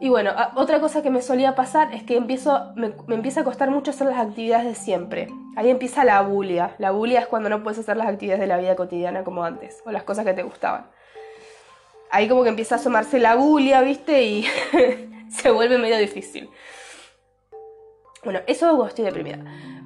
Y 0.00 0.08
bueno, 0.08 0.32
otra 0.56 0.80
cosa 0.80 1.00
que 1.00 1.10
me 1.10 1.22
solía 1.22 1.54
pasar 1.54 1.94
es 1.94 2.02
que 2.02 2.16
empiezo, 2.16 2.72
me, 2.74 2.92
me, 3.06 3.14
empieza 3.14 3.42
a 3.42 3.44
costar 3.44 3.70
mucho 3.70 3.92
hacer 3.92 4.08
las 4.08 4.18
actividades 4.18 4.66
de 4.66 4.74
siempre. 4.74 5.28
Ahí 5.54 5.70
empieza 5.70 6.02
la 6.02 6.20
bulia. 6.22 6.74
La 6.78 6.90
bulia 6.90 7.20
es 7.20 7.28
cuando 7.28 7.48
no 7.48 7.62
puedes 7.62 7.78
hacer 7.78 7.96
las 7.96 8.08
actividades 8.08 8.40
de 8.40 8.48
la 8.48 8.58
vida 8.58 8.74
cotidiana 8.74 9.22
como 9.22 9.44
antes, 9.44 9.80
o 9.86 9.92
las 9.92 10.02
cosas 10.02 10.24
que 10.24 10.34
te 10.34 10.42
gustaban 10.42 10.86
ahí 12.12 12.28
como 12.28 12.44
que 12.44 12.50
empieza 12.50 12.76
a 12.76 12.78
asomarse 12.78 13.18
la 13.18 13.34
bulia, 13.34 13.80
¿viste? 13.80 14.22
Y 14.22 14.46
se 15.30 15.50
vuelve 15.50 15.78
medio 15.78 15.98
difícil. 15.98 16.48
Bueno, 18.22 18.40
eso 18.46 18.66
cuando 18.66 18.86
estoy 18.86 19.04
deprimida. 19.06 19.38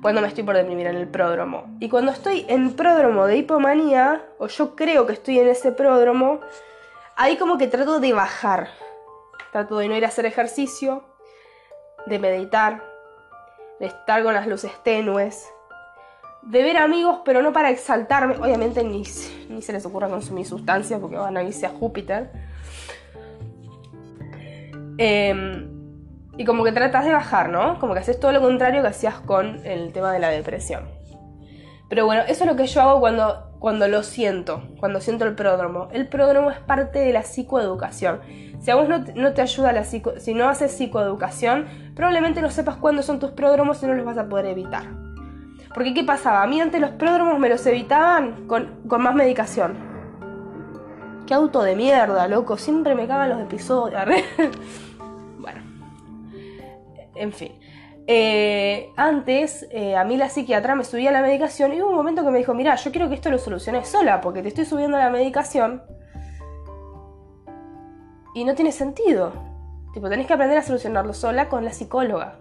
Cuando 0.03 0.21
me 0.21 0.29
estoy 0.29 0.45
por 0.45 0.57
deprimir 0.57 0.89
en 0.89 0.97
el 0.97 1.09
pródromo. 1.09 1.75
Y 1.81 1.89
cuando 1.89 2.13
estoy 2.13 2.45
en 2.49 2.75
pródromo 2.75 3.27
de 3.27 3.39
hipomanía, 3.39 4.27
o 4.39 4.49
yo 4.49 4.77
creo 4.77 5.07
que 5.07 5.15
estoy 5.15 5.39
en 5.39 5.49
ese 5.49 5.73
pródromo, 5.73 6.41
ahí 7.15 7.37
como 7.39 7.57
que 7.57 7.69
trato 7.69 8.01
de 8.01 8.13
bajar. 8.13 8.69
Trato 9.53 9.79
de 9.79 9.89
no 9.89 9.97
ir 9.97 10.05
a 10.05 10.09
hacer 10.09 10.27
ejercicio, 10.27 11.05
de 12.07 12.19
meditar, 12.19 12.85
de 13.81 13.87
estar 13.87 14.23
con 14.23 14.35
las 14.35 14.47
luces 14.47 14.73
tenues, 14.83 15.49
de 16.47 16.63
ver 16.63 16.77
amigos, 16.77 17.21
pero 17.25 17.43
no 17.43 17.53
para 17.53 17.71
exaltarme. 17.71 18.37
Obviamente 18.37 18.83
ni, 18.85 19.03
ni 19.49 19.63
se 19.63 19.73
les 19.73 19.85
ocurra 19.85 20.09
consumir 20.09 20.47
sustancias 20.47 21.01
porque 21.01 21.17
van 21.17 21.37
a 21.37 21.43
irse 21.43 21.67
a 21.67 21.71
Júpiter. 21.71 22.31
Em, 24.99 25.69
y 26.39 26.45
como 26.45 26.65
que 26.65 26.73
tratas 26.73 27.05
de 27.05 27.13
bajar, 27.13 27.49
¿no? 27.49 27.79
Como 27.79 27.95
que 27.95 28.01
haces 28.01 28.21
todo 28.21 28.33
lo 28.33 28.41
contrario 28.41 28.83
que 28.83 28.89
hacías 28.89 29.21
con 29.21 29.65
el 29.67 29.93
tema 29.93 30.13
de 30.13 30.21
la 30.21 30.29
depresión. 30.29 30.85
Pero 31.89 32.05
bueno, 32.05 32.23
eso 32.27 32.45
es 32.45 32.51
lo 32.51 32.57
que 32.57 32.67
yo 32.67 32.81
hago 32.83 33.01
cuando, 33.01 33.53
cuando 33.59 33.87
lo 33.89 34.03
siento, 34.03 34.63
cuando 34.79 35.01
siento 35.01 35.25
el 35.25 35.35
pródromo. 35.35 35.89
El 35.93 36.09
pródromo 36.09 36.51
es 36.51 36.59
parte 36.59 36.99
de 36.99 37.13
la 37.13 37.23
psicoeducación. 37.23 38.21
Si 38.61 38.71
a 38.71 38.75
vos 38.75 38.89
no, 38.89 39.05
no 39.15 39.35
te 39.35 39.43
ayuda 39.43 39.73
la 39.73 39.85
psico, 39.85 40.15
si 40.19 40.35
no 40.35 40.49
haces 40.49 40.73
psicoeducación, 40.73 41.93
probablemente 41.95 42.43
no 42.43 42.51
sepas 42.51 42.77
cuándo 42.77 43.03
son 43.03 43.19
tus 43.21 43.33
pródromos 43.33 43.83
y 43.83 43.87
no 43.87 43.95
los 43.95 44.05
vas 44.05 44.19
a 44.19 44.29
poder 44.29 44.47
evitar. 44.47 45.06
Porque 45.77 45.93
¿qué 45.93 46.05
pasaba? 46.05 46.43
A 46.43 46.47
mí 46.47 46.59
antes 46.59 46.81
los 46.81 46.93
pródromos 46.93 47.39
me 47.39 47.51
los 47.51 47.67
evitaban 47.67 48.47
con, 48.47 48.81
más 48.89 49.15
medicación. 49.15 49.77
Qué 51.27 51.35
auto 51.35 51.63
de 51.63 51.77
mierda, 51.77 52.27
loco. 52.29 52.57
Siempre 52.57 52.95
me 52.95 53.07
cagan 53.07 53.29
los 53.29 53.43
episodios. 53.43 54.01
bueno. 55.39 55.61
En 57.15 57.31
fin. 57.31 57.53
Eh, 58.07 58.91
antes, 58.97 59.69
eh, 59.71 59.97
a 59.97 60.05
mí 60.05 60.17
la 60.17 60.31
psiquiatra 60.31 60.75
me 60.77 60.83
subía 60.83 61.13
la 61.13 61.21
medicación 61.21 61.75
y 61.75 61.83
hubo 61.83 61.91
un 61.91 61.97
momento 61.97 62.25
que 62.25 62.31
me 62.31 62.39
dijo, 62.39 62.55
mira, 62.55 62.75
yo 62.77 62.91
quiero 62.91 63.11
que 63.11 63.17
esto 63.17 63.29
lo 63.29 63.37
soluciones 63.37 63.87
sola, 63.87 64.23
porque 64.23 64.41
te 64.41 64.49
estoy 64.49 64.65
subiendo 64.65 64.97
la 64.97 65.11
medicación 65.11 65.83
y 68.35 68.45
no 68.45 68.55
tiene 68.55 68.73
sentido. 68.73 69.31
Tipo, 69.93 70.09
tenés 70.09 70.27
que 70.27 70.33
aprender 70.33 70.57
a 70.57 70.63
solucionarlo 70.63 71.13
sola 71.13 71.51
con 71.51 71.67
la 71.67 71.73
psicóloga. 71.75 72.39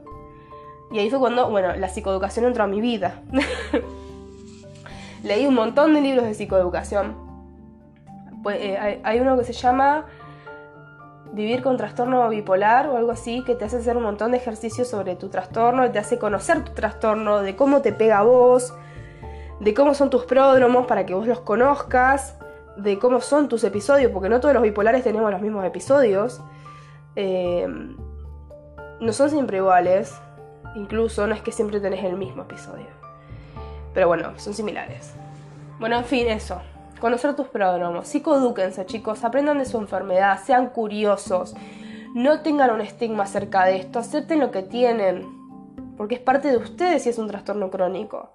Y 0.96 1.00
ahí 1.00 1.10
fue 1.10 1.20
cuando, 1.20 1.50
bueno, 1.50 1.76
la 1.76 1.90
psicoeducación 1.90 2.46
entró 2.46 2.64
a 2.64 2.68
mi 2.68 2.80
vida. 2.80 3.20
Leí 5.24 5.46
un 5.46 5.54
montón 5.54 5.94
de 5.94 6.00
libros 6.00 6.24
de 6.24 6.34
psicoeducación. 6.34 7.18
Pues, 8.42 8.60
eh, 8.62 9.02
hay 9.04 9.20
uno 9.20 9.38
que 9.38 9.44
se 9.44 9.52
llama 9.52 10.06
vivir 11.34 11.62
con 11.62 11.76
trastorno 11.76 12.30
bipolar 12.30 12.88
o 12.88 12.96
algo 12.96 13.12
así, 13.12 13.44
que 13.44 13.56
te 13.56 13.66
hace 13.66 13.76
hacer 13.76 13.98
un 13.98 14.04
montón 14.04 14.32
de 14.32 14.38
ejercicios 14.38 14.88
sobre 14.88 15.18
tu 15.18 15.28
trastorno, 15.28 15.92
te 15.92 16.00
hace 16.00 16.18
conocer 16.18 16.64
tu 16.64 16.72
trastorno, 16.72 17.42
de 17.42 17.58
cómo 17.58 17.82
te 17.82 17.92
pega 17.92 18.20
a 18.20 18.24
vos, 18.24 18.74
de 19.60 19.74
cómo 19.74 19.96
son 19.96 20.10
tus 20.10 20.24
pródromos 20.24 20.88
para 20.88 21.06
que 21.06 21.14
vos 21.14 21.28
los 21.28 21.42
conozcas, 21.42 22.38
de 22.78 23.00
cómo 23.00 23.20
son 23.20 23.50
tus 23.50 23.66
episodios, 23.66 24.14
porque 24.14 24.30
no 24.30 24.40
todos 24.40 24.54
los 24.54 24.64
bipolares 24.64 25.04
tenemos 25.04 25.30
los 25.30 25.42
mismos 25.42 25.66
episodios. 25.66 26.40
Eh, 27.18 27.68
no 29.02 29.12
son 29.12 29.30
siempre 29.30 29.58
iguales, 29.58 30.22
incluso 30.76 31.26
no 31.28 31.34
es 31.34 31.42
que 31.42 31.52
siempre 31.52 31.80
tenés 31.80 32.04
el 32.04 32.18
mismo 32.18 32.44
episodio. 32.44 32.88
Pero 33.94 34.08
bueno, 34.08 34.38
son 34.38 34.54
similares. 34.54 35.14
Bueno, 35.80 35.98
en 35.98 36.06
fin, 36.06 36.28
eso. 36.28 36.62
Conocer 37.00 37.36
tus 37.36 37.48
pródromos, 37.48 38.08
psicoedúquense 38.08 38.86
chicos, 38.86 39.24
aprendan 39.24 39.60
de 39.60 39.66
su 39.66 39.78
enfermedad, 39.78 40.40
sean 40.44 40.68
curiosos, 40.68 41.56
no 42.14 42.42
tengan 42.42 42.72
un 42.72 42.82
estigma 42.82 43.24
acerca 43.24 43.66
de 43.66 43.78
esto, 43.78 44.00
acepten 44.00 44.40
lo 44.40 44.52
que 44.52 44.64
tienen, 44.64 45.26
porque 45.98 46.16
es 46.16 46.22
parte 46.22 46.50
de 46.50 46.58
ustedes 46.58 47.04
si 47.04 47.10
es 47.10 47.18
un 47.18 47.28
trastorno 47.28 47.70
crónico. 47.70 48.32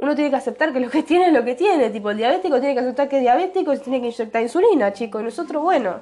Uno 0.00 0.14
tiene 0.14 0.30
que 0.30 0.36
aceptar 0.36 0.72
que 0.72 0.80
lo 0.80 0.88
que 0.88 1.02
tiene 1.02 1.26
es 1.26 1.32
lo 1.34 1.44
que 1.44 1.54
tiene, 1.54 1.90
tipo 1.90 2.10
el 2.10 2.16
diabético 2.16 2.58
tiene 2.58 2.74
que 2.74 2.80
aceptar 2.80 3.08
que 3.10 3.16
es 3.16 3.22
diabético 3.22 3.74
y 3.74 3.78
tiene 3.78 4.00
que 4.00 4.06
inyectar 4.06 4.40
insulina, 4.40 4.94
chicos, 4.94 5.20
y 5.20 5.24
nosotros, 5.24 5.62
bueno, 5.62 6.00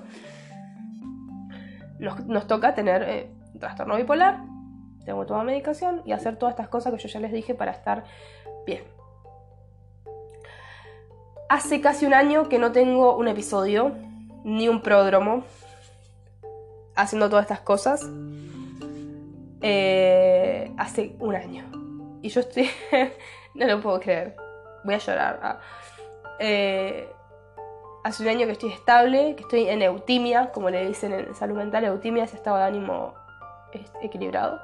nos, 1.98 2.46
toca 2.46 2.74
tener 2.74 3.02
eh, 3.02 3.30
trastorno 3.58 3.96
bipolar, 3.96 4.38
tengo 5.08 5.24
tomar 5.24 5.46
medicación 5.46 6.02
y 6.04 6.12
hacer 6.12 6.36
todas 6.36 6.52
estas 6.52 6.68
cosas 6.68 6.92
que 6.92 6.98
yo 6.98 7.08
ya 7.08 7.18
les 7.18 7.32
dije 7.32 7.54
para 7.54 7.72
estar 7.72 8.04
bien. 8.66 8.84
Hace 11.48 11.80
casi 11.80 12.04
un 12.04 12.12
año 12.12 12.50
que 12.50 12.58
no 12.58 12.72
tengo 12.72 13.16
un 13.16 13.26
episodio, 13.26 13.92
ni 14.44 14.68
un 14.68 14.82
pródromo, 14.82 15.44
haciendo 16.94 17.30
todas 17.30 17.44
estas 17.44 17.60
cosas. 17.60 18.06
Eh, 19.62 20.70
hace 20.76 21.16
un 21.20 21.34
año. 21.34 21.64
Y 22.20 22.28
yo 22.28 22.40
estoy... 22.40 22.68
no 23.54 23.66
lo 23.66 23.80
puedo 23.80 23.98
creer. 24.00 24.36
Voy 24.84 24.94
a 24.94 24.98
llorar. 24.98 25.40
Ah. 25.42 25.60
Eh, 26.38 27.08
hace 28.04 28.22
un 28.22 28.28
año 28.28 28.44
que 28.44 28.52
estoy 28.52 28.72
estable, 28.72 29.36
que 29.36 29.42
estoy 29.42 29.70
en 29.70 29.80
eutimia, 29.80 30.52
como 30.52 30.68
le 30.68 30.86
dicen 30.86 31.14
en 31.14 31.34
salud 31.34 31.56
mental. 31.56 31.84
Eutimia 31.84 32.24
es 32.24 32.34
estado 32.34 32.58
de 32.58 32.64
ánimo 32.64 33.14
equilibrado. 34.02 34.60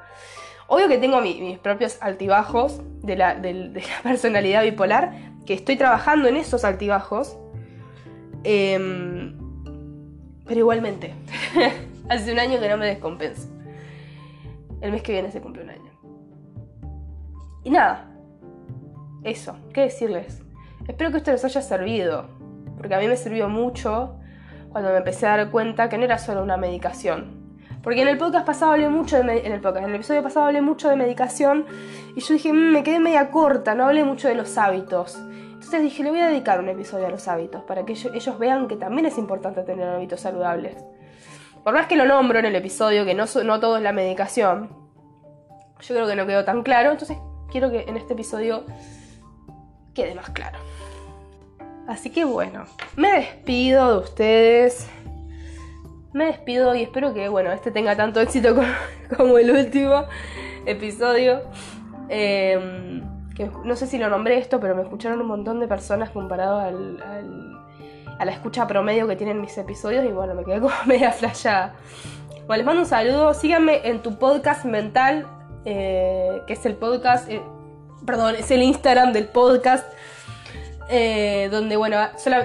Obvio 0.66 0.88
que 0.88 0.98
tengo 0.98 1.20
mis 1.20 1.58
propios 1.58 1.98
altibajos 2.00 2.80
de 3.02 3.16
la, 3.16 3.40
personalidad 4.02 4.62
bipolar, 4.62 5.12
que 5.46 5.54
estoy 5.54 5.76
trabajando 5.76 6.28
en 6.28 6.36
esos 6.36 6.64
altibajos. 6.64 7.36
Em, 8.44 9.38
pero 10.46 10.60
igualmente, 10.60 11.14
hace 12.08 12.32
un 12.32 12.38
año 12.38 12.60
que 12.60 12.68
no 12.68 12.76
me 12.76 12.86
descompenso. 12.86 13.48
El 14.80 14.92
mes 14.92 15.02
que 15.02 15.12
viene 15.12 15.30
se 15.30 15.40
cumple 15.40 15.62
un 15.62 15.70
año. 15.70 15.90
Y 17.62 17.70
nada, 17.70 18.10
eso, 19.22 19.56
¿qué 19.72 19.82
decirles? 19.82 20.42
Espero 20.86 21.10
que 21.10 21.16
esto 21.16 21.32
les 21.32 21.44
haya 21.44 21.62
servido, 21.62 22.28
porque 22.76 22.94
a 22.94 22.98
mí 22.98 23.08
me 23.08 23.16
sirvió 23.16 23.48
mucho 23.48 24.16
cuando 24.70 24.90
me 24.90 24.98
empecé 24.98 25.26
a 25.26 25.36
dar 25.36 25.50
cuenta 25.50 25.88
que 25.88 25.96
no 25.96 26.04
era 26.04 26.18
solo 26.18 26.42
una 26.42 26.58
medicación, 26.58 27.43
porque 27.84 28.00
en 28.00 28.08
el 28.08 28.16
podcast 28.16 28.46
pasado 28.46 28.72
hablé 28.72 28.88
mucho 28.88 29.22
de 29.22 29.46
en 29.46 29.52
el 29.52 29.60
podcast, 29.60 29.84
en 29.84 29.90
el 29.90 29.96
episodio 29.96 30.22
pasado 30.22 30.46
hablé 30.46 30.62
mucho 30.62 30.88
de 30.88 30.96
medicación 30.96 31.66
y 32.16 32.20
yo 32.20 32.32
dije, 32.32 32.50
mm, 32.50 32.72
me 32.72 32.82
quedé 32.82 32.98
media 32.98 33.30
corta, 33.30 33.74
no 33.74 33.84
hablé 33.84 34.04
mucho 34.04 34.26
de 34.26 34.34
los 34.34 34.56
hábitos. 34.56 35.16
Entonces 35.16 35.82
dije, 35.82 36.02
le 36.02 36.10
voy 36.10 36.20
a 36.20 36.28
dedicar 36.28 36.58
un 36.60 36.68
episodio 36.70 37.06
a 37.06 37.10
los 37.10 37.28
hábitos 37.28 37.62
para 37.64 37.84
que 37.84 37.92
ellos, 37.92 38.38
vean 38.38 38.68
que 38.68 38.76
también 38.76 39.06
es 39.06 39.18
importante 39.18 39.62
tener 39.62 39.86
hábitos 39.86 40.20
saludables. 40.20 40.76
Por 41.62 41.74
más 41.74 41.86
que 41.86 41.96
lo 41.96 42.06
nombro 42.06 42.38
en 42.38 42.46
el 42.46 42.56
episodio, 42.56 43.04
que 43.04 43.14
no, 43.14 43.24
no 43.44 43.60
todo 43.60 43.76
es 43.76 43.82
la 43.82 43.92
medicación, 43.92 44.70
yo 45.80 45.94
creo 45.94 46.06
que 46.06 46.16
no 46.16 46.26
quedó 46.26 46.44
tan 46.44 46.62
claro, 46.62 46.90
entonces 46.90 47.18
quiero 47.50 47.70
que 47.70 47.82
en 47.82 47.98
este 47.98 48.14
episodio 48.14 48.64
quede 49.94 50.14
más 50.14 50.30
claro. 50.30 50.58
Así 51.86 52.08
que 52.08 52.24
bueno, 52.24 52.64
me 52.96 53.12
despido 53.12 53.92
de 53.92 53.98
ustedes 53.98 54.88
me 56.14 56.26
despido 56.26 56.74
y 56.74 56.82
espero 56.82 57.12
que 57.12 57.28
bueno, 57.28 57.52
este 57.52 57.70
tenga 57.70 57.96
tanto 57.96 58.20
éxito 58.20 58.54
como, 59.16 59.36
el 59.36 59.50
último 59.50 60.04
episodio. 60.64 61.42
Em, 62.08 63.02
que 63.34 63.50
no 63.64 63.74
sé 63.74 63.86
si 63.86 63.98
lo 63.98 64.08
nombré 64.08 64.38
esto, 64.38 64.60
pero 64.60 64.76
me 64.76 64.82
escucharon 64.82 65.20
un 65.20 65.26
montón 65.26 65.58
de 65.58 65.66
personas 65.66 66.10
comparado 66.10 66.60
al, 66.60 67.00
a 68.18 68.24
la 68.24 68.32
escucha 68.32 68.66
promedio 68.68 69.08
que 69.08 69.16
tienen 69.16 69.40
mis 69.40 69.58
episodios 69.58 70.04
y 70.04 70.12
bueno, 70.12 70.34
me 70.34 70.44
quedé 70.44 70.60
como 70.60 70.74
media 70.86 71.10
flashada. 71.10 71.74
Bueno, 72.46 72.56
les 72.58 72.66
mando 72.66 72.82
un 72.82 72.88
saludo, 72.88 73.34
síganme 73.34 73.80
en 73.88 74.00
tu 74.00 74.18
podcast 74.18 74.64
mental, 74.64 75.26
eh, 75.64 76.42
que 76.46 76.52
es 76.52 76.64
el 76.64 76.76
podcast, 76.76 77.28
eh, 77.28 77.42
perdón, 78.06 78.36
es 78.36 78.50
el 78.52 78.62
Instagram 78.62 79.12
del 79.12 79.26
podcast 79.26 79.84
eh, 80.88 81.48
donde 81.50 81.76
bueno, 81.76 81.96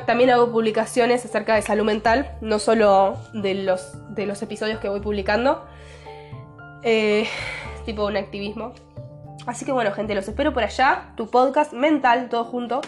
también 0.05 0.29
hago 0.29 0.51
publicaciones 0.51 1.25
acerca 1.25 1.55
de 1.55 1.61
salud 1.61 1.83
mental, 1.83 2.37
no 2.41 2.59
solo 2.59 3.17
de 3.33 3.55
los, 3.55 3.93
de 4.13 4.25
los 4.25 4.41
episodios 4.41 4.79
que 4.79 4.89
voy 4.89 5.01
publicando, 5.01 5.65
eh, 6.83 7.27
tipo 7.85 8.05
un 8.05 8.17
activismo. 8.17 8.73
Así 9.45 9.65
que 9.65 9.71
bueno, 9.71 9.91
gente, 9.91 10.15
los 10.15 10.27
espero 10.27 10.53
por 10.53 10.63
allá, 10.63 11.13
tu 11.15 11.27
podcast 11.27 11.73
mental, 11.73 12.29
todo 12.29 12.45
junto. 12.45 12.81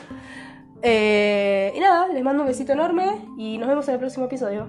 Eh, 0.83 1.73
y 1.75 1.79
nada, 1.79 2.07
les 2.07 2.23
mando 2.23 2.43
un 2.43 2.47
besito 2.47 2.71
enorme 2.73 3.19
y 3.37 3.57
nos 3.57 3.67
vemos 3.67 3.87
en 3.87 3.95
el 3.95 3.99
próximo 3.99 4.25
episodio. 4.25 4.67